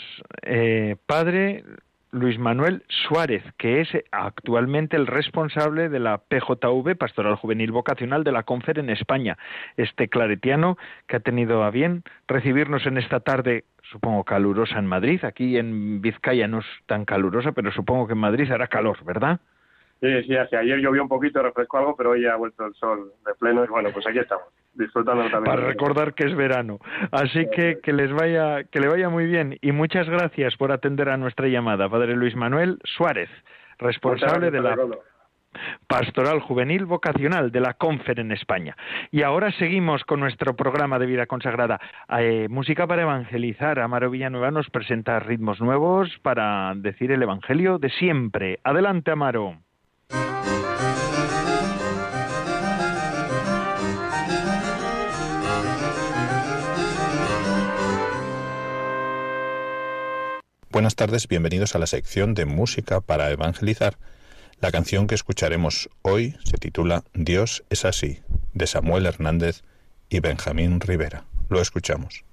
eh, 0.43 0.95
Padre 1.05 1.63
Luis 2.13 2.37
Manuel 2.37 2.83
Suárez, 2.87 3.43
que 3.57 3.81
es 3.81 3.89
actualmente 4.11 4.95
el 4.95 5.07
responsable 5.07 5.89
de 5.89 5.99
la 5.99 6.19
PJV, 6.19 6.95
Pastoral 6.95 7.35
Juvenil 7.35 7.71
Vocacional 7.71 8.23
de 8.23 8.31
la 8.31 8.43
Confer 8.43 8.77
en 8.79 8.91
España. 8.91 9.37
Este 9.77 10.07
claretiano 10.07 10.77
que 11.07 11.17
ha 11.17 11.19
tenido 11.19 11.63
a 11.63 11.71
bien 11.71 12.03
recibirnos 12.27 12.85
en 12.85 12.97
esta 12.97 13.19
tarde 13.19 13.65
supongo 13.91 14.23
calurosa 14.23 14.79
en 14.79 14.85
Madrid. 14.85 15.23
Aquí 15.25 15.57
en 15.57 16.01
Vizcaya 16.01 16.47
no 16.47 16.59
es 16.59 16.65
tan 16.85 17.03
calurosa, 17.05 17.51
pero 17.51 17.71
supongo 17.71 18.07
que 18.07 18.13
en 18.13 18.19
Madrid 18.19 18.51
hará 18.51 18.67
calor, 18.67 19.03
¿verdad? 19.03 19.39
Sí, 19.99 20.23
sí, 20.23 20.35
ayer 20.35 20.79
llovió 20.79 21.01
un 21.01 21.09
poquito, 21.09 21.41
refrescó 21.41 21.77
algo, 21.77 21.95
pero 21.95 22.11
hoy 22.11 22.25
ha 22.25 22.35
vuelto 22.35 22.65
el 22.65 22.73
sol 22.75 23.13
de 23.25 23.33
pleno 23.35 23.63
y 23.63 23.67
bueno, 23.67 23.89
pues 23.93 24.05
aquí 24.05 24.19
estamos, 24.19 24.45
también. 25.31 25.43
Para 25.43 25.67
recordar 25.67 26.13
que 26.13 26.25
es 26.25 26.35
verano. 26.35 26.79
Así 27.11 27.47
que 27.55 27.79
que 27.81 27.93
les 27.93 28.11
vaya, 28.11 28.63
que 28.65 28.79
le 28.79 28.87
vaya 28.87 29.09
muy 29.09 29.25
bien 29.25 29.57
y 29.61 29.71
muchas 29.71 30.09
gracias 30.09 30.55
por 30.57 30.71
atender 30.71 31.09
a 31.09 31.17
nuestra 31.17 31.47
llamada, 31.47 31.89
Padre 31.89 32.15
Luis 32.15 32.35
Manuel 32.35 32.79
Suárez, 32.83 33.29
responsable 33.77 34.51
de 34.51 34.61
la 34.61 34.75
Pastoral 35.87 36.39
Juvenil 36.39 36.85
Vocacional 36.85 37.51
de 37.51 37.59
la 37.59 37.73
Confer 37.73 38.19
en 38.19 38.31
España. 38.31 38.75
Y 39.11 39.21
ahora 39.21 39.51
seguimos 39.51 40.03
con 40.03 40.19
nuestro 40.19 40.55
programa 40.55 40.99
de 40.99 41.05
vida 41.05 41.25
consagrada. 41.25 41.79
Eh, 42.17 42.47
música 42.49 42.87
para 42.87 43.03
evangelizar. 43.03 43.79
Amaro 43.79 44.09
Villanueva 44.09 44.51
nos 44.51 44.69
presenta 44.69 45.19
ritmos 45.19 45.61
nuevos 45.61 46.09
para 46.21 46.73
decir 46.75 47.11
el 47.11 47.23
Evangelio 47.23 47.77
de 47.77 47.89
siempre. 47.89 48.59
Adelante, 48.63 49.11
Amaro. 49.11 49.57
Buenas 60.73 60.95
tardes, 60.95 61.27
bienvenidos 61.27 61.75
a 61.75 61.77
la 61.77 61.85
sección 61.85 62.33
de 62.33 62.45
Música 62.45 62.99
para 62.99 63.29
Evangelizar. 63.29 63.99
La 64.59 64.71
canción 64.71 65.05
que 65.05 65.13
escucharemos 65.13 65.87
hoy 66.01 66.35
se 66.45 66.57
titula 66.57 67.03
Dios 67.13 67.63
es 67.69 67.85
así, 67.85 68.21
de 68.55 68.65
Samuel 68.65 69.05
Hernández 69.05 69.61
y 70.09 70.19
Benjamín 70.19 70.79
Rivera. 70.79 71.25
Lo 71.47 71.61
escuchamos. 71.61 72.25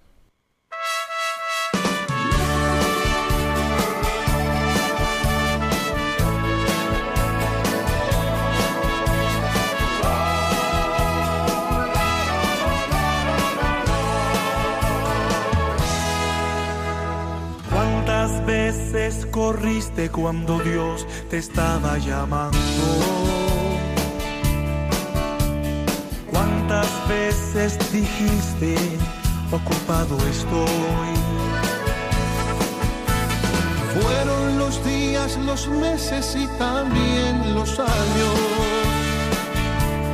Veces 18.71 19.27
corriste 19.33 20.11
cuando 20.11 20.61
Dios 20.61 21.05
te 21.29 21.39
estaba 21.39 21.99
llamando? 21.99 22.57
¿Cuántas 26.31 26.89
veces 27.09 27.77
dijiste, 27.93 28.77
ocupado 29.51 30.16
estoy? 30.29 31.11
Fueron 34.01 34.59
los 34.59 34.85
días, 34.85 35.37
los 35.39 35.66
meses 35.66 36.37
y 36.37 36.47
también 36.57 37.55
los 37.55 37.77
años, 37.81 38.37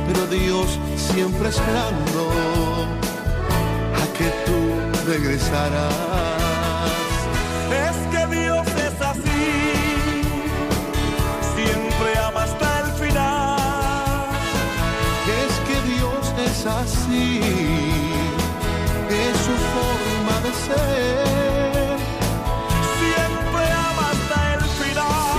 pero 0.07 0.25
Dios 0.27 0.79
siempre 0.95 1.49
esperando 1.49 2.21
a 4.01 4.17
que 4.17 4.29
tú 4.45 5.11
regresaras. 5.11 6.36
Así, 16.67 17.39
es 19.09 19.37
su 19.45 19.55
forma 19.73 20.35
de 20.45 20.51
ser. 20.65 21.97
Siempre 22.99 23.63
ama 23.89 24.05
hasta 24.13 24.39
el 24.55 24.63
final, 24.81 25.29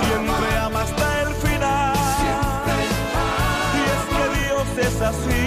siempre 0.00 0.48
ama 0.66 0.80
hasta 0.82 1.06
el 1.22 1.30
final. 1.44 1.94
Y 3.76 3.80
es 3.94 4.02
que 4.14 4.24
Dios 4.38 4.68
es 4.88 4.96
así, 5.10 5.37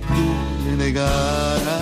tú 0.00 0.22
me 0.64 0.76
negaras. 0.76 1.80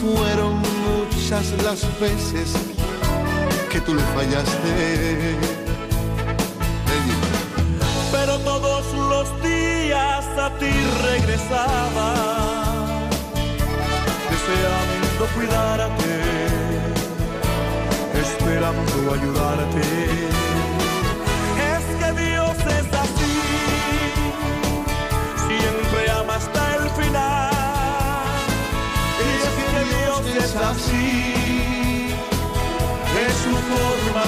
Fueron 0.00 0.62
muchas 0.88 1.52
las 1.62 1.82
veces 2.00 2.54
que 3.70 3.80
tú 3.80 3.94
le 3.94 4.02
fallaste. 4.14 5.36
Pero 8.12 8.38
todos 8.38 8.84
los 9.12 9.42
días 9.42 10.26
a 10.38 10.50
ti 10.58 10.72
regresaba, 11.02 12.08
deseando 14.30 15.24
cuidarte, 15.34 16.12
esperando 18.22 19.12
ayudarte 19.14 20.20
es 30.50 30.56
así, 30.56 32.14
es 33.26 33.34
su 33.42 33.50
forma 33.50 34.19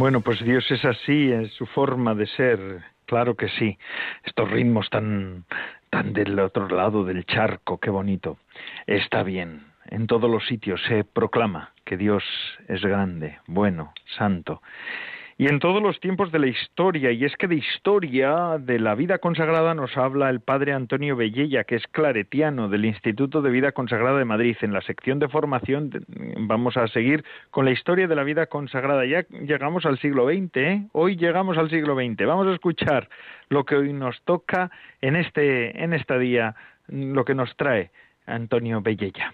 Bueno, 0.00 0.22
pues 0.22 0.42
Dios 0.42 0.64
es 0.70 0.82
así 0.86 1.30
en 1.30 1.50
su 1.50 1.66
forma 1.66 2.14
de 2.14 2.26
ser, 2.28 2.82
claro 3.04 3.34
que 3.36 3.50
sí. 3.50 3.76
Estos 4.24 4.50
ritmos 4.50 4.88
tan, 4.88 5.44
tan 5.90 6.14
del 6.14 6.38
otro 6.40 6.68
lado 6.68 7.04
del 7.04 7.26
charco, 7.26 7.76
qué 7.76 7.90
bonito. 7.90 8.38
Está 8.86 9.22
bien. 9.22 9.66
En 9.90 10.06
todos 10.06 10.30
los 10.30 10.46
sitios 10.46 10.80
se 10.88 11.04
proclama 11.04 11.74
que 11.84 11.98
Dios 11.98 12.24
es 12.66 12.80
grande, 12.80 13.40
bueno, 13.46 13.92
santo 14.16 14.62
y 15.40 15.46
en 15.46 15.58
todos 15.58 15.82
los 15.82 15.98
tiempos 16.00 16.30
de 16.32 16.38
la 16.38 16.48
historia. 16.48 17.12
Y 17.12 17.24
es 17.24 17.34
que 17.38 17.48
de 17.48 17.54
historia 17.54 18.58
de 18.58 18.78
la 18.78 18.94
vida 18.94 19.16
consagrada 19.20 19.72
nos 19.72 19.96
habla 19.96 20.28
el 20.28 20.40
padre 20.40 20.74
Antonio 20.74 21.16
Bellella, 21.16 21.64
que 21.64 21.76
es 21.76 21.86
claretiano 21.86 22.68
del 22.68 22.84
Instituto 22.84 23.40
de 23.40 23.50
Vida 23.50 23.72
Consagrada 23.72 24.18
de 24.18 24.26
Madrid. 24.26 24.54
En 24.60 24.74
la 24.74 24.82
sección 24.82 25.18
de 25.18 25.30
formación 25.30 25.92
vamos 26.40 26.76
a 26.76 26.86
seguir 26.88 27.24
con 27.50 27.64
la 27.64 27.70
historia 27.70 28.06
de 28.06 28.14
la 28.14 28.22
vida 28.22 28.48
consagrada. 28.48 29.06
Ya 29.06 29.24
llegamos 29.30 29.86
al 29.86 29.98
siglo 29.98 30.26
XX, 30.26 30.56
¿eh? 30.56 30.82
Hoy 30.92 31.16
llegamos 31.16 31.56
al 31.56 31.70
siglo 31.70 31.94
XX. 31.94 32.26
Vamos 32.26 32.46
a 32.46 32.52
escuchar 32.52 33.08
lo 33.48 33.64
que 33.64 33.76
hoy 33.76 33.94
nos 33.94 34.20
toca 34.26 34.70
en 35.00 35.16
este, 35.16 35.82
en 35.82 35.94
este 35.94 36.18
día, 36.18 36.54
lo 36.86 37.24
que 37.24 37.34
nos 37.34 37.56
trae 37.56 37.90
Antonio 38.26 38.82
Bellella. 38.82 39.32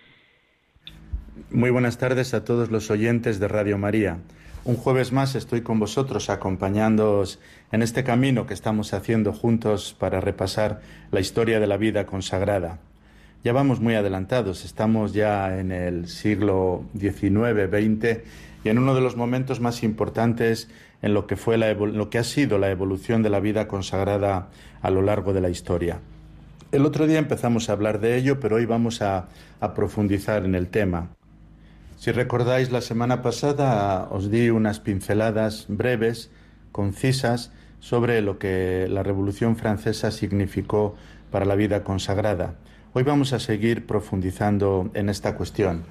Muy 1.50 1.70
buenas 1.70 1.98
tardes 1.98 2.32
a 2.32 2.44
todos 2.44 2.70
los 2.70 2.92
oyentes 2.92 3.40
de 3.40 3.48
Radio 3.48 3.76
María. 3.76 4.18
Un 4.66 4.74
jueves 4.74 5.12
más 5.12 5.36
estoy 5.36 5.60
con 5.60 5.78
vosotros 5.78 6.28
acompañándoos 6.28 7.38
en 7.70 7.82
este 7.82 8.02
camino 8.02 8.46
que 8.46 8.54
estamos 8.54 8.94
haciendo 8.94 9.32
juntos 9.32 9.94
para 9.96 10.20
repasar 10.20 10.80
la 11.12 11.20
historia 11.20 11.60
de 11.60 11.68
la 11.68 11.76
vida 11.76 12.04
consagrada. 12.04 12.80
Ya 13.44 13.52
vamos 13.52 13.78
muy 13.78 13.94
adelantados, 13.94 14.64
estamos 14.64 15.12
ya 15.12 15.56
en 15.56 15.70
el 15.70 16.08
siglo 16.08 16.82
XIX, 16.98 17.70
XX 17.70 18.24
y 18.64 18.68
en 18.68 18.78
uno 18.78 18.96
de 18.96 19.02
los 19.02 19.14
momentos 19.14 19.60
más 19.60 19.84
importantes 19.84 20.68
en 21.00 21.14
lo 21.14 21.28
que, 21.28 21.36
fue 21.36 21.58
lo 21.58 22.10
que 22.10 22.18
ha 22.18 22.24
sido 22.24 22.58
la 22.58 22.68
evolución 22.68 23.22
de 23.22 23.30
la 23.30 23.38
vida 23.38 23.68
consagrada 23.68 24.48
a 24.82 24.90
lo 24.90 25.00
largo 25.00 25.32
de 25.32 25.42
la 25.42 25.48
historia. 25.48 26.00
El 26.72 26.86
otro 26.86 27.06
día 27.06 27.20
empezamos 27.20 27.70
a 27.70 27.72
hablar 27.72 28.00
de 28.00 28.16
ello, 28.16 28.40
pero 28.40 28.56
hoy 28.56 28.66
vamos 28.66 29.00
a 29.00 29.28
profundizar 29.76 30.44
en 30.44 30.56
el 30.56 30.66
tema. 30.66 31.15
Si 31.96 32.12
recordáis, 32.12 32.70
la 32.70 32.82
semana 32.82 33.22
pasada 33.22 34.06
os 34.10 34.30
di 34.30 34.50
unas 34.50 34.80
pinceladas 34.80 35.64
breves, 35.68 36.30
concisas, 36.70 37.52
sobre 37.80 38.20
lo 38.20 38.38
que 38.38 38.86
la 38.90 39.02
Revolución 39.02 39.56
Francesa 39.56 40.10
significó 40.10 40.94
para 41.30 41.46
la 41.46 41.54
vida 41.54 41.84
consagrada. 41.84 42.54
Hoy 42.92 43.02
vamos 43.02 43.32
a 43.32 43.38
seguir 43.38 43.86
profundizando 43.86 44.90
en 44.94 45.08
esta 45.08 45.36
cuestión. 45.36 45.84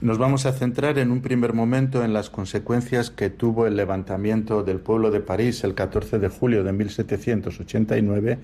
Nos 0.00 0.16
vamos 0.16 0.46
a 0.46 0.52
centrar 0.52 0.98
en 0.98 1.10
un 1.10 1.20
primer 1.20 1.52
momento 1.52 2.02
en 2.02 2.14
las 2.14 2.30
consecuencias 2.30 3.10
que 3.10 3.28
tuvo 3.28 3.66
el 3.66 3.76
levantamiento 3.76 4.62
del 4.62 4.80
pueblo 4.80 5.10
de 5.10 5.20
París 5.20 5.62
el 5.64 5.74
14 5.74 6.18
de 6.18 6.28
julio 6.28 6.64
de 6.64 6.72
1789 6.72 8.38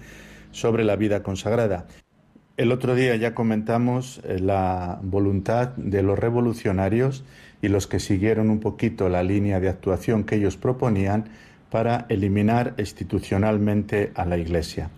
sobre 0.53 0.85
la 0.85 0.97
vida 0.97 1.22
consagrada. 1.22 1.87
El 2.57 2.72
otro 2.72 2.94
día 2.94 3.14
ya 3.16 3.34
comentamos 3.34 4.22
eh, 4.24 4.38
la 4.38 4.98
voluntad 5.02 5.76
de 5.76 6.02
los 6.02 6.18
revolucionarios 6.18 7.22
y 7.61 7.68
los 7.68 7.86
que 7.86 8.00
siguieron 8.00 8.48
un 8.48 8.61
poquito 8.61 9.11
la 9.11 9.22
línea 9.22 9.61
de 9.61 9.68
actuación 9.68 10.24
que 10.24 10.36
ellos 10.36 10.57
proponían 10.57 11.26
para 11.70 12.07
eliminar 12.09 12.72
institucionalmente 12.78 14.11
a 14.14 14.24
la 14.24 14.38
Iglesia. 14.38 14.88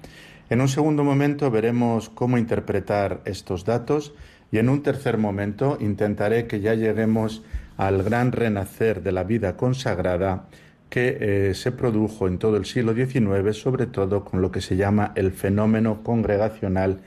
En 0.50 0.60
un 0.60 0.68
segundo 0.68 1.02
momento 1.02 1.50
veremos 1.50 2.10
cómo 2.10 2.38
interpretar 2.38 3.22
estos 3.24 3.64
datos 3.64 4.14
y 4.52 4.58
en 4.58 4.68
un 4.68 4.84
tercer 4.84 5.18
momento 5.18 5.78
intentaré 5.80 6.46
que 6.46 6.60
ya 6.60 6.74
lleguemos 6.74 7.42
al 7.76 8.04
gran 8.04 8.30
renacer 8.30 9.02
de 9.02 9.10
la 9.10 9.24
vida 9.24 9.56
consagrada 9.56 10.44
que 10.90 11.18
eh, 11.20 11.54
se 11.54 11.72
produjo 11.72 12.28
en 12.28 12.38
todo 12.38 12.56
el 12.56 12.66
siglo 12.66 12.94
XIX, 12.94 13.56
sobre 13.56 13.86
todo 13.86 14.24
con 14.24 14.42
lo 14.42 14.52
que 14.52 14.60
se 14.60 14.76
llama 14.76 15.10
el 15.16 15.32
fenómeno 15.32 16.04
congregacional 16.04 17.00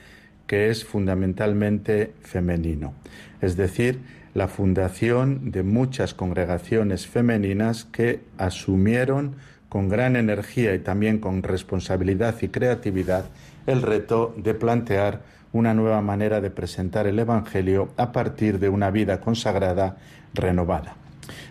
que 0.52 0.68
es 0.68 0.84
fundamentalmente 0.84 2.12
femenino, 2.20 2.92
es 3.40 3.56
decir, 3.56 4.00
la 4.34 4.48
fundación 4.48 5.50
de 5.50 5.62
muchas 5.62 6.12
congregaciones 6.12 7.06
femeninas 7.06 7.86
que 7.86 8.20
asumieron 8.36 9.36
con 9.70 9.88
gran 9.88 10.14
energía 10.14 10.74
y 10.74 10.80
también 10.80 11.20
con 11.20 11.42
responsabilidad 11.42 12.34
y 12.42 12.48
creatividad 12.48 13.24
el 13.66 13.80
reto 13.80 14.34
de 14.36 14.52
plantear 14.52 15.22
una 15.54 15.72
nueva 15.72 16.02
manera 16.02 16.42
de 16.42 16.50
presentar 16.50 17.06
el 17.06 17.18
Evangelio 17.18 17.88
a 17.96 18.12
partir 18.12 18.58
de 18.58 18.68
una 18.68 18.90
vida 18.90 19.22
consagrada 19.22 19.96
renovada. 20.34 20.96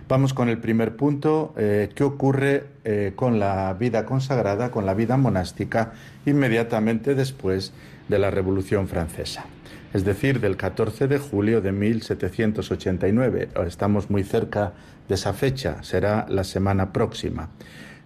Vamos 0.08 0.36
con 0.36 0.48
el 0.48 0.60
primer 0.60 0.96
punto, 0.96 1.56
eh, 1.58 1.90
¿qué 1.96 2.04
ocurre 2.04 2.66
eh, 2.84 3.14
con 3.16 3.40
la 3.40 3.74
vida 3.74 4.06
consagrada, 4.06 4.70
con 4.70 4.86
la 4.86 4.94
vida 4.94 5.18
monástica, 5.18 5.94
inmediatamente 6.28 7.16
después 7.16 7.74
de 8.08 8.20
la 8.20 8.32
Revolución 8.32 8.88
Francesa? 8.88 9.46
Es 9.94 10.06
decir, 10.06 10.40
del 10.40 10.58
14 10.58 11.08
de 11.08 11.18
julio 11.18 11.62
de 11.62 11.72
1789. 11.72 13.50
Estamos 13.68 14.10
muy 14.10 14.24
cerca 14.24 14.74
de 15.08 15.16
esa 15.16 15.34
fecha, 15.34 15.84
será 15.84 16.26
la 16.30 16.44
semana 16.44 16.94
próxima. 16.94 17.50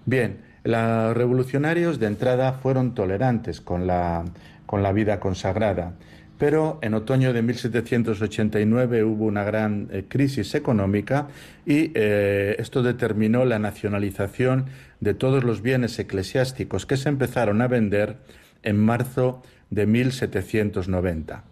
Bien, 0.05 0.39
los 0.63 1.15
revolucionarios 1.15 1.99
de 1.99 2.07
entrada 2.07 2.53
fueron 2.53 2.95
tolerantes 2.95 3.61
con 3.61 3.85
la, 3.85 4.25
con 4.65 4.81
la 4.81 4.91
vida 4.91 5.19
consagrada 5.19 5.93
pero 6.37 6.79
en 6.81 6.93
otoño 6.93 7.33
de 7.33 7.41
1789 7.41 9.03
hubo 9.03 9.25
una 9.25 9.43
gran 9.43 9.87
eh, 9.91 10.05
crisis 10.07 10.53
económica 10.55 11.27
y 11.65 11.91
eh, 11.95 12.55
esto 12.59 12.83
determinó 12.83 13.45
la 13.45 13.59
nacionalización 13.59 14.65
de 14.99 15.13
todos 15.13 15.43
los 15.43 15.61
bienes 15.61 15.97
eclesiásticos 15.97 16.85
que 16.85 16.97
se 16.97 17.09
empezaron 17.09 17.61
a 17.61 17.67
vender 17.67 18.17
en 18.63 18.77
marzo 18.77 19.43
de 19.69 19.85
1790. 19.85 21.43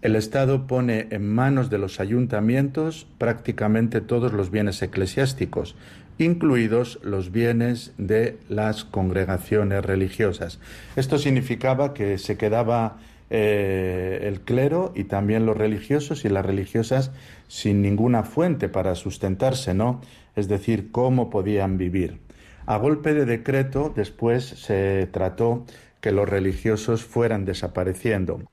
El 0.00 0.14
Estado 0.14 0.66
pone 0.68 1.08
en 1.10 1.28
manos 1.28 1.70
de 1.70 1.78
los 1.78 1.98
ayuntamientos 1.98 3.08
prácticamente 3.18 4.00
todos 4.00 4.32
los 4.32 4.50
bienes 4.50 4.80
eclesiásticos, 4.80 5.74
incluidos 6.18 7.00
los 7.02 7.32
bienes 7.32 7.94
de 7.98 8.38
las 8.48 8.84
congregaciones 8.84 9.84
religiosas. 9.84 10.60
Esto 10.94 11.18
significaba 11.18 11.94
que 11.94 12.18
se 12.18 12.36
quedaba 12.36 12.98
eh, 13.30 14.20
el 14.22 14.40
clero 14.40 14.92
y 14.94 15.04
también 15.04 15.46
los 15.46 15.56
religiosos 15.56 16.24
y 16.24 16.28
las 16.28 16.46
religiosas 16.46 17.10
sin 17.46 17.82
ninguna 17.82 18.22
fuente 18.22 18.68
para 18.68 18.94
sustentarse, 18.94 19.74
¿no? 19.74 20.00
Es 20.36 20.48
decir, 20.48 20.90
cómo 20.92 21.28
podían 21.28 21.76
vivir. 21.76 22.20
A 22.66 22.76
golpe 22.76 23.14
de 23.14 23.24
decreto, 23.24 23.92
después 23.94 24.44
se 24.44 25.08
trató 25.10 25.64
que 26.08 26.12
los 26.12 26.26
religiosos 26.26 27.04
fueran 27.04 27.44
desapareciendo. 27.44 28.50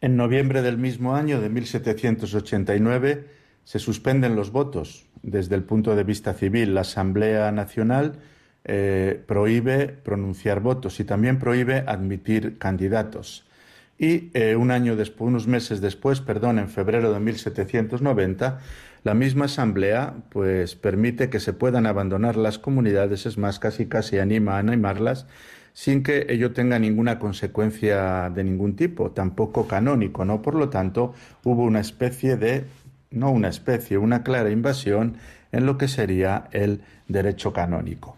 En 0.00 0.16
noviembre 0.16 0.62
del 0.62 0.78
mismo 0.78 1.16
año 1.16 1.38
de 1.38 1.50
1789 1.50 3.26
se 3.62 3.78
suspenden 3.78 4.34
los 4.34 4.52
votos. 4.52 5.04
Desde 5.22 5.54
el 5.54 5.64
punto 5.64 5.94
de 5.94 6.04
vista 6.04 6.32
civil, 6.32 6.74
la 6.74 6.80
Asamblea 6.80 7.52
Nacional 7.52 8.20
eh, 8.64 9.22
prohíbe 9.26 9.88
pronunciar 9.88 10.60
votos 10.60 10.98
y 10.98 11.04
también 11.04 11.38
prohíbe 11.38 11.84
admitir 11.86 12.56
candidatos. 12.56 13.46
Y 13.98 14.30
eh, 14.32 14.56
un 14.56 14.70
año 14.70 14.96
después, 14.96 15.28
unos 15.28 15.46
meses 15.46 15.82
después, 15.82 16.22
perdón, 16.22 16.58
en 16.58 16.70
febrero 16.70 17.12
de 17.12 17.20
1790, 17.20 18.60
la 19.04 19.12
misma 19.12 19.44
asamblea 19.44 20.14
pues 20.30 20.74
permite 20.74 21.28
que 21.28 21.38
se 21.38 21.52
puedan 21.52 21.84
abandonar 21.84 22.36
las 22.36 22.58
comunidades, 22.58 23.26
es 23.26 23.36
más, 23.36 23.58
casi 23.58 23.84
casi 23.84 24.18
anima 24.18 24.54
a 24.54 24.60
animarlas 24.60 25.26
sin 25.72 26.02
que 26.02 26.26
ello 26.28 26.52
tenga 26.52 26.78
ninguna 26.78 27.18
consecuencia 27.18 28.30
de 28.30 28.44
ningún 28.44 28.76
tipo, 28.76 29.10
tampoco 29.10 29.66
canónico, 29.66 30.24
¿no? 30.24 30.42
Por 30.42 30.54
lo 30.54 30.68
tanto, 30.68 31.14
hubo 31.44 31.64
una 31.64 31.80
especie 31.80 32.36
de 32.36 32.64
no 33.10 33.30
una 33.30 33.48
especie, 33.48 33.98
una 33.98 34.22
clara 34.22 34.50
invasión 34.50 35.16
en 35.52 35.66
lo 35.66 35.78
que 35.78 35.88
sería 35.88 36.48
el 36.52 36.82
derecho 37.06 37.52
canónico. 37.52 38.16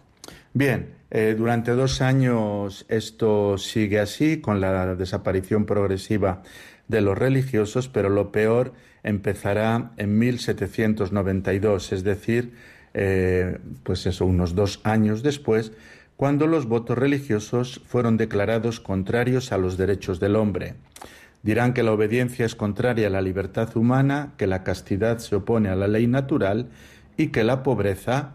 Bien, 0.53 0.89
eh, 1.11 1.35
durante 1.37 1.71
dos 1.71 2.01
años 2.01 2.85
esto 2.89 3.57
sigue 3.57 3.99
así, 3.99 4.41
con 4.41 4.59
la 4.59 4.95
desaparición 4.95 5.65
progresiva 5.65 6.43
de 6.87 7.01
los 7.01 7.17
religiosos, 7.17 7.87
pero 7.87 8.09
lo 8.09 8.31
peor 8.31 8.73
empezará 9.03 9.91
en 9.97 10.19
1792, 10.19 11.93
es 11.93 12.03
decir, 12.03 12.53
eh, 12.93 13.59
pues 13.83 14.05
eso, 14.05 14.25
unos 14.25 14.55
dos 14.55 14.81
años 14.83 15.23
después, 15.23 15.71
cuando 16.21 16.45
los 16.45 16.67
votos 16.67 16.99
religiosos 16.99 17.81
fueron 17.87 18.15
declarados 18.15 18.79
contrarios 18.79 19.51
a 19.51 19.57
los 19.57 19.75
derechos 19.75 20.19
del 20.19 20.35
hombre. 20.35 20.75
Dirán 21.41 21.73
que 21.73 21.81
la 21.81 21.93
obediencia 21.93 22.45
es 22.45 22.53
contraria 22.53 23.07
a 23.07 23.09
la 23.09 23.23
libertad 23.23 23.75
humana, 23.75 24.33
que 24.37 24.45
la 24.45 24.63
castidad 24.63 25.17
se 25.17 25.35
opone 25.35 25.69
a 25.69 25.75
la 25.75 25.87
ley 25.87 26.05
natural 26.05 26.69
y 27.17 27.29
que 27.29 27.43
la 27.43 27.63
pobreza 27.63 28.33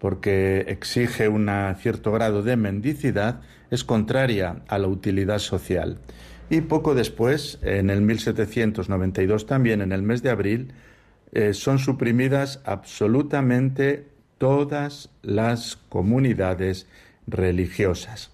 porque 0.00 0.64
exige 0.66 1.28
un 1.28 1.48
cierto 1.80 2.10
grado 2.10 2.42
de 2.42 2.56
mendicidad, 2.56 3.40
es 3.70 3.84
contraria 3.84 4.62
a 4.66 4.78
la 4.78 4.88
utilidad 4.88 5.38
social. 5.38 6.00
Y 6.50 6.62
poco 6.62 6.96
después, 6.96 7.60
en 7.62 7.88
el 7.88 8.00
1792 8.00 9.46
también, 9.46 9.80
en 9.80 9.92
el 9.92 10.02
mes 10.02 10.24
de 10.24 10.30
abril, 10.30 10.72
eh, 11.30 11.54
son 11.54 11.78
suprimidas 11.78 12.60
absolutamente 12.64 14.08
todas 14.38 15.10
las 15.22 15.76
comunidades 15.88 16.88
religiosas, 17.28 18.30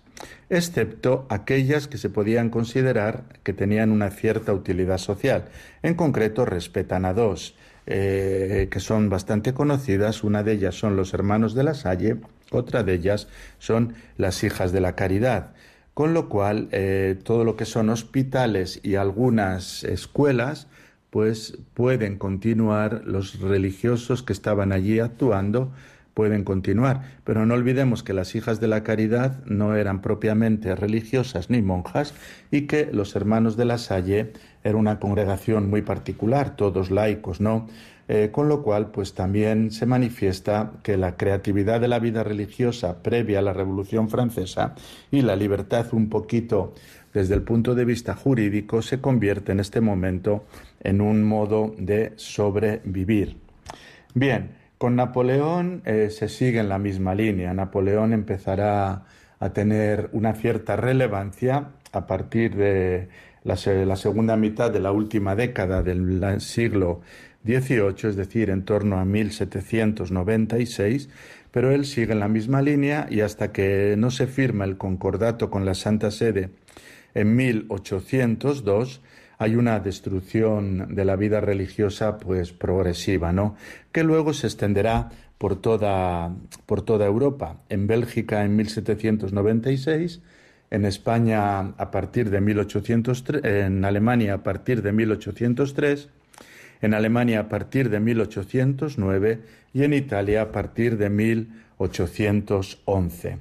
excepto 0.49 1.27
aquellas 1.29 1.89
que 1.89 1.99
se 1.99 2.11
podían 2.11 2.49
considerar 2.49 3.25
que 3.43 3.53
tenían 3.53 3.91
una 3.91 4.11
cierta 4.11 4.53
utilidad 4.53 4.99
social. 4.99 5.47
En 5.83 5.95
concreto, 5.95 6.45
respetan 6.45 7.05
a 7.05 7.13
dos, 7.13 7.57
eh, 7.87 8.69
que 8.71 8.81
son 8.81 9.11
bastante 9.11 9.53
conocidas. 9.53 10.25
Una 10.25 10.43
de 10.43 10.53
ellas 10.53 10.75
son 10.75 10.97
los 10.97 11.13
hermanos 11.13 11.55
de 11.55 11.65
la 11.65 11.75
Salle, 11.75 12.17
otra 12.51 12.83
de 12.83 12.95
ellas 12.95 13.29
son 13.59 13.95
las 14.17 14.43
hijas 14.45 14.73
de 14.73 14.81
la 14.81 14.95
caridad. 14.95 15.53
Con 15.93 16.15
lo 16.15 16.29
cual, 16.29 16.69
eh, 16.73 17.17
todo 17.23 17.45
lo 17.45 17.57
que 17.57 17.65
son 17.65 17.89
hospitales 17.89 18.81
y 18.83 18.97
algunas 18.97 19.85
escuelas, 19.85 20.67
pues 21.11 21.59
pueden 21.75 22.19
continuar 22.19 23.03
los 23.05 23.39
religiosos 23.39 24.25
que 24.25 24.33
estaban 24.33 24.73
allí 24.73 24.99
actuando 24.99 25.71
pueden 26.15 26.45
continuar. 26.45 27.03
Pero 27.25 27.45
no 27.45 27.55
olvidemos 27.55 28.03
que 28.03 28.15
las 28.15 28.35
hijas 28.35 28.61
de 28.61 28.69
la 28.69 28.83
caridad 28.83 29.45
no 29.45 29.77
eran 29.77 30.01
propiamente 30.01 30.75
religiosas 30.75 31.51
ni 31.51 31.61
monjas 31.61 32.15
y 32.51 32.63
que 32.63 32.89
los 32.93 33.15
hermanos 33.17 33.57
de 33.57 33.65
la 33.65 33.79
Salle 33.79 34.33
era 34.63 34.79
una 34.79 34.99
congregación 34.99 35.69
muy 35.69 35.83
particular, 35.83 36.57
todos 36.57 36.91
laicos, 36.91 37.41
¿no? 37.41 37.67
Eh, 38.07 38.29
con 38.31 38.49
lo 38.49 38.63
cual, 38.63 38.91
pues 38.91 39.15
también 39.15 39.71
se 39.71 39.87
manifiesta 39.87 40.73
que 40.83 40.99
la 40.99 41.17
creatividad 41.17 41.81
de 41.81 41.89
la 41.89 41.99
vida 41.99 42.23
religiosa 42.23 43.03
previa 43.03 43.39
a 43.39 43.43
la 43.43 43.55
Revolución 43.55 44.11
Francesa 44.11 44.75
y 45.11 45.23
la 45.23 45.37
libertad 45.37 45.87
un 45.93 46.11
poquito 46.11 46.75
desde 47.15 47.35
el 47.35 47.43
punto 47.43 47.75
de 47.75 47.87
vista 47.87 48.15
jurídico 48.15 48.83
se 48.83 49.01
convierte 49.01 49.53
en 49.53 49.61
este 49.61 49.81
momento 49.81 50.45
en 50.81 51.01
un 51.01 51.25
modo 51.25 51.75
de 51.79 52.13
sobrevivir. 52.17 53.39
Bien, 54.15 54.51
Con 54.79 54.97
Napoleón 54.97 55.83
eh, 55.85 56.11
se 56.11 56.29
sigue 56.29 56.61
en 56.61 56.69
la 56.69 56.79
misma 56.79 57.15
línea. 57.15 57.55
Napoleón 57.55 58.13
empezará 58.13 59.05
a 59.39 59.53
tener 59.53 60.09
una 60.13 60.35
cierta 60.35 60.77
relevancia 60.77 61.71
a 61.93 62.07
partir 62.07 62.57
de 62.57 63.09
la, 63.45 63.57
la 63.85 63.97
segunda 63.97 64.37
mitad 64.37 64.71
de 64.71 64.81
la 64.81 64.93
última 64.93 65.37
década 65.37 65.83
del 65.83 66.41
siglo 66.41 67.03
XVIII, 67.45 68.09
es 68.09 68.17
decir, 68.17 68.51
en 68.51 68.65
torno 68.65 68.99
a 68.99 69.05
1796, 69.05 71.09
pero 71.51 71.71
él 71.71 71.85
sigue 71.85 72.13
en 72.13 72.21
la 72.21 72.29
misma 72.29 72.63
línea 72.63 73.07
y 73.11 73.21
hasta 73.21 73.53
que 73.53 73.95
no 73.99 74.11
se 74.11 74.27
firma 74.27 74.65
el 74.65 74.77
concordato 74.77 75.51
con 75.51 75.65
la 75.65 75.75
Santa 75.75 76.11
Sede 76.11 76.51
en 77.15 77.37
1802, 77.37 79.01
hay 79.45 79.55
una 79.57 79.79
destrucción 79.79 80.95
de 80.95 81.05
la 81.05 81.17
vida 81.17 81.41
religiosa 81.41 82.19
pues 82.19 82.53
progresiva, 82.53 83.33
¿no? 83.33 83.57
Que 83.93 84.03
luego 84.03 84.33
se 84.33 84.47
extenderá 84.47 85.11
por 85.37 85.61
toda, 85.61 86.35
por 86.65 86.81
toda 86.83 87.05
Europa. 87.05 87.59
En 87.69 87.87
Bélgica 87.87 88.43
en 88.45 88.57
1796, 88.57 90.23
en 90.71 90.87
España 90.87 91.61
a 91.61 91.91
partir 91.91 92.31
de 92.31 92.41
1803, 92.41 93.45
en 93.45 93.85
Alemania 93.85 94.33
a 94.35 94.43
partir 94.43 94.81
de 94.81 94.93
1803, 94.93 96.09
en 96.81 96.95
Alemania 96.95 97.41
a 97.41 97.49
partir 97.51 97.91
de 97.91 98.01
1809 98.01 99.41
y 99.75 99.85
en 99.85 99.93
Italia 99.93 100.41
a 100.41 100.53
partir 100.53 100.97
de 100.97 101.11
1811. 101.11 103.39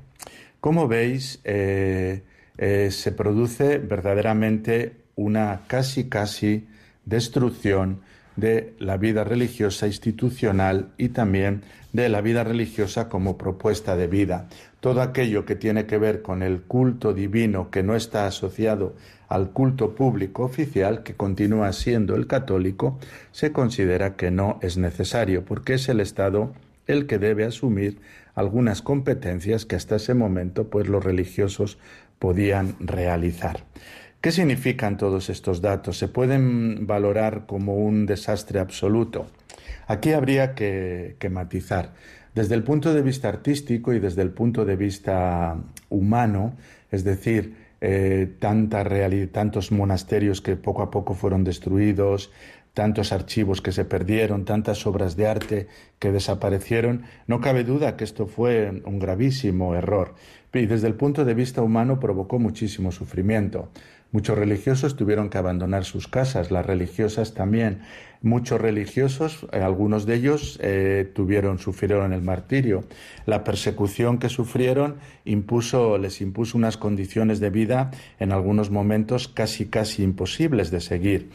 Como 0.60 0.90
veis, 0.90 1.40
eh, 1.46 2.24
eh, 2.58 2.92
se 2.92 3.14
produce 3.14 3.78
verdaderamente 3.78 5.03
una 5.16 5.62
casi 5.68 6.10
casi 6.10 6.68
destrucción 7.06 8.02
de 8.36 8.74
la 8.80 8.98
vida 8.98 9.24
religiosa 9.24 9.88
institucional 9.88 10.90
y 10.98 11.10
también 11.10 11.64
de 11.92 12.10
la 12.10 12.22
vida 12.22 12.44
religiosa 12.44 13.08
como 13.08 13.38
propuesta 13.38 13.96
de 13.96 14.08
vida. 14.08 14.50
Todo 14.80 15.02
aquello 15.02 15.46
que 15.46 15.56
tiene 15.56 15.86
que 15.86 15.98
ver 15.98 16.22
con 16.22 16.42
el 16.42 16.62
culto 16.62 17.14
divino 17.14 17.70
que 17.70 17.84
no 17.84 17.96
está 17.96 18.26
asociado 18.26 18.96
al 19.30 19.52
culto 19.52 19.96
público 19.96 20.44
oficial, 20.44 21.04
que 21.04 21.16
continúa 21.16 21.72
siendo 21.74 22.16
el 22.16 22.28
católico, 22.28 23.00
se 23.32 23.52
considera 23.52 24.16
que 24.16 24.32
no 24.32 24.60
es 24.62 24.78
necesario, 24.78 25.46
porque 25.46 25.76
es 25.76 25.88
el 25.90 26.00
Estado 26.00 26.54
el 26.88 27.08
que 27.08 27.18
debe 27.18 27.46
asumir 27.46 28.00
algunas 28.36 28.82
competencias 28.82 29.66
que 29.66 29.76
hasta 29.76 29.96
ese 29.96 30.14
momento 30.14 30.70
pues 30.70 30.88
los 30.88 31.04
religiosos 31.04 31.78
podían 32.20 32.76
realizar. 32.80 33.64
¿Qué 34.24 34.32
significan 34.32 34.96
todos 34.96 35.30
estos 35.30 35.60
datos? 35.60 35.98
¿Se 35.98 36.08
pueden 36.08 36.88
valorar 36.88 37.46
como 37.46 37.76
un 37.76 38.06
desastre 38.06 38.62
absoluto? 38.62 39.28
Aquí 39.86 40.14
habría 40.14 40.56
que, 40.56 41.18
matizar. 41.30 41.94
Desde 42.34 42.56
el 42.56 42.64
punto 42.64 42.94
de 42.94 43.02
vista 43.02 43.28
artístico 43.28 43.92
y 43.92 44.00
desde 44.00 44.22
el 44.22 44.30
punto 44.30 44.64
de 44.64 44.78
vista 44.78 45.58
humano, 45.90 46.56
es 46.90 47.04
decir, 47.04 47.58
eh, 47.82 48.32
tantos 48.40 49.74
monasterios 49.74 50.40
que 50.40 50.56
poco 50.56 50.84
a 50.84 50.90
poco 50.90 51.16
fueron 51.16 51.44
destruidos, 51.44 52.32
tantos 52.74 53.12
archivos 53.12 53.62
que 53.62 53.74
se 53.74 53.84
perdieron, 53.84 54.46
tantas 54.46 54.88
obras 54.88 55.18
de 55.18 55.28
arte 55.28 55.68
que 56.00 56.14
desaparecieron, 56.14 57.04
no 57.28 57.42
cabe 57.42 57.66
duda 57.66 57.98
que 57.98 58.06
esto 58.06 58.26
fue 58.26 58.82
un 58.86 59.00
gravísimo 59.00 59.76
error. 59.76 60.16
Y 60.54 60.66
desde 60.66 60.88
el 60.88 60.96
punto 60.96 61.26
de 61.26 61.34
vista 61.34 61.62
humano 61.62 62.00
provocó 62.00 62.40
muchísimo 62.40 62.92
sufrimiento. 62.92 63.70
Muchos 64.14 64.38
religiosos 64.38 64.96
tuvieron 64.96 65.32
que 65.32 65.40
abandonar 65.40 65.86
sus 65.86 66.08
casas, 66.08 66.52
las 66.52 66.64
religiosas 66.64 67.34
también. 67.34 67.80
Muchos 68.22 68.62
religiosos, 68.62 69.48
eh, 69.52 69.58
algunos 69.58 70.06
de 70.06 70.14
ellos 70.14 70.60
eh, 70.62 71.12
tuvieron, 71.16 71.58
sufrieron 71.58 72.14
el 72.14 72.22
martirio. 72.22 72.84
La 73.26 73.44
persecución 73.44 74.20
que 74.20 74.30
sufrieron 74.30 74.98
impuso, 75.26 75.98
les 75.98 76.22
impuso 76.22 76.60
unas 76.60 76.78
condiciones 76.78 77.40
de 77.40 77.50
vida 77.50 77.90
en 78.20 78.32
algunos 78.32 78.70
momentos 78.70 79.28
casi 79.28 79.66
casi 79.66 80.04
imposibles 80.04 80.70
de 80.70 80.82
seguir. 80.82 81.32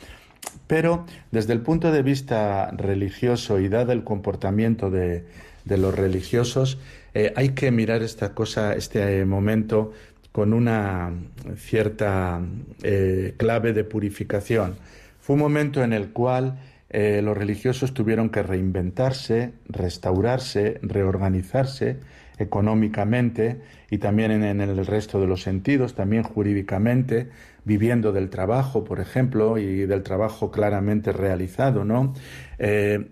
Pero 0.69 1.05
desde 1.33 1.55
el 1.55 1.63
punto 1.63 1.91
de 1.91 2.03
vista 2.05 2.71
religioso 2.71 3.59
y 3.59 3.69
dado 3.69 3.91
el 3.91 4.05
comportamiento 4.05 4.89
de, 4.89 5.25
los 5.67 5.93
religiosos, 5.93 6.79
eh, 7.13 7.33
hay 7.35 7.51
que 7.51 7.73
mirar 7.73 8.03
esta 8.03 8.35
cosa, 8.35 8.75
este 8.75 9.25
momento 9.25 9.93
con 10.33 10.53
una 10.53 11.13
cierta 11.57 12.41
eh, 12.83 13.35
clave 13.37 13.73
de 13.73 13.85
purificación. 13.85 14.77
Fue 15.21 15.35
un 15.35 15.41
momento 15.41 15.83
en 15.83 15.93
el 15.93 16.11
cual 16.11 16.59
eh, 16.91 17.21
los 17.23 17.37
religiosos 17.37 17.93
tuvieron 17.93 18.31
que 18.31 18.43
reinventarse, 18.43 19.53
restaurarse, 19.69 20.79
reorganizarse 20.83 21.99
económicamente 22.39 23.61
y 23.91 23.99
también 23.99 24.31
en, 24.31 24.61
el 24.61 24.87
resto 24.87 25.21
de 25.21 25.27
los 25.27 25.43
sentidos, 25.43 25.95
también 25.95 26.23
jurídicamente, 26.23 27.29
viviendo 27.65 28.13
del 28.13 28.31
trabajo, 28.31 28.85
por 28.85 29.01
ejemplo, 29.01 29.59
y 29.59 29.87
del 29.87 30.03
trabajo 30.03 30.51
claramente 30.51 31.13
realizado, 31.13 31.85
¿no? 31.85 32.15
Eh, 32.59 33.09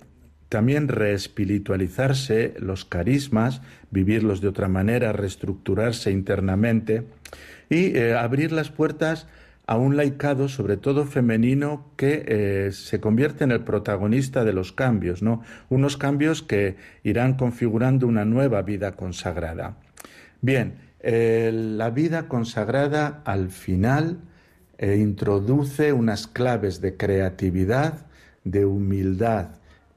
también 0.49 0.89
reespiritualizarse 0.89 2.55
los 2.59 2.85
carismas, 2.85 3.63
vivirlos 3.91 4.41
de 4.41 4.49
otra 4.49 4.69
manera, 4.69 5.13
reestructurarse 5.13 6.11
internamente 6.13 7.05
y 7.69 7.97
eh, 7.97 8.15
abrir 8.15 8.53
las 8.53 8.71
puertas 8.71 9.27
a 9.67 9.77
un 9.77 9.97
laicado, 9.97 10.49
sobre 10.49 10.77
todo 10.77 11.05
femenino, 11.05 11.91
que 11.97 12.25
eh, 12.29 12.73
se 12.73 13.01
convierte 13.01 13.43
en 13.43 13.51
el 13.51 13.65
protagonista 13.65 14.45
de 14.45 14.53
los 14.53 14.71
cambios, 14.71 15.23
¿no? 15.23 15.43
Unos 15.69 15.97
cambios 15.97 16.43
que 16.43 16.77
irán 17.03 17.35
configurando 17.35 18.07
una 18.07 18.25
nueva 18.25 18.63
vida 18.63 18.93
consagrada. 18.93 19.77
Bien, 20.41 20.75
eh, 21.01 21.51
la 21.53 21.91
vida 21.91 22.29
consagrada 22.29 23.23
al 23.25 23.51
final 23.51 24.19
introduce 24.79 25.95
unas 25.95 26.27
claves 26.27 26.83
de 26.83 26.99
creatividad, 26.99 28.07
de 28.45 28.67
humildad, 28.67 29.56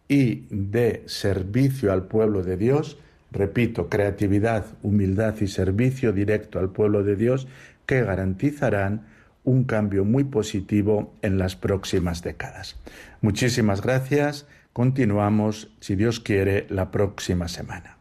y 0.10 0.48
de 0.50 1.04
servicio 1.06 1.94
al 1.94 2.08
pueblo 2.08 2.44
de 2.44 2.58
Dios, 2.58 2.98
repito, 3.32 3.88
creatividad, 3.88 4.66
humildad 4.82 5.36
y 5.40 5.48
servicio 5.48 6.12
directo 6.12 6.60
al 6.60 6.72
pueblo 6.72 7.04
de 7.04 7.16
Dios 7.16 7.48
que 7.86 8.04
garantizarán 8.04 9.06
un 9.44 9.64
cambio 9.64 10.04
muy 10.04 10.26
positivo 10.26 11.14
en 11.22 11.38
las 11.38 11.56
próximas 11.56 12.24
décadas. 12.24 12.76
Muchísimas 13.22 13.82
gracias. 13.82 14.48
Continuamos, 14.74 15.72
si 15.80 15.96
Dios 15.96 16.20
quiere, 16.20 16.66
la 16.70 16.92
próxima 16.92 17.48
semana. 17.48 17.99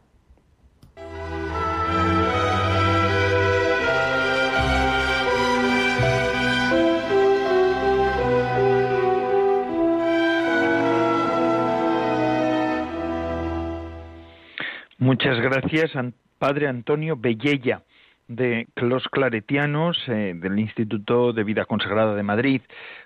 Muchas 14.99 15.39
gracias, 15.39 15.91
Padre 16.39 16.67
Antonio 16.67 17.15
Bellella, 17.15 17.83
de 18.27 18.67
los 18.75 19.07
Claretianos, 19.07 19.97
eh, 20.09 20.33
del 20.35 20.59
Instituto 20.59 21.31
de 21.31 21.45
Vida 21.45 21.63
Consagrada 21.63 22.15
de 22.15 22.23
Madrid, 22.23 22.61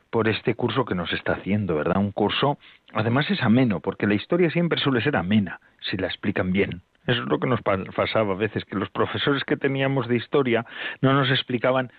por 0.10 0.28
este 0.28 0.56
curso 0.56 0.86
que 0.86 0.96
nos 0.96 1.14
está 1.14 1.34
haciendo, 1.34 1.76
¿verdad? 1.76 1.98
Un 1.98 2.12
curso, 2.12 2.58
además 2.94 3.30
es 3.30 3.44
ameno, 3.44 3.80
porque 3.80 4.08
la 4.08 4.16
historia 4.16 4.50
siempre 4.50 4.80
suele 4.80 5.04
ser 5.04 5.16
amena, 5.16 5.60
si 5.82 5.96
la 5.98 6.08
explican 6.08 6.52
bien. 6.52 6.82
Eso 7.06 7.22
es 7.22 7.30
lo 7.30 7.39
que 7.39 7.46
nos 7.46 7.62
pasaba 7.62 8.34
a 8.34 8.38
veces, 8.38 8.66
que 8.66 8.76
los 8.76 8.89
profesores 8.89 9.44
que 9.44 9.56
teníamos 9.56 10.08
de 10.08 10.18
historia 10.18 10.66
no 11.02 11.14
nos 11.14 11.30
explicaban 11.30 11.91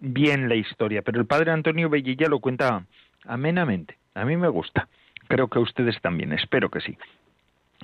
bien 0.00 0.48
la 0.48 0.54
historia, 0.54 1.02
pero 1.02 1.18
el 1.18 1.26
Padre 1.26 1.50
Antonio 1.50 1.90
Bellella 1.90 2.28
lo 2.28 2.38
cuenta 2.38 2.84
amenamente. 3.26 3.98
A 4.14 4.24
mí 4.24 4.36
me 4.36 4.48
gusta. 4.48 4.86
Creo 5.26 5.48
que 5.48 5.58
a 5.58 5.62
ustedes 5.62 6.00
también, 6.00 6.32
espero 6.32 6.70
que 6.70 6.80
sí. 6.80 6.96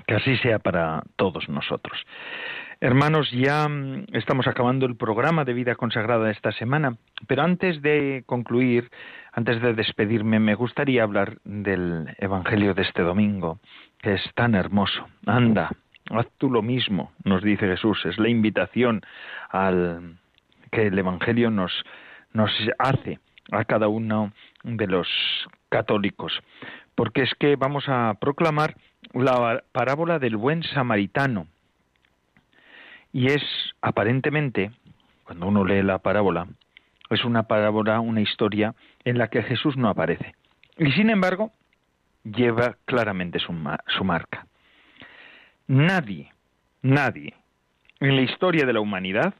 Que 0.06 0.14
así 0.14 0.36
sea 0.38 0.58
para 0.58 1.02
todos 1.16 1.48
nosotros. 1.48 1.98
Hermanos, 2.80 3.30
ya 3.30 3.66
mm, 3.68 4.06
estamos 4.12 4.46
acabando 4.46 4.84
el 4.84 4.96
programa 4.96 5.44
de 5.44 5.54
vida 5.54 5.76
consagrada 5.76 6.30
esta 6.30 6.52
semana, 6.52 6.96
pero 7.26 7.42
antes 7.42 7.80
de 7.80 8.22
concluir, 8.26 8.90
antes 9.32 9.62
de 9.62 9.72
despedirme, 9.72 10.40
me 10.40 10.54
gustaría 10.54 11.02
hablar 11.02 11.38
del 11.44 12.14
Evangelio 12.18 12.74
de 12.74 12.82
este 12.82 13.02
domingo, 13.02 13.60
que 14.02 14.14
es 14.14 14.22
tan 14.34 14.54
hermoso. 14.54 15.08
Anda, 15.24 15.70
haz 16.10 16.26
tú 16.36 16.50
lo 16.50 16.60
mismo, 16.60 17.12
nos 17.24 17.42
dice 17.42 17.66
Jesús, 17.66 18.04
es 18.04 18.18
la 18.18 18.28
invitación 18.28 19.00
al 19.48 20.18
que 20.70 20.88
el 20.88 20.98
Evangelio 20.98 21.50
nos, 21.50 21.72
nos 22.34 22.50
hace 22.78 23.18
a 23.52 23.64
cada 23.64 23.88
uno 23.88 24.32
de 24.64 24.86
los 24.86 25.08
católicos, 25.70 26.32
porque 26.94 27.22
es 27.22 27.32
que 27.38 27.56
vamos 27.56 27.88
a 27.88 28.14
proclamar 28.20 28.76
la 29.12 29.62
parábola 29.72 30.18
del 30.18 30.36
buen 30.36 30.62
samaritano. 30.62 31.46
Y 33.12 33.28
es 33.28 33.42
aparentemente, 33.80 34.72
cuando 35.24 35.46
uno 35.46 35.64
lee 35.64 35.82
la 35.82 35.98
parábola, 35.98 36.46
es 37.10 37.24
una 37.24 37.44
parábola, 37.44 38.00
una 38.00 38.20
historia 38.20 38.74
en 39.04 39.18
la 39.18 39.28
que 39.28 39.42
Jesús 39.42 39.76
no 39.76 39.88
aparece. 39.88 40.34
Y 40.78 40.90
sin 40.92 41.10
embargo, 41.10 41.52
lleva 42.24 42.76
claramente 42.84 43.38
su, 43.38 43.54
su 43.96 44.04
marca. 44.04 44.46
nadie, 45.66 46.30
nadie 46.82 47.34
en 48.00 48.16
la 48.16 48.22
historia 48.22 48.66
de 48.66 48.72
la 48.72 48.80
humanidad, 48.80 49.34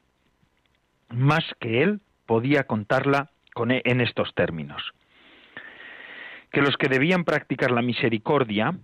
más 1.11 1.45
que 1.61 1.83
él, 1.83 2.01
podía 2.27 2.65
contarla 2.65 3.31
con, 3.55 3.71
e, 3.71 3.83
en 3.85 4.01
estos 4.01 4.35
términos. 4.35 4.83
Que 6.51 6.63
los 6.63 6.77
que 6.77 6.89
debían 6.89 7.25
practicar 7.25 7.71
la 7.71 7.83
misericordia, 7.83 8.75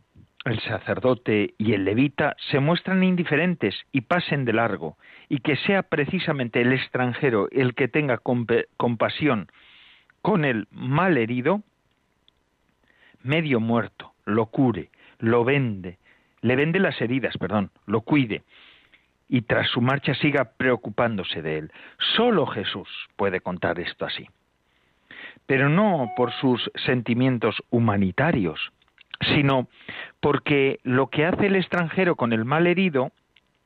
el 0.45 0.61
sacerdote 0.61 1.55
y 1.59 1.73
el 1.73 1.85
levita, 1.85 2.37
se 2.51 2.59
muestran 2.59 3.05
indiferentes 3.05 3.75
y 3.93 4.03
pasen 4.03 4.45
de 4.45 4.53
largo, 4.53 4.97
y 5.29 5.39
que 5.39 5.57
sea 5.57 5.83
precisamente 5.83 6.61
el 6.61 6.73
extranjero 6.73 7.49
el 7.51 7.75
que 7.75 7.89
tenga 7.89 8.21
compasión 8.77 9.49
con 10.21 10.45
el 10.45 10.67
mal 10.71 11.17
herido, 11.17 11.63
medio 13.23 13.61
muerto, 13.61 14.13
lo 14.25 14.47
cure, 14.47 14.91
lo 15.19 15.45
vende, 15.45 15.99
le 16.41 16.57
vende 16.57 16.81
las 16.81 17.01
heridas, 17.01 17.37
perdón, 17.39 17.71
lo 17.87 18.01
cuide, 18.01 18.43
y 19.29 19.43
tras 19.43 19.69
su 19.69 19.81
marcha 19.81 20.15
siga 20.15 20.53
preocupándose 20.57 21.41
de 21.41 21.59
él. 21.59 21.73
Solo 22.17 22.47
Jesús 22.47 22.89
puede 23.17 23.41
contar 23.41 23.79
esto 23.81 24.05
así. 24.05 24.29
Pero 25.47 25.69
no 25.69 26.11
por 26.17 26.33
sus 26.33 26.71
sentimientos 26.85 27.63
humanitarios, 27.71 28.73
sino 29.35 29.69
porque 30.21 30.81
lo 30.83 31.09
que 31.09 31.25
hace 31.25 31.47
el 31.47 31.57
extranjero 31.57 32.17
con 32.17 32.33
el 32.33 32.45
mal 32.45 32.67
herido, 32.67 33.13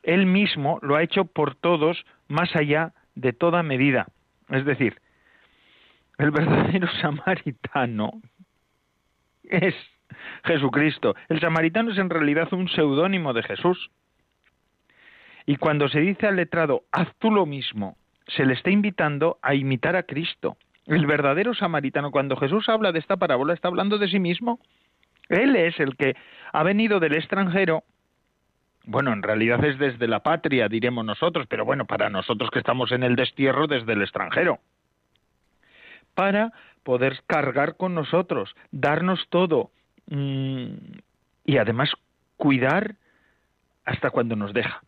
él 0.02 0.26
mismo 0.26 0.78
lo 0.82 0.96
ha 0.96 1.02
hecho 1.02 1.24
por 1.24 1.54
todos 1.54 2.04
más 2.28 2.54
allá 2.54 2.92
de 3.14 3.32
toda 3.32 3.62
medida. 3.62 4.06
Es 4.50 4.64
decir, 4.64 5.00
el 6.18 6.30
verdadero 6.30 6.88
samaritano 7.00 8.20
es 9.44 9.74
Jesucristo. 10.44 11.14
El 11.28 11.40
samaritano 11.40 11.92
es 11.92 11.98
en 11.98 12.10
realidad 12.10 12.52
un 12.52 12.68
seudónimo 12.68 13.32
de 13.32 13.42
Jesús. 13.42 13.90
Y 15.46 15.56
cuando 15.56 15.88
se 15.88 16.00
dice 16.00 16.26
al 16.26 16.36
letrado, 16.36 16.82
haz 16.90 17.08
tú 17.18 17.30
lo 17.30 17.46
mismo, 17.46 17.96
se 18.26 18.44
le 18.44 18.54
está 18.54 18.70
invitando 18.70 19.38
a 19.42 19.54
imitar 19.54 19.94
a 19.94 20.02
Cristo. 20.02 20.56
El 20.86 21.06
verdadero 21.06 21.54
samaritano, 21.54 22.10
cuando 22.10 22.36
Jesús 22.36 22.68
habla 22.68 22.92
de 22.92 22.98
esta 22.98 23.16
parábola, 23.16 23.54
está 23.54 23.68
hablando 23.68 23.98
de 23.98 24.08
sí 24.08 24.18
mismo. 24.18 24.60
Él 25.28 25.56
es 25.56 25.78
el 25.80 25.96
que 25.96 26.14
ha 26.52 26.62
venido 26.62 27.00
del 27.00 27.14
extranjero. 27.14 27.84
Bueno, 28.84 29.12
en 29.12 29.22
realidad 29.22 29.64
es 29.64 29.78
desde 29.78 30.06
la 30.06 30.20
patria, 30.20 30.68
diremos 30.68 31.04
nosotros, 31.04 31.46
pero 31.48 31.64
bueno, 31.64 31.86
para 31.86 32.08
nosotros 32.08 32.50
que 32.50 32.60
estamos 32.60 32.92
en 32.92 33.02
el 33.02 33.16
destierro, 33.16 33.66
desde 33.66 33.92
el 33.94 34.02
extranjero. 34.02 34.60
Para 36.14 36.52
poder 36.84 37.22
cargar 37.26 37.76
con 37.76 37.94
nosotros, 37.94 38.54
darnos 38.70 39.26
todo 39.28 39.70
mm, 40.06 40.66
y 41.44 41.56
además 41.58 41.92
cuidar 42.36 42.94
hasta 43.84 44.10
cuando 44.10 44.36
nos 44.36 44.52
deja 44.52 44.82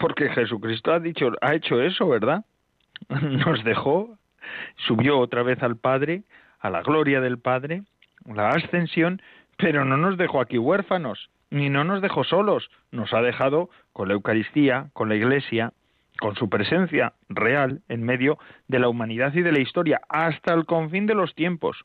porque 0.00 0.30
Jesucristo 0.30 0.92
ha 0.92 0.98
dicho, 0.98 1.30
ha 1.42 1.54
hecho 1.54 1.80
eso, 1.80 2.08
¿verdad? 2.08 2.44
Nos 3.22 3.62
dejó, 3.62 4.18
subió 4.88 5.18
otra 5.18 5.42
vez 5.42 5.62
al 5.62 5.76
Padre, 5.76 6.22
a 6.58 6.70
la 6.70 6.82
gloria 6.82 7.20
del 7.20 7.38
Padre, 7.38 7.82
la 8.24 8.48
ascensión, 8.48 9.20
pero 9.60 9.84
no 9.84 9.96
nos 9.96 10.16
dejó 10.16 10.40
aquí 10.40 10.58
huérfanos, 10.58 11.30
ni 11.50 11.68
no 11.68 11.84
nos 11.84 12.02
dejó 12.02 12.24
solos, 12.24 12.70
nos 12.90 13.12
ha 13.12 13.22
dejado 13.22 13.70
con 13.92 14.08
la 14.08 14.14
Eucaristía, 14.14 14.90
con 14.92 15.08
la 15.08 15.16
Iglesia, 15.16 15.72
con 16.18 16.36
su 16.36 16.48
presencia 16.48 17.14
real 17.28 17.80
en 17.88 18.02
medio 18.02 18.38
de 18.68 18.78
la 18.78 18.88
humanidad 18.88 19.32
y 19.34 19.42
de 19.42 19.52
la 19.52 19.60
historia, 19.60 20.00
hasta 20.08 20.54
el 20.54 20.66
confín 20.66 21.06
de 21.06 21.14
los 21.14 21.34
tiempos. 21.34 21.84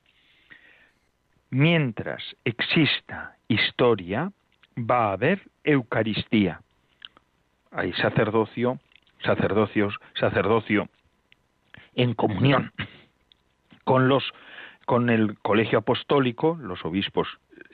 Mientras 1.49 2.21
exista 2.43 3.36
historia, 3.47 4.32
va 4.78 5.09
a 5.09 5.13
haber 5.13 5.41
Eucaristía 5.63 6.59
hay 7.76 7.91
sacerdocio, 7.93 8.80
sacerdocios, 9.23 9.95
sacerdocio 10.17 10.88
en 11.95 12.13
comunión 12.13 12.71
con 13.84 14.07
los 14.07 14.23
con 14.86 15.09
el 15.09 15.39
colegio 15.39 15.80
apostólico, 15.80 16.57
los 16.61 16.86
obispos 16.86 17.28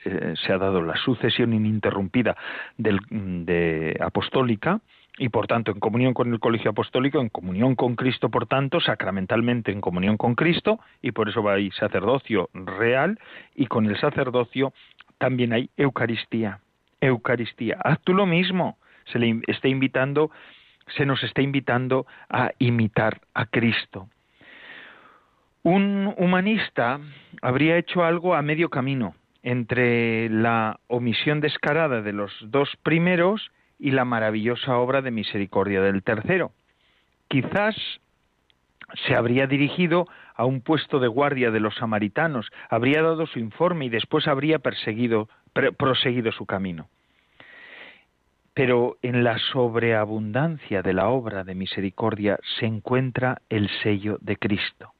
eh, 0.04 0.34
se 0.36 0.52
ha 0.52 0.58
dado 0.58 0.82
la 0.82 0.96
sucesión 0.96 1.52
ininterrumpida 1.52 2.36
del, 2.76 3.00
de 3.10 3.96
apostólica 4.00 4.80
y 5.18 5.28
por 5.28 5.46
tanto 5.46 5.70
en 5.70 5.80
comunión 5.80 6.14
con 6.14 6.32
el 6.32 6.40
colegio 6.40 6.70
apostólico, 6.70 7.20
en 7.20 7.28
comunión 7.28 7.74
con 7.74 7.96
Cristo, 7.96 8.30
por 8.30 8.46
tanto, 8.46 8.80
sacramentalmente 8.80 9.70
en 9.70 9.80
comunión 9.80 10.16
con 10.16 10.34
Cristo 10.34 10.80
y 11.02 11.12
por 11.12 11.28
eso 11.28 11.48
hay 11.48 11.70
sacerdocio 11.72 12.48
real 12.54 13.18
y 13.54 13.66
con 13.66 13.86
el 13.86 13.98
sacerdocio 13.98 14.72
también 15.18 15.52
hay 15.52 15.70
Eucaristía. 15.76 16.60
Eucaristía. 17.00 17.76
Haz 17.82 18.00
tú 18.02 18.14
lo 18.14 18.26
mismo 18.26 18.78
se 19.04 19.18
le 19.18 19.40
está 19.46 19.68
invitando, 19.68 20.30
se 20.96 21.06
nos 21.06 21.22
está 21.22 21.42
invitando 21.42 22.06
a 22.28 22.52
imitar 22.58 23.20
a 23.34 23.46
Cristo. 23.46 24.08
Un 25.62 26.12
humanista 26.16 26.98
habría 27.40 27.76
hecho 27.76 28.04
algo 28.04 28.34
a 28.34 28.42
medio 28.42 28.68
camino 28.68 29.14
entre 29.42 30.28
la 30.28 30.78
omisión 30.88 31.40
descarada 31.40 32.02
de 32.02 32.12
los 32.12 32.32
dos 32.42 32.70
primeros 32.82 33.50
y 33.78 33.90
la 33.90 34.04
maravillosa 34.04 34.76
obra 34.78 35.02
de 35.02 35.10
misericordia 35.10 35.80
del 35.80 36.02
tercero. 36.02 36.52
Quizás 37.28 37.74
se 39.06 39.14
habría 39.14 39.46
dirigido 39.46 40.06
a 40.34 40.44
un 40.44 40.60
puesto 40.60 40.98
de 40.98 41.08
guardia 41.08 41.50
de 41.50 41.60
los 41.60 41.74
samaritanos, 41.76 42.50
habría 42.68 43.02
dado 43.02 43.26
su 43.26 43.38
informe 43.38 43.86
y 43.86 43.88
después 43.88 44.28
habría 44.28 44.58
perseguido, 44.58 45.28
proseguido 45.76 46.32
su 46.32 46.46
camino. 46.46 46.88
Pero 48.54 48.98
en 49.02 49.24
la 49.24 49.38
sobreabundancia 49.38 50.82
de 50.82 50.92
la 50.92 51.08
obra 51.08 51.42
de 51.42 51.54
misericordia 51.54 52.38
se 52.58 52.66
encuentra 52.66 53.40
el 53.48 53.70
sello 53.82 54.18
de 54.20 54.36
Cristo, 54.36 54.92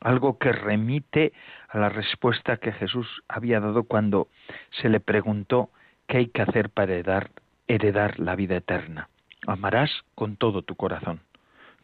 algo 0.00 0.38
que 0.38 0.52
remite 0.52 1.32
a 1.68 1.78
la 1.78 1.88
respuesta 1.88 2.58
que 2.58 2.72
Jesús 2.72 3.06
había 3.28 3.60
dado 3.60 3.84
cuando 3.84 4.28
se 4.70 4.88
le 4.88 5.00
preguntó 5.00 5.70
qué 6.06 6.18
hay 6.18 6.26
que 6.28 6.42
hacer 6.42 6.70
para 6.70 6.92
heredar, 6.92 7.30
heredar 7.66 8.18
la 8.18 8.36
vida 8.36 8.56
eterna. 8.56 9.08
Amarás 9.46 9.90
con 10.14 10.36
todo 10.36 10.62
tu 10.62 10.74
corazón, 10.74 11.20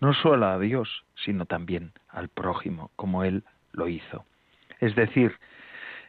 no 0.00 0.14
solo 0.14 0.46
a 0.46 0.58
Dios, 0.58 1.04
sino 1.24 1.46
también 1.46 1.92
al 2.08 2.28
prójimo, 2.28 2.90
como 2.96 3.24
Él 3.24 3.44
lo 3.72 3.88
hizo. 3.88 4.24
Es 4.80 4.94
decir, 4.94 5.38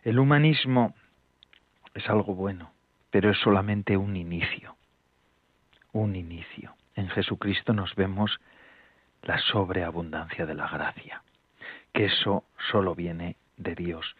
el 0.03 0.19
humanismo 0.19 0.93
es 1.93 2.09
algo 2.09 2.35
bueno, 2.35 2.71
pero 3.11 3.29
es 3.31 3.37
solamente 3.39 3.97
un 3.97 4.15
inicio 4.15 4.75
un 5.95 6.15
inicio. 6.15 6.75
En 6.95 7.07
Jesucristo 7.09 7.73
nos 7.73 7.95
vemos 7.95 8.39
la 9.23 9.37
sobreabundancia 9.39 10.45
de 10.45 10.53
la 10.53 10.67
gracia, 10.67 11.23
que 11.95 12.05
eso 12.05 12.43
solo 12.71 12.93
viene 12.93 13.37
de 13.55 13.73
Dios. 13.73 14.15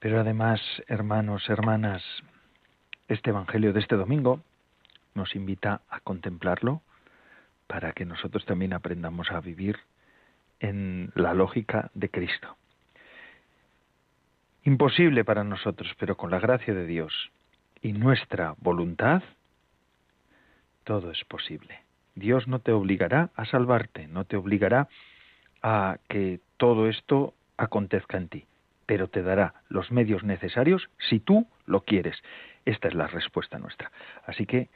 Pero 0.00 0.20
además, 0.20 0.60
hermanos, 0.88 1.48
hermanas, 1.48 2.02
este 3.06 3.30
Evangelio 3.30 3.72
de 3.72 3.78
este 3.78 3.94
domingo 3.94 4.42
nos 5.14 5.36
invita 5.36 5.82
a 5.88 6.00
contemplarlo 6.00 6.82
para 7.68 7.92
que 7.92 8.04
nosotros 8.04 8.44
también 8.46 8.72
aprendamos 8.72 9.30
a 9.30 9.40
vivir 9.40 9.78
en 10.58 11.12
la 11.14 11.34
lógica 11.34 11.90
de 11.94 12.10
Cristo. 12.10 12.56
Imposible 14.64 15.24
para 15.24 15.44
nosotros, 15.44 15.92
pero 16.00 16.16
con 16.16 16.32
la 16.32 16.40
gracia 16.40 16.74
de 16.74 16.86
Dios 16.86 17.30
y 17.80 17.92
nuestra 17.92 18.56
voluntad, 18.58 19.22
todo 20.82 21.12
es 21.12 21.24
posible. 21.26 21.80
Dios 22.16 22.48
no 22.48 22.58
te 22.58 22.72
obligará 22.72 23.30
a 23.36 23.44
salvarte, 23.44 24.08
no 24.08 24.24
te 24.24 24.36
obligará 24.36 24.88
a 25.62 25.98
que 26.08 26.40
todo 26.62 26.88
esto 26.88 27.34
acontezca 27.56 28.16
en 28.16 28.28
ti, 28.28 28.44
pero 28.86 29.08
te 29.08 29.24
dará 29.24 29.54
los 29.68 29.90
medios 29.90 30.22
necesarios 30.22 30.90
si 31.08 31.18
tú 31.18 31.48
lo 31.66 31.80
quieres. 31.80 32.22
Esta 32.64 32.86
es 32.86 32.94
la 32.94 33.08
respuesta 33.08 33.58
nuestra. 33.58 33.90
Así 34.26 34.46
que 34.46 34.68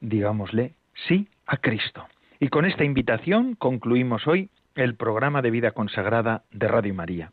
digámosle 0.00 0.74
sí 1.06 1.28
a 1.46 1.58
Cristo. 1.58 2.04
Y 2.40 2.48
con 2.48 2.64
esta 2.64 2.82
invitación 2.82 3.54
concluimos 3.54 4.26
hoy 4.26 4.50
el 4.74 4.96
programa 4.96 5.42
de 5.42 5.52
vida 5.52 5.70
consagrada 5.70 6.42
de 6.50 6.66
Radio 6.66 6.92
María 6.92 7.30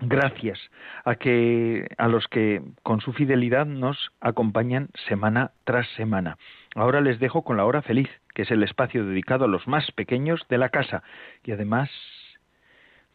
gracias 0.00 0.58
a 1.04 1.14
que 1.16 1.88
a 1.96 2.08
los 2.08 2.26
que 2.28 2.62
con 2.82 3.00
su 3.00 3.12
fidelidad 3.12 3.66
nos 3.66 4.12
acompañan 4.20 4.88
semana 5.08 5.52
tras 5.64 5.86
semana. 5.96 6.36
Ahora 6.74 7.00
les 7.00 7.18
dejo 7.18 7.42
con 7.42 7.56
la 7.56 7.64
hora 7.64 7.82
feliz, 7.82 8.08
que 8.34 8.42
es 8.42 8.50
el 8.50 8.62
espacio 8.62 9.06
dedicado 9.06 9.44
a 9.44 9.48
los 9.48 9.66
más 9.66 9.90
pequeños 9.92 10.40
de 10.48 10.58
la 10.58 10.68
casa 10.68 11.02
y 11.44 11.52
además 11.52 11.90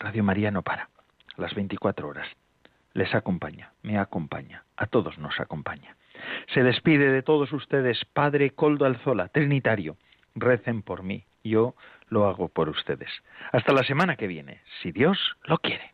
Radio 0.02 0.24
María 0.24 0.50
no 0.50 0.64
para, 0.64 0.90
las 1.38 1.54
24 1.54 2.08
horas. 2.08 2.28
Les 2.94 3.14
acompaña, 3.14 3.72
me 3.84 4.00
acompaña, 4.00 4.64
a 4.76 4.88
todos 4.88 5.20
nos 5.20 5.40
acompaña. 5.40 5.96
Se 6.56 6.64
despide 6.64 7.12
de 7.12 7.22
todos 7.22 7.54
ustedes 7.54 8.04
Padre 8.06 8.50
Coldo 8.50 8.86
Alzola, 8.86 9.28
Trinitario. 9.28 9.98
Recen 10.34 10.82
por 10.82 11.04
mí, 11.04 11.26
yo 11.44 11.76
lo 12.08 12.28
hago 12.28 12.48
por 12.50 12.68
ustedes. 12.68 13.12
Hasta 13.52 13.74
la 13.74 13.84
semana 13.84 14.16
que 14.16 14.26
viene, 14.26 14.62
si 14.82 14.92
Dios 14.92 15.20
lo 15.44 15.60
quiere. 15.60 15.94